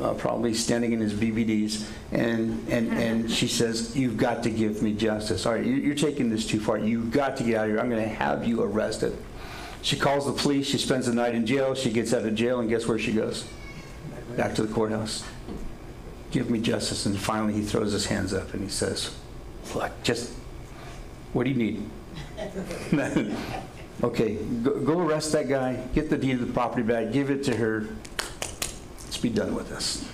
uh, 0.00 0.14
probably 0.14 0.54
standing 0.54 0.92
in 0.92 1.00
his 1.00 1.12
BVDs. 1.12 1.86
And, 2.12 2.66
and, 2.68 2.92
and 2.92 3.30
she 3.30 3.46
says, 3.48 3.96
You've 3.96 4.16
got 4.16 4.42
to 4.44 4.50
give 4.50 4.82
me 4.82 4.92
justice. 4.94 5.46
All 5.46 5.54
right, 5.54 5.64
you- 5.64 5.74
you're 5.74 5.94
taking 5.94 6.30
this 6.30 6.46
too 6.46 6.60
far. 6.60 6.78
You've 6.78 7.10
got 7.10 7.36
to 7.38 7.44
get 7.44 7.56
out 7.56 7.64
of 7.66 7.70
here. 7.70 7.80
I'm 7.80 7.90
going 7.90 8.02
to 8.02 8.08
have 8.08 8.46
you 8.46 8.62
arrested. 8.62 9.16
She 9.82 9.96
calls 9.96 10.26
the 10.26 10.32
police. 10.32 10.66
She 10.66 10.78
spends 10.78 11.06
the 11.06 11.14
night 11.14 11.34
in 11.34 11.46
jail. 11.46 11.74
She 11.74 11.90
gets 11.90 12.12
out 12.12 12.24
of 12.24 12.34
jail, 12.34 12.60
and 12.60 12.68
guess 12.68 12.86
where 12.86 12.98
she 12.98 13.12
goes? 13.12 13.46
Back 14.36 14.54
to 14.56 14.62
the 14.62 14.72
courthouse. 14.72 15.24
Give 16.30 16.50
me 16.50 16.60
justice. 16.60 17.06
And 17.06 17.18
finally, 17.18 17.54
he 17.54 17.62
throws 17.62 17.92
his 17.92 18.06
hands 18.06 18.32
up 18.32 18.52
and 18.54 18.62
he 18.62 18.68
says, 18.68 19.14
Look, 19.74 19.90
just, 20.02 20.32
what 21.32 21.44
do 21.44 21.50
you 21.50 21.56
need? 21.56 21.90
Okay, 24.02 24.36
go, 24.62 24.80
go 24.80 24.98
arrest 24.98 25.32
that 25.32 25.46
guy, 25.46 25.74
get 25.94 26.08
the 26.08 26.16
deed 26.16 26.40
of 26.40 26.46
the 26.46 26.52
property 26.54 26.82
back, 26.82 27.12
give 27.12 27.28
it 27.30 27.44
to 27.44 27.54
her. 27.54 27.86
Be 29.22 29.28
done 29.28 29.54
with 29.54 29.68
this. 29.68 30.08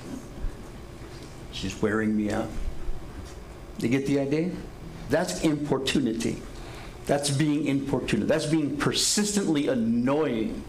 She's 1.52 1.80
wearing 1.80 2.16
me 2.16 2.30
out. 2.30 2.48
You 3.78 3.88
get 3.88 4.06
the 4.06 4.20
idea? 4.20 4.50
That's 5.08 5.42
importunity. 5.42 6.42
That's 7.06 7.30
being 7.30 7.66
importunate. 7.66 8.26
That's 8.26 8.46
being 8.46 8.76
persistently 8.76 9.68
annoying. 9.68 10.64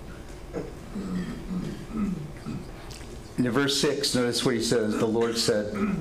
In 3.38 3.52
verse 3.52 3.80
6, 3.82 4.16
notice 4.16 4.46
what 4.46 4.56
he 4.56 4.62
says. 4.62 4.98
The 4.98 5.06
Lord 5.06 5.38
said, 5.38 5.96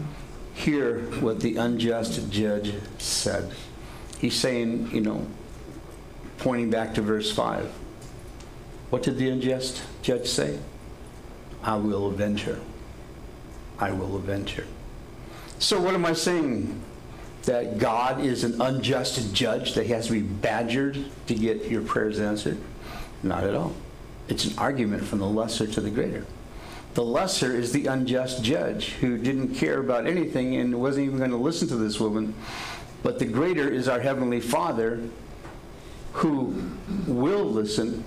Hear 0.55 1.01
what 1.21 1.41
the 1.41 1.57
unjust 1.57 2.31
judge 2.31 2.75
said. 2.99 3.53
He's 4.19 4.35
saying, 4.35 4.91
you 4.93 5.03
know, 5.03 5.27
pointing 6.39 6.71
back 6.71 6.95
to 6.95 7.03
verse 7.03 7.31
5. 7.33 7.71
What 8.91 9.03
did 9.03 9.19
the 9.19 9.29
unjust 9.29 9.83
judge 10.03 10.27
say? 10.27 10.59
I 11.67 11.75
will 11.77 12.07
avenge 12.07 12.45
her. 12.45 12.61
I 13.79 13.91
will 13.91 14.17
avenge 14.17 14.55
her. 14.55 14.65
So, 15.59 15.81
what 15.81 15.95
am 15.95 16.07
I 16.07 16.13
saying? 16.13 16.81
That 17.43 17.79
God 17.79 18.25
is 18.25 18.45
an 18.45 18.61
unjust 18.61 19.35
judge, 19.35 19.75
that 19.75 19.87
he 19.87 19.93
has 19.93 20.07
to 20.07 20.13
be 20.13 20.23
badgered 20.23 21.05
to 21.27 21.35
get 21.35 21.67
your 21.67 21.83
prayers 21.83 22.19
answered? 22.19 22.59
Not 23.23 23.45
at 23.45 23.55
all. 23.55 23.75
It's 24.29 24.47
an 24.47 24.59
argument 24.59 25.05
from 25.05 25.19
the 25.19 25.27
lesser 25.27 25.67
to 25.67 25.81
the 25.81 25.91
greater. 25.91 26.25
The 26.95 27.05
lesser 27.05 27.55
is 27.55 27.73
the 27.73 27.87
unjust 27.87 28.43
judge 28.43 28.91
who 28.95 29.19
didn't 29.19 29.55
care 29.55 29.79
about 29.81 30.07
anything 30.07 30.57
and 30.57 30.81
wasn't 30.81 31.07
even 31.07 31.19
going 31.19 31.31
to 31.31 31.37
listen 31.37 31.69
to 31.69 31.77
this 31.77 32.01
woman. 32.01 32.35
But 33.03 33.19
the 33.19 33.27
greater 33.27 33.69
is 33.69 33.87
our 33.89 34.01
Heavenly 34.01 34.41
Father 34.41 35.01
who 36.15 36.73
will 37.07 37.45
listen 37.45 38.03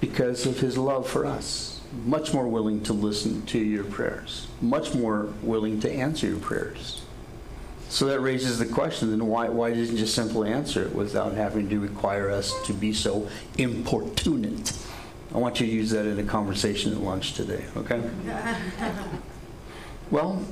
because 0.00 0.46
of 0.46 0.58
his 0.58 0.78
love 0.78 1.08
for 1.08 1.26
us. 1.26 1.71
Much 2.04 2.32
more 2.32 2.48
willing 2.48 2.82
to 2.84 2.92
listen 2.92 3.44
to 3.46 3.58
your 3.58 3.84
prayers, 3.84 4.46
much 4.60 4.94
more 4.94 5.32
willing 5.42 5.78
to 5.80 5.92
answer 5.92 6.26
your 6.26 6.38
prayers. 6.38 7.02
So 7.88 8.06
that 8.06 8.20
raises 8.20 8.58
the 8.58 8.64
question 8.64 9.10
then 9.10 9.26
why, 9.26 9.50
why 9.50 9.70
doesn't 9.70 9.94
he 9.94 10.00
just 10.00 10.14
simply 10.14 10.50
answer 10.50 10.82
it 10.82 10.94
without 10.94 11.34
having 11.34 11.68
to 11.68 11.78
require 11.78 12.30
us 12.30 12.54
to 12.66 12.72
be 12.72 12.94
so 12.94 13.28
importunate? 13.58 14.72
I 15.34 15.38
want 15.38 15.60
you 15.60 15.66
to 15.66 15.72
use 15.72 15.90
that 15.90 16.06
in 16.06 16.18
a 16.18 16.24
conversation 16.24 16.92
at 16.92 17.00
lunch 17.00 17.34
today, 17.34 17.64
okay? 17.76 18.02
Well, 20.12 20.44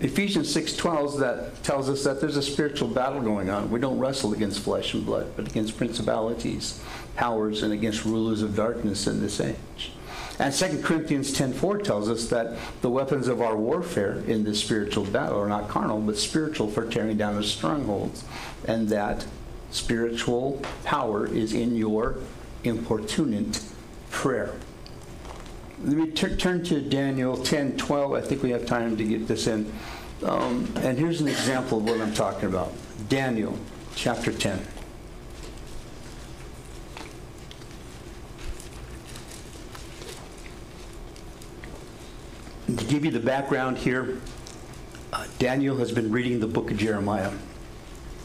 Ephesians 0.00 0.54
6:12 0.54 1.20
that 1.20 1.62
tells 1.62 1.90
us 1.90 2.02
that 2.04 2.18
there's 2.18 2.38
a 2.38 2.42
spiritual 2.42 2.88
battle 2.88 3.20
going 3.20 3.50
on. 3.50 3.70
We 3.70 3.78
don't 3.78 3.98
wrestle 3.98 4.32
against 4.32 4.60
flesh 4.60 4.94
and 4.94 5.04
blood, 5.04 5.32
but 5.36 5.46
against 5.48 5.76
principalities, 5.76 6.80
powers, 7.14 7.62
and 7.62 7.74
against 7.74 8.06
rulers 8.06 8.40
of 8.40 8.56
darkness 8.56 9.06
in 9.06 9.20
this 9.20 9.38
age. 9.38 9.92
And 10.38 10.52
2 10.52 10.82
Corinthians 10.82 11.32
10:4 11.32 11.78
tells 11.78 12.08
us 12.08 12.26
that 12.26 12.56
the 12.82 12.90
weapons 12.90 13.28
of 13.28 13.40
our 13.40 13.56
warfare 13.56 14.22
in 14.26 14.44
this 14.44 14.60
spiritual 14.60 15.04
battle 15.04 15.40
are 15.40 15.48
not 15.48 15.68
carnal, 15.68 16.00
but 16.00 16.18
spiritual 16.18 16.68
for 16.68 16.84
tearing 16.84 17.16
down 17.16 17.36
the 17.36 17.42
strongholds, 17.42 18.24
and 18.66 18.88
that 18.90 19.24
spiritual 19.70 20.62
power 20.84 21.26
is 21.26 21.52
in 21.52 21.74
your 21.76 22.16
importunate 22.64 23.60
prayer. 24.10 24.52
Let 25.82 25.96
me 25.96 26.10
tur- 26.10 26.36
turn 26.36 26.64
to 26.64 26.80
Daniel 26.80 27.36
10, 27.36 27.76
12. 27.76 28.12
I 28.12 28.20
think 28.20 28.42
we 28.42 28.50
have 28.50 28.66
time 28.66 28.96
to 28.96 29.04
get 29.04 29.28
this 29.28 29.46
in. 29.46 29.70
Um, 30.24 30.72
and 30.76 30.98
here's 30.98 31.20
an 31.20 31.28
example 31.28 31.78
of 31.78 31.84
what 31.84 32.00
I'm 32.00 32.14
talking 32.14 32.48
about. 32.48 32.72
Daniel 33.08 33.58
chapter 33.94 34.32
10. 34.32 34.60
To 42.66 42.84
give 42.84 43.04
you 43.04 43.12
the 43.12 43.20
background 43.20 43.78
here, 43.78 44.20
uh, 45.12 45.24
Daniel 45.38 45.76
has 45.76 45.92
been 45.92 46.10
reading 46.10 46.40
the 46.40 46.48
book 46.48 46.72
of 46.72 46.76
Jeremiah. 46.76 47.32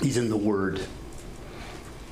He's 0.01 0.17
in 0.17 0.29
the 0.29 0.37
Word. 0.37 0.81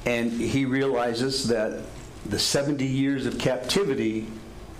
And 0.06 0.32
he 0.32 0.66
realizes 0.66 1.48
that 1.48 1.82
the 2.28 2.38
70 2.38 2.86
years 2.86 3.26
of 3.26 3.40
captivity 3.40 4.28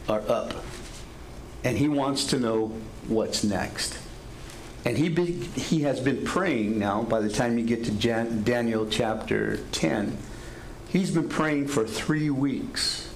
are 0.08 0.22
up. 0.30 0.64
And 1.64 1.76
he 1.76 1.90
wants 1.90 2.26
to 2.26 2.40
know 2.40 2.68
what's 3.08 3.44
next. 3.44 3.98
And 4.86 4.96
he, 4.96 5.10
be, 5.10 5.26
he 5.34 5.82
has 5.82 6.00
been 6.00 6.24
praying 6.24 6.78
now, 6.78 7.02
by 7.02 7.20
the 7.20 7.30
time 7.30 7.58
you 7.58 7.66
get 7.66 7.84
to 7.86 7.92
Jan, 7.92 8.44
Daniel 8.44 8.88
chapter 8.88 9.58
10, 9.72 10.18
he's 10.88 11.10
been 11.10 11.28
praying 11.28 11.68
for 11.68 11.84
three 11.84 12.30
weeks 12.30 13.09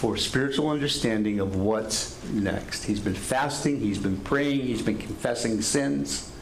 for 0.00 0.16
spiritual 0.16 0.70
understanding 0.70 1.40
of 1.40 1.56
what's 1.56 2.24
next. 2.24 2.84
He's 2.84 3.00
been 3.00 3.12
fasting, 3.12 3.80
he's 3.80 3.98
been 3.98 4.16
praying, 4.16 4.62
he's 4.62 4.80
been 4.80 4.96
confessing 4.96 5.60
sins. 5.60 6.32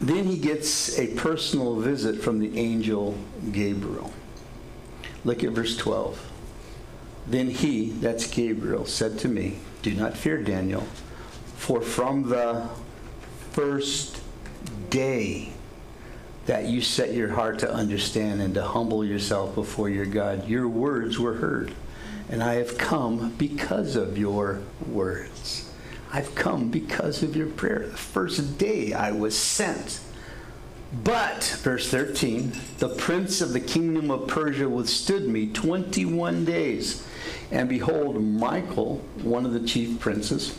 Then 0.00 0.24
he 0.24 0.36
gets 0.36 0.98
a 0.98 1.14
personal 1.14 1.76
visit 1.76 2.20
from 2.20 2.40
the 2.40 2.58
angel 2.58 3.16
Gabriel. 3.52 4.12
Look 5.24 5.44
at 5.44 5.50
verse 5.50 5.76
12. 5.76 6.20
Then 7.28 7.50
he, 7.50 7.90
that's 7.90 8.26
Gabriel, 8.26 8.84
said 8.84 9.16
to 9.20 9.28
me, 9.28 9.58
Do 9.82 9.94
not 9.94 10.16
fear, 10.16 10.42
Daniel, 10.42 10.82
for 11.54 11.80
from 11.80 12.30
the 12.30 12.68
first 13.52 14.20
day 14.90 15.52
that 16.48 16.64
you 16.64 16.80
set 16.80 17.12
your 17.12 17.28
heart 17.28 17.58
to 17.58 17.70
understand 17.70 18.40
and 18.40 18.54
to 18.54 18.62
humble 18.62 19.04
yourself 19.04 19.54
before 19.54 19.90
your 19.90 20.06
God, 20.06 20.48
your 20.48 20.66
words 20.66 21.18
were 21.18 21.34
heard. 21.34 21.70
And 22.30 22.42
I 22.42 22.54
have 22.54 22.78
come 22.78 23.34
because 23.36 23.96
of 23.96 24.16
your 24.16 24.62
words. 24.86 25.70
I've 26.10 26.34
come 26.34 26.70
because 26.70 27.22
of 27.22 27.36
your 27.36 27.48
prayer. 27.48 27.86
The 27.88 27.98
first 27.98 28.56
day 28.56 28.94
I 28.94 29.12
was 29.12 29.36
sent. 29.36 30.00
But, 31.04 31.44
verse 31.60 31.90
13, 31.90 32.52
the 32.78 32.88
prince 32.88 33.42
of 33.42 33.52
the 33.52 33.60
kingdom 33.60 34.10
of 34.10 34.26
Persia 34.26 34.70
withstood 34.70 35.28
me 35.28 35.48
21 35.48 36.46
days. 36.46 37.06
And 37.50 37.68
behold, 37.68 38.22
Michael, 38.24 39.04
one 39.22 39.44
of 39.44 39.52
the 39.52 39.66
chief 39.66 40.00
princes, 40.00 40.58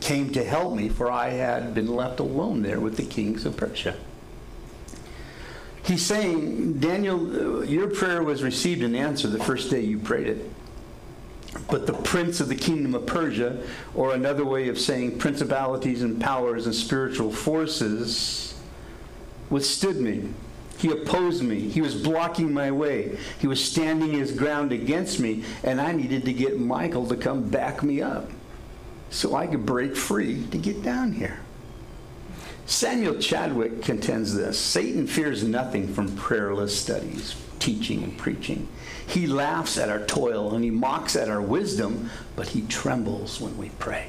came 0.00 0.32
to 0.32 0.42
help 0.42 0.74
me, 0.74 0.88
for 0.88 1.12
I 1.12 1.28
had 1.28 1.74
been 1.74 1.94
left 1.94 2.18
alone 2.18 2.62
there 2.62 2.80
with 2.80 2.96
the 2.96 3.04
kings 3.04 3.44
of 3.44 3.58
Persia. 3.58 3.94
He's 5.84 6.04
saying, 6.04 6.78
Daniel, 6.78 7.64
your 7.64 7.88
prayer 7.88 8.22
was 8.22 8.42
received 8.42 8.82
and 8.82 8.96
answered 8.96 9.32
the 9.32 9.42
first 9.42 9.70
day 9.70 9.80
you 9.80 9.98
prayed 9.98 10.28
it. 10.28 10.50
But 11.68 11.86
the 11.86 11.92
prince 11.92 12.40
of 12.40 12.48
the 12.48 12.54
kingdom 12.54 12.94
of 12.94 13.04
Persia, 13.04 13.62
or 13.94 14.14
another 14.14 14.44
way 14.44 14.68
of 14.68 14.78
saying 14.78 15.18
principalities 15.18 16.02
and 16.02 16.20
powers 16.20 16.66
and 16.66 16.74
spiritual 16.74 17.32
forces, 17.32 18.54
withstood 19.50 19.96
me. 19.96 20.30
He 20.78 20.90
opposed 20.90 21.42
me. 21.42 21.68
He 21.68 21.80
was 21.80 21.94
blocking 21.94 22.52
my 22.52 22.70
way. 22.70 23.18
He 23.38 23.46
was 23.46 23.62
standing 23.62 24.12
his 24.12 24.32
ground 24.32 24.72
against 24.72 25.20
me, 25.20 25.44
and 25.62 25.80
I 25.80 25.92
needed 25.92 26.24
to 26.24 26.32
get 26.32 26.58
Michael 26.58 27.06
to 27.08 27.16
come 27.16 27.48
back 27.50 27.82
me 27.82 28.00
up 28.00 28.30
so 29.10 29.36
I 29.36 29.46
could 29.46 29.66
break 29.66 29.94
free 29.96 30.46
to 30.46 30.58
get 30.58 30.82
down 30.82 31.12
here. 31.12 31.40
Samuel 32.66 33.18
Chadwick 33.18 33.82
contends 33.82 34.34
this 34.34 34.58
Satan 34.58 35.06
fears 35.06 35.44
nothing 35.44 35.92
from 35.92 36.14
prayerless 36.16 36.78
studies, 36.78 37.34
teaching, 37.58 38.02
and 38.02 38.16
preaching. 38.16 38.68
He 39.06 39.26
laughs 39.26 39.76
at 39.78 39.88
our 39.88 40.04
toil 40.06 40.54
and 40.54 40.64
he 40.64 40.70
mocks 40.70 41.16
at 41.16 41.28
our 41.28 41.42
wisdom, 41.42 42.10
but 42.36 42.48
he 42.48 42.62
trembles 42.62 43.40
when 43.40 43.58
we 43.58 43.70
pray. 43.78 44.08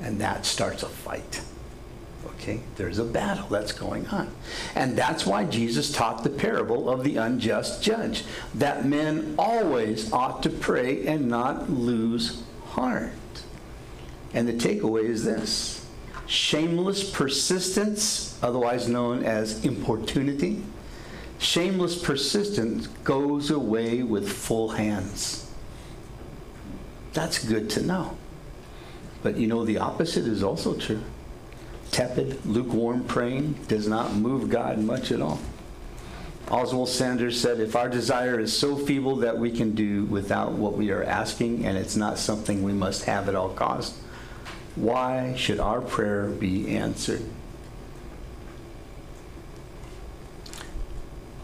And 0.00 0.20
that 0.20 0.44
starts 0.44 0.82
a 0.82 0.88
fight. 0.88 1.40
Okay? 2.26 2.60
There's 2.76 2.98
a 2.98 3.04
battle 3.04 3.46
that's 3.48 3.72
going 3.72 4.08
on. 4.08 4.34
And 4.74 4.96
that's 4.98 5.24
why 5.24 5.44
Jesus 5.44 5.92
taught 5.92 6.24
the 6.24 6.30
parable 6.30 6.90
of 6.90 7.04
the 7.04 7.16
unjust 7.16 7.82
judge 7.82 8.24
that 8.54 8.84
men 8.84 9.36
always 9.38 10.12
ought 10.12 10.42
to 10.42 10.50
pray 10.50 11.06
and 11.06 11.28
not 11.28 11.70
lose 11.70 12.42
heart. 12.70 13.12
And 14.34 14.48
the 14.48 14.54
takeaway 14.54 15.04
is 15.04 15.24
this 15.24 15.81
shameless 16.26 17.10
persistence, 17.10 18.38
otherwise 18.42 18.88
known 18.88 19.24
as 19.24 19.64
importunity, 19.64 20.62
shameless 21.38 22.00
persistence 22.00 22.86
goes 23.04 23.50
away 23.50 24.02
with 24.02 24.30
full 24.30 24.70
hands. 24.70 25.50
That's 27.12 27.44
good 27.44 27.68
to 27.70 27.82
know. 27.82 28.16
But 29.22 29.36
you 29.36 29.46
know, 29.46 29.64
the 29.64 29.78
opposite 29.78 30.26
is 30.26 30.42
also 30.42 30.74
true. 30.74 31.02
Tepid, 31.90 32.44
lukewarm 32.46 33.04
praying 33.04 33.52
does 33.68 33.86
not 33.86 34.14
move 34.14 34.48
God 34.48 34.78
much 34.78 35.12
at 35.12 35.20
all. 35.20 35.40
Oswald 36.50 36.88
Sanders 36.88 37.40
said, 37.40 37.60
if 37.60 37.76
our 37.76 37.88
desire 37.88 38.40
is 38.40 38.56
so 38.56 38.76
feeble 38.76 39.16
that 39.16 39.38
we 39.38 39.50
can 39.50 39.74
do 39.74 40.04
without 40.04 40.52
what 40.52 40.74
we 40.74 40.90
are 40.90 41.04
asking 41.04 41.64
and 41.66 41.78
it's 41.78 41.96
not 41.96 42.18
something 42.18 42.62
we 42.62 42.72
must 42.72 43.04
have 43.04 43.28
at 43.28 43.34
all 43.34 43.50
costs, 43.50 43.98
why 44.76 45.34
should 45.36 45.60
our 45.60 45.80
prayer 45.80 46.26
be 46.28 46.76
answered? 46.76 47.22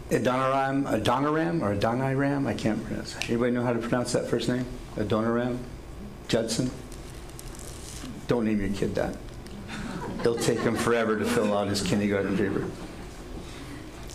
Adoniram, 0.09 0.85
Adoniram 0.85 1.61
or 1.61 1.75
Adoniram? 1.75 2.47
I 2.47 2.55
can't 2.55 2.83
pronounce. 2.83 3.15
Anybody 3.29 3.51
know 3.51 3.63
how 3.63 3.73
to 3.73 3.79
pronounce 3.79 4.11
that 4.13 4.27
first 4.27 4.49
name? 4.49 4.65
Adoniram? 4.95 5.59
Judson? 6.27 6.71
Don't 8.27 8.45
name 8.45 8.59
your 8.59 8.69
kid 8.69 8.95
that. 8.95 9.15
It'll 10.19 10.35
take 10.35 10.59
him 10.59 10.75
forever 10.75 11.17
to 11.17 11.25
fill 11.25 11.55
out 11.55 11.67
his 11.67 11.81
kindergarten 11.81 12.37
paper. 12.37 12.65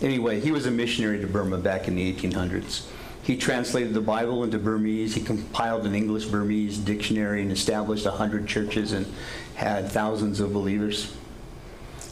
Anyway, 0.01 0.41
he 0.41 0.51
was 0.51 0.65
a 0.65 0.71
missionary 0.71 1.19
to 1.19 1.27
Burma 1.27 1.57
back 1.57 1.87
in 1.87 1.95
the 1.95 2.13
1800s. 2.13 2.85
He 3.25 3.35
translated 3.35 3.95
the 3.95 4.01
Bible 4.01 4.43
into 4.43 4.59
Burmese. 4.59 5.15
He 5.15 5.21
compiled 5.21 5.87
an 5.87 5.95
English 5.95 6.25
Burmese 6.25 6.77
dictionary 6.77 7.41
and 7.41 7.51
established 7.51 8.05
100 8.05 8.47
churches 8.47 8.91
and 8.91 9.11
had 9.55 9.91
thousands 9.91 10.39
of 10.39 10.53
believers. 10.53 11.17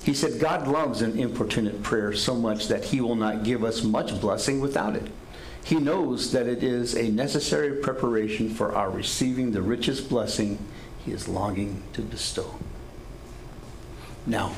He 0.04 0.16
said, 0.16 0.40
God 0.40 0.68
loves 0.68 1.04
an 1.04 1.20
importunate 1.20 1.84
prayer 1.84 2.14
so 2.14 2.34
much 2.34 2.68
that 2.68 2.86
he 2.86 3.00
will 3.00 3.16
not 3.16 3.44
give 3.44 3.64
us 3.64 3.84
much 3.84 4.20
blessing 4.20 4.60
without 4.60 4.96
it. 4.96 5.08
He 5.64 5.76
knows 5.76 6.32
that 6.32 6.48
it 6.48 6.64
is 6.64 6.96
a 6.96 7.10
necessary 7.10 7.78
preparation 7.78 8.50
for 8.50 8.74
our 8.74 8.90
receiving 8.90 9.52
the 9.52 9.62
richest 9.62 10.10
blessing 10.10 10.58
he 11.06 11.12
is 11.12 11.28
longing 11.28 11.84
to 11.94 12.02
bestow. 12.02 12.56
Now, 14.26 14.56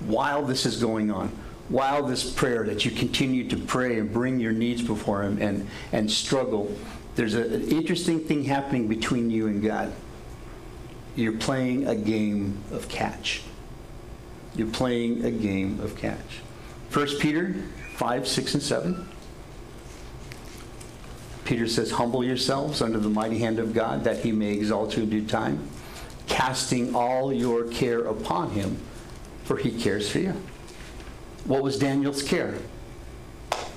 while 0.00 0.42
this 0.42 0.66
is 0.66 0.80
going 0.80 1.12
on, 1.12 1.30
while 1.72 2.02
this 2.02 2.30
prayer 2.30 2.64
that 2.64 2.84
you 2.84 2.90
continue 2.90 3.48
to 3.48 3.56
pray 3.56 3.98
and 3.98 4.12
bring 4.12 4.38
your 4.38 4.52
needs 4.52 4.82
before 4.82 5.22
him 5.22 5.40
and, 5.40 5.66
and 5.92 6.10
struggle, 6.10 6.70
there's 7.14 7.34
a, 7.34 7.42
an 7.44 7.68
interesting 7.70 8.20
thing 8.20 8.44
happening 8.44 8.88
between 8.88 9.30
you 9.30 9.46
and 9.46 9.62
God. 9.62 9.90
You're 11.16 11.38
playing 11.38 11.88
a 11.88 11.94
game 11.94 12.62
of 12.72 12.88
catch. 12.90 13.42
You're 14.54 14.68
playing 14.68 15.24
a 15.24 15.30
game 15.30 15.80
of 15.80 15.96
catch. 15.96 16.40
1 16.92 17.18
Peter 17.20 17.54
5, 17.96 18.28
6, 18.28 18.54
and 18.54 18.62
7. 18.62 19.08
Peter 21.46 21.66
says, 21.66 21.90
Humble 21.90 22.22
yourselves 22.22 22.82
under 22.82 22.98
the 22.98 23.08
mighty 23.08 23.38
hand 23.38 23.58
of 23.58 23.72
God, 23.72 24.04
that 24.04 24.18
he 24.18 24.30
may 24.30 24.52
exalt 24.52 24.94
you 24.96 25.04
in 25.04 25.10
due 25.10 25.26
time, 25.26 25.66
casting 26.26 26.94
all 26.94 27.32
your 27.32 27.64
care 27.64 28.00
upon 28.00 28.50
him, 28.50 28.76
for 29.44 29.56
he 29.56 29.70
cares 29.70 30.10
for 30.10 30.18
you. 30.18 30.34
What 31.44 31.62
was 31.62 31.78
Daniel's 31.78 32.22
care? 32.22 32.54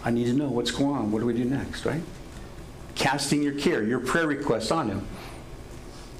I 0.04 0.12
need 0.12 0.26
to 0.26 0.34
know 0.34 0.50
what's 0.50 0.72
going 0.72 0.96
on. 0.96 1.12
What 1.12 1.20
do 1.20 1.26
we 1.26 1.34
do 1.34 1.46
next, 1.46 1.86
right? 1.86 2.02
Casting 2.94 3.42
your 3.42 3.54
care, 3.54 3.84
your 3.84 4.00
prayer 4.00 4.28
request 4.28 4.72
on 4.72 4.88
him. 4.88 5.08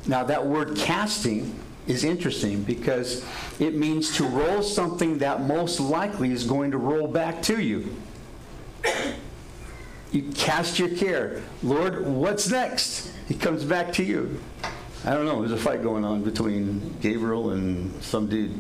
Now, 0.08 0.24
that 0.24 0.46
word 0.46 0.76
casting 0.76 1.60
is 1.88 2.04
interesting 2.04 2.64
because 2.64 3.24
it 3.60 3.76
means 3.76 4.16
to 4.18 4.26
roll 4.26 4.64
something 4.64 5.20
that 5.20 5.42
most 5.42 5.80
likely 5.80 6.32
is 6.32 6.44
going 6.44 6.72
to 6.72 6.78
roll 6.78 7.08
back 7.08 7.42
to 7.44 7.62
you. 7.62 7.96
You 10.12 10.32
cast 10.32 10.80
your 10.80 10.90
care. 10.90 11.44
Lord, 11.62 12.08
what's 12.08 12.50
next? 12.50 13.12
He 13.28 13.36
comes 13.36 13.64
back 13.64 13.94
to 13.94 14.04
you. 14.04 14.40
I 15.04 15.14
don't 15.14 15.26
know. 15.26 15.40
There's 15.40 15.52
a 15.52 15.64
fight 15.64 15.84
going 15.84 16.06
on 16.06 16.24
between 16.24 16.96
Gabriel 17.02 17.52
and 17.52 18.02
some 18.04 18.28
dude. 18.28 18.60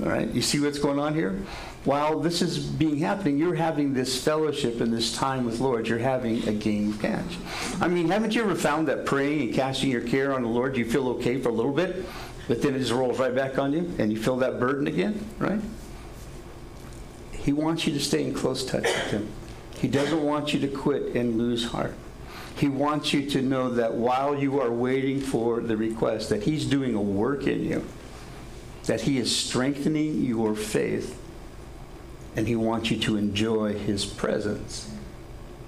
All 0.00 0.06
right? 0.06 0.28
You 0.28 0.42
see 0.42 0.60
what's 0.60 0.78
going 0.78 0.98
on 0.98 1.14
here? 1.14 1.40
While 1.84 2.18
this 2.18 2.40
is 2.40 2.58
being 2.58 2.98
happening, 2.98 3.36
you're 3.36 3.54
having 3.54 3.92
this 3.92 4.22
fellowship 4.22 4.80
and 4.80 4.92
this 4.92 5.14
time 5.14 5.44
with 5.44 5.60
Lord. 5.60 5.86
You're 5.86 5.98
having 5.98 6.46
a 6.48 6.52
game 6.52 6.92
of 6.92 7.02
catch. 7.02 7.36
I 7.80 7.88
mean, 7.88 8.08
haven't 8.08 8.34
you 8.34 8.42
ever 8.42 8.54
found 8.54 8.88
that 8.88 9.04
praying 9.04 9.42
and 9.42 9.54
casting 9.54 9.90
your 9.90 10.00
care 10.00 10.32
on 10.32 10.42
the 10.42 10.48
Lord, 10.48 10.78
you 10.78 10.90
feel 10.90 11.08
okay 11.10 11.38
for 11.40 11.50
a 11.50 11.52
little 11.52 11.72
bit, 11.72 12.06
but 12.48 12.62
then 12.62 12.74
it 12.74 12.78
just 12.78 12.92
rolls 12.92 13.18
right 13.18 13.34
back 13.34 13.58
on 13.58 13.72
you 13.72 13.94
and 13.98 14.10
you 14.10 14.20
feel 14.20 14.36
that 14.38 14.58
burden 14.58 14.86
again, 14.86 15.28
right? 15.38 15.60
He 17.32 17.52
wants 17.52 17.86
you 17.86 17.92
to 17.92 18.00
stay 18.00 18.24
in 18.24 18.32
close 18.32 18.64
touch 18.64 18.84
with 18.84 19.10
Him. 19.10 19.28
He 19.76 19.88
doesn't 19.88 20.22
want 20.22 20.54
you 20.54 20.60
to 20.60 20.68
quit 20.68 21.14
and 21.14 21.36
lose 21.36 21.66
heart. 21.66 21.92
He 22.56 22.68
wants 22.68 23.12
you 23.12 23.28
to 23.30 23.42
know 23.42 23.68
that 23.68 23.92
while 23.92 24.38
you 24.38 24.60
are 24.60 24.70
waiting 24.70 25.20
for 25.20 25.60
the 25.60 25.76
request, 25.76 26.30
that 26.30 26.44
He's 26.44 26.64
doing 26.64 26.94
a 26.94 27.02
work 27.02 27.46
in 27.46 27.62
you, 27.62 27.84
that 28.84 29.02
He 29.02 29.18
is 29.18 29.34
strengthening 29.34 30.24
your 30.24 30.54
faith 30.54 31.20
and 32.36 32.48
He 32.48 32.56
wants 32.56 32.90
you 32.90 32.98
to 33.00 33.16
enjoy 33.16 33.74
His 33.74 34.04
presence. 34.04 34.90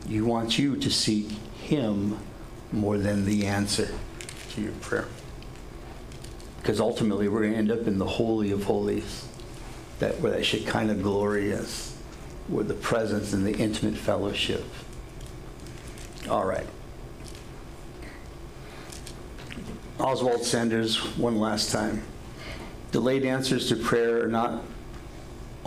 He 0.08 0.20
wants 0.20 0.58
you 0.58 0.76
to 0.76 0.90
seek 0.90 1.28
Him 1.60 2.18
more 2.72 2.98
than 2.98 3.24
the 3.24 3.46
answer 3.46 3.88
to 4.50 4.60
your 4.60 4.72
prayer. 4.72 5.08
Because 6.58 6.80
ultimately, 6.80 7.28
we're 7.28 7.42
going 7.42 7.52
to 7.52 7.58
end 7.58 7.70
up 7.70 7.86
in 7.86 7.98
the 7.98 8.06
Holy 8.06 8.50
of 8.50 8.64
Holies, 8.64 9.26
that, 10.00 10.20
where 10.20 10.32
that 10.32 10.44
Shekinah 10.44 10.96
glory 10.96 11.50
is, 11.50 11.96
where 12.48 12.64
the 12.64 12.74
presence 12.74 13.32
and 13.32 13.46
the 13.46 13.56
intimate 13.56 13.96
fellowship. 13.96 14.64
All 16.28 16.44
right. 16.44 16.66
Oswald 19.98 20.44
Sanders, 20.44 20.98
one 21.16 21.38
last 21.38 21.70
time. 21.70 22.02
Delayed 22.92 23.24
answers 23.24 23.68
to 23.68 23.76
prayer 23.76 24.24
are 24.24 24.28
not 24.28 24.62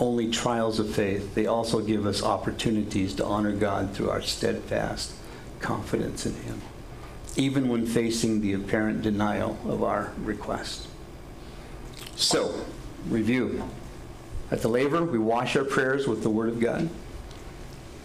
only 0.00 0.30
trials 0.30 0.80
of 0.80 0.92
faith, 0.92 1.34
they 1.34 1.46
also 1.46 1.80
give 1.80 2.06
us 2.06 2.22
opportunities 2.22 3.14
to 3.14 3.24
honor 3.24 3.52
God 3.52 3.92
through 3.92 4.10
our 4.10 4.22
steadfast 4.22 5.12
confidence 5.60 6.24
in 6.24 6.34
Him, 6.34 6.62
even 7.36 7.68
when 7.68 7.86
facing 7.86 8.40
the 8.40 8.54
apparent 8.54 9.02
denial 9.02 9.58
of 9.66 9.82
our 9.82 10.12
request. 10.18 10.88
So, 12.16 12.64
review. 13.08 13.68
At 14.50 14.62
the 14.62 14.68
laver, 14.68 15.04
we 15.04 15.18
wash 15.18 15.54
our 15.54 15.64
prayers 15.64 16.08
with 16.08 16.22
the 16.22 16.30
Word 16.30 16.48
of 16.48 16.60
God. 16.60 16.88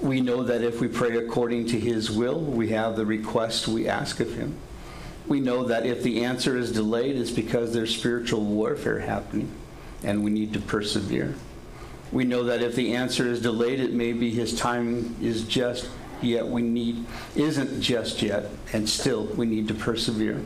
We 0.02 0.20
know 0.20 0.43
that 0.43 0.62
if 0.62 0.82
we 0.82 0.89
pray 0.89 1.16
according 1.18 1.68
to 1.68 1.80
His 1.80 2.12
will, 2.12 2.39
we 2.41 2.70
have 2.70 2.98
the 2.98 3.06
request 3.06 3.70
we 3.70 3.88
ask 3.88 4.20
of 4.20 4.36
Him. 4.36 4.58
We 5.28 5.39
know 5.39 5.64
that 5.64 5.86
if 5.86 6.04
the 6.04 6.26
answer 6.26 6.58
is 6.58 6.74
delayed, 6.74 7.16
it's 7.16 7.32
because 7.32 7.74
there's 7.74 7.96
spiritual 7.96 8.41
warfare 8.41 9.00
happening, 9.00 9.50
and 10.04 10.24
we 10.24 10.30
need 10.30 10.54
to 10.54 10.60
persevere. 10.60 11.36
We 12.12 12.24
know 12.24 12.43
that 12.43 12.62
if 12.62 12.76
the 12.76 12.95
answer 12.95 13.28
is 13.28 13.41
delayed, 13.41 13.80
it 13.80 13.93
may 13.93 14.14
be 14.14 14.30
his 14.32 14.58
time 14.58 15.16
is 15.22 15.43
just 15.43 15.89
yet 16.22 16.47
we 16.47 16.62
need 16.62 17.06
isn't 17.36 17.82
just 17.82 18.22
yet, 18.22 18.49
and 18.74 18.88
still 18.89 19.26
we 19.26 19.45
need 19.45 19.68
to 19.68 19.74
persevere. 19.74 20.41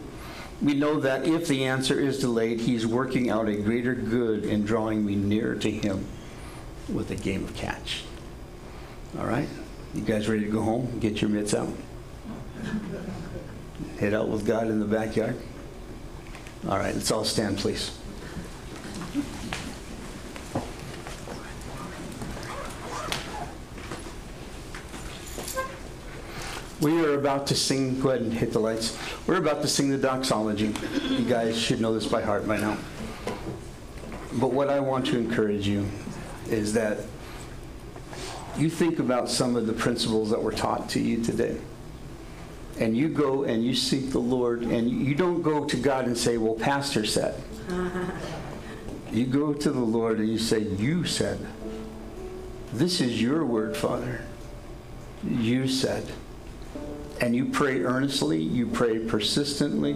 We 0.62 0.74
know 0.74 1.00
that 1.00 1.26
if 1.26 1.48
the 1.48 1.66
answer 1.66 2.00
is 2.00 2.20
delayed, 2.20 2.60
he's 2.60 2.86
working 2.86 3.30
out 3.30 3.48
a 3.48 3.56
greater 3.56 3.94
good 3.96 4.44
in 4.44 4.66
drawing 4.66 5.06
me 5.06 5.16
nearer 5.16 5.56
to 5.56 5.72
him. 5.72 6.06
with 6.90 7.12
a 7.12 7.16
game 7.16 7.44
of 7.44 7.56
catch. 7.56 8.04
All 9.18 9.26
right? 9.26 9.48
You 9.94 10.02
guys 10.02 10.28
ready 10.28 10.46
to 10.46 10.52
go 10.52 10.62
home? 10.62 11.00
Get 11.00 11.22
your 11.22 11.30
mitts 11.30 11.54
out? 11.54 11.70
Head 14.00 14.14
out 14.14 14.28
with 14.28 14.46
God 14.46 14.68
in 14.68 14.80
the 14.80 14.86
backyard? 14.86 15.40
All 16.68 16.78
right, 16.78 16.94
let's 16.94 17.12
all 17.12 17.24
stand, 17.24 17.58
please. 17.58 17.98
We 26.82 27.04
are 27.06 27.16
about 27.16 27.48
to 27.48 27.56
sing, 27.56 28.00
go 28.00 28.10
ahead 28.10 28.22
and 28.22 28.34
hit 28.34 28.54
the 28.54 28.60
lights. 28.60 28.98
We're 29.28 29.38
about 29.38 29.62
to 29.64 29.68
sing 29.68 29.90
the 29.90 29.98
doxology. 29.98 30.74
You 31.10 31.26
guys 31.26 31.60
should 31.60 31.82
know 31.82 31.94
this 31.94 32.06
by 32.06 32.22
heart 32.22 32.48
by 32.48 32.58
now. 32.58 32.78
But 34.34 34.52
what 34.52 34.70
I 34.70 34.80
want 34.80 35.08
to 35.08 35.18
encourage 35.18 35.68
you 35.68 35.88
is 36.48 36.74
that 36.74 37.00
you 38.58 38.70
think 38.70 39.00
about 39.00 39.30
some 39.30 39.56
of 39.56 39.68
the 39.68 39.74
principles 39.74 40.30
that 40.30 40.42
were 40.42 40.52
taught 40.52 40.90
to 40.90 41.00
you 41.00 41.22
today. 41.24 41.58
And 42.80 42.96
you 42.96 43.10
go 43.10 43.44
and 43.44 43.66
you 43.66 43.76
seek 43.76 44.12
the 44.12 44.20
Lord, 44.20 44.62
and 44.62 44.90
you 44.90 45.16
don't 45.16 45.42
go 45.42 45.66
to 45.66 45.76
God 45.76 46.06
and 46.06 46.18
say, 46.18 46.38
Well, 46.38 46.56
Pastor 46.56 47.06
said. 47.06 47.42
You 49.12 49.26
go 49.26 49.54
to 49.54 49.72
the 49.72 49.80
Lord 49.80 50.20
and 50.20 50.30
you 50.30 50.38
say, 50.38 50.60
You 50.60 51.04
said. 51.04 51.40
This 52.72 53.02
is 53.02 53.20
your 53.20 53.44
word, 53.44 53.76
Father. 53.76 54.22
You 55.28 55.68
said. 55.68 56.12
And 57.22 57.36
you 57.36 57.46
pray 57.46 57.84
earnestly, 57.84 58.42
you 58.42 58.68
pray 58.68 59.00
persistently, 59.00 59.96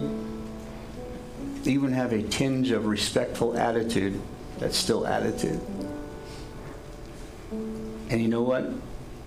even 1.64 1.92
have 1.92 2.12
a 2.12 2.22
tinge 2.22 2.70
of 2.70 2.86
respectful 2.86 3.56
attitude 3.56 4.20
that's 4.58 4.76
still 4.76 5.06
attitude. 5.06 5.60
And 7.50 8.20
you 8.20 8.28
know 8.28 8.42
what? 8.42 8.70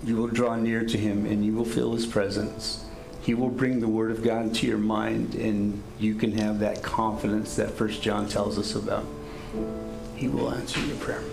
You 0.03 0.15
will 0.15 0.27
draw 0.27 0.55
near 0.55 0.85
to 0.85 0.97
him 0.97 1.25
and 1.25 1.43
you 1.43 1.53
will 1.53 1.65
feel 1.65 1.93
his 1.93 2.05
presence. 2.05 2.85
He 3.21 3.33
will 3.33 3.49
bring 3.49 3.79
the 3.79 3.87
word 3.87 4.11
of 4.11 4.23
God 4.23 4.53
to 4.55 4.67
your 4.67 4.77
mind 4.77 5.35
and 5.35 5.81
you 5.99 6.15
can 6.15 6.31
have 6.37 6.59
that 6.59 6.83
confidence 6.83 7.55
that 7.55 7.71
First 7.71 8.01
John 8.01 8.29
tells 8.29 8.57
us 8.57 8.75
about. 8.75 9.05
He 10.15 10.27
will 10.27 10.51
answer 10.51 10.79
your 10.81 10.97
prayer. 10.97 11.23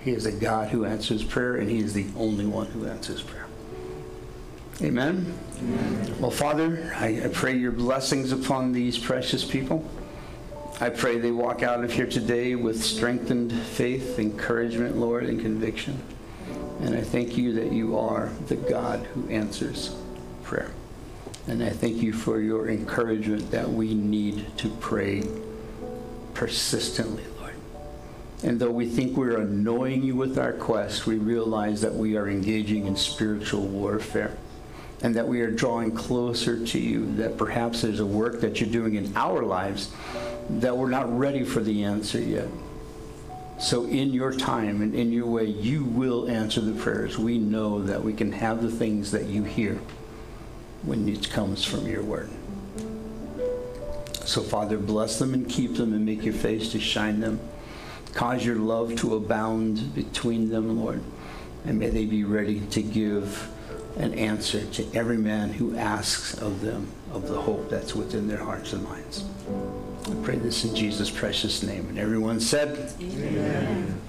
He 0.00 0.12
is 0.12 0.24
a 0.24 0.32
God 0.32 0.68
who 0.68 0.84
answers 0.84 1.24
prayer 1.24 1.56
and 1.56 1.68
he 1.68 1.78
is 1.78 1.92
the 1.92 2.06
only 2.16 2.46
one 2.46 2.66
who 2.66 2.86
answers 2.86 3.22
prayer. 3.22 3.46
Amen. 4.80 5.36
Well, 5.62 6.30
Father, 6.30 6.92
I, 6.96 7.22
I 7.24 7.28
pray 7.32 7.56
your 7.56 7.72
blessings 7.72 8.30
upon 8.30 8.72
these 8.72 8.98
precious 8.98 9.42
people. 9.42 9.88
I 10.80 10.90
pray 10.90 11.18
they 11.18 11.30
walk 11.30 11.62
out 11.62 11.82
of 11.82 11.90
here 11.90 12.06
today 12.06 12.54
with 12.54 12.82
strengthened 12.82 13.52
faith, 13.52 14.18
encouragement, 14.18 14.98
Lord, 14.98 15.24
and 15.24 15.40
conviction. 15.40 15.98
And 16.80 16.94
I 16.94 17.00
thank 17.00 17.38
you 17.38 17.54
that 17.54 17.72
you 17.72 17.98
are 17.98 18.30
the 18.48 18.56
God 18.56 19.06
who 19.14 19.26
answers 19.30 19.96
prayer. 20.42 20.70
And 21.46 21.62
I 21.62 21.70
thank 21.70 22.02
you 22.02 22.12
for 22.12 22.40
your 22.40 22.68
encouragement 22.68 23.50
that 23.50 23.70
we 23.70 23.94
need 23.94 24.58
to 24.58 24.68
pray 24.68 25.22
persistently, 26.34 27.24
Lord. 27.40 27.54
And 28.42 28.60
though 28.60 28.70
we 28.70 28.86
think 28.86 29.16
we're 29.16 29.40
annoying 29.40 30.02
you 30.02 30.16
with 30.16 30.38
our 30.38 30.52
quest, 30.52 31.06
we 31.06 31.16
realize 31.16 31.80
that 31.80 31.94
we 31.94 32.18
are 32.18 32.28
engaging 32.28 32.86
in 32.86 32.96
spiritual 32.96 33.62
warfare 33.62 34.36
and 35.06 35.14
that 35.14 35.28
we 35.28 35.40
are 35.40 35.52
drawing 35.52 35.92
closer 35.92 36.66
to 36.66 36.80
you, 36.80 37.06
that 37.14 37.38
perhaps 37.38 37.82
there's 37.82 38.00
a 38.00 38.04
work 38.04 38.40
that 38.40 38.60
you're 38.60 38.68
doing 38.68 38.96
in 38.96 39.16
our 39.16 39.44
lives 39.44 39.92
that 40.50 40.76
we're 40.76 40.90
not 40.90 41.16
ready 41.16 41.44
for 41.44 41.60
the 41.60 41.84
answer 41.84 42.20
yet. 42.20 42.48
So, 43.60 43.84
in 43.84 44.12
your 44.12 44.32
time 44.32 44.82
and 44.82 44.96
in 44.96 45.12
your 45.12 45.26
way, 45.26 45.44
you 45.44 45.84
will 45.84 46.28
answer 46.28 46.60
the 46.60 46.72
prayers. 46.72 47.16
We 47.16 47.38
know 47.38 47.84
that 47.84 48.02
we 48.02 48.14
can 48.14 48.32
have 48.32 48.60
the 48.60 48.68
things 48.68 49.12
that 49.12 49.26
you 49.26 49.44
hear 49.44 49.78
when 50.82 51.08
it 51.08 51.30
comes 51.30 51.64
from 51.64 51.86
your 51.86 52.02
word. 52.02 52.28
So, 54.24 54.42
Father, 54.42 54.76
bless 54.76 55.20
them 55.20 55.34
and 55.34 55.48
keep 55.48 55.76
them 55.76 55.92
and 55.92 56.04
make 56.04 56.24
your 56.24 56.34
face 56.34 56.72
to 56.72 56.80
shine 56.80 57.20
them. 57.20 57.38
Cause 58.12 58.44
your 58.44 58.56
love 58.56 58.96
to 58.96 59.14
abound 59.14 59.94
between 59.94 60.50
them, 60.50 60.80
Lord. 60.80 61.00
And 61.64 61.78
may 61.78 61.90
they 61.90 62.06
be 62.06 62.24
ready 62.24 62.58
to 62.70 62.82
give 62.82 63.52
an 63.96 64.14
answer 64.14 64.64
to 64.66 64.86
every 64.94 65.16
man 65.16 65.50
who 65.50 65.76
asks 65.76 66.34
of 66.34 66.60
them 66.60 66.90
of 67.12 67.28
the 67.28 67.40
hope 67.40 67.70
that's 67.70 67.94
within 67.94 68.28
their 68.28 68.42
hearts 68.42 68.72
and 68.72 68.84
minds. 68.84 69.24
I 70.06 70.14
pray 70.22 70.36
this 70.36 70.64
in 70.64 70.74
Jesus' 70.74 71.10
precious 71.10 71.62
name. 71.62 71.88
And 71.88 71.98
everyone 71.98 72.38
said, 72.40 72.92
Amen. 73.00 74.00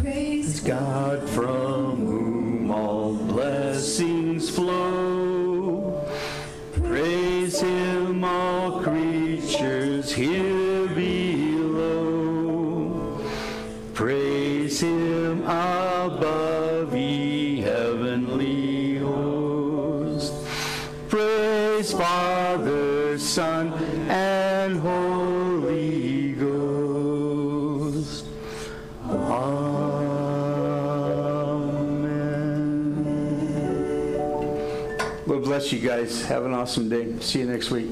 Praise 0.00 0.60
God 0.60 1.28
from 1.28 2.06
whom 2.06 2.70
all 2.70 3.14
blessings 3.14 4.50
flow. 4.50 6.06
Praise 6.72 7.60
Him, 7.60 8.22
all 8.24 8.82
creatures 8.82 10.12
here 10.12 10.59
Son, 23.30 23.72
and 24.08 24.80
Holy 24.80 26.32
Ghost. 26.32 28.26
Amen. 29.06 29.70
Lord 35.28 35.44
bless 35.44 35.70
you 35.72 35.78
guys. 35.78 36.24
Have 36.24 36.44
an 36.44 36.54
awesome 36.54 36.88
day. 36.88 37.16
See 37.20 37.38
you 37.38 37.46
next 37.46 37.70
week. 37.70 37.90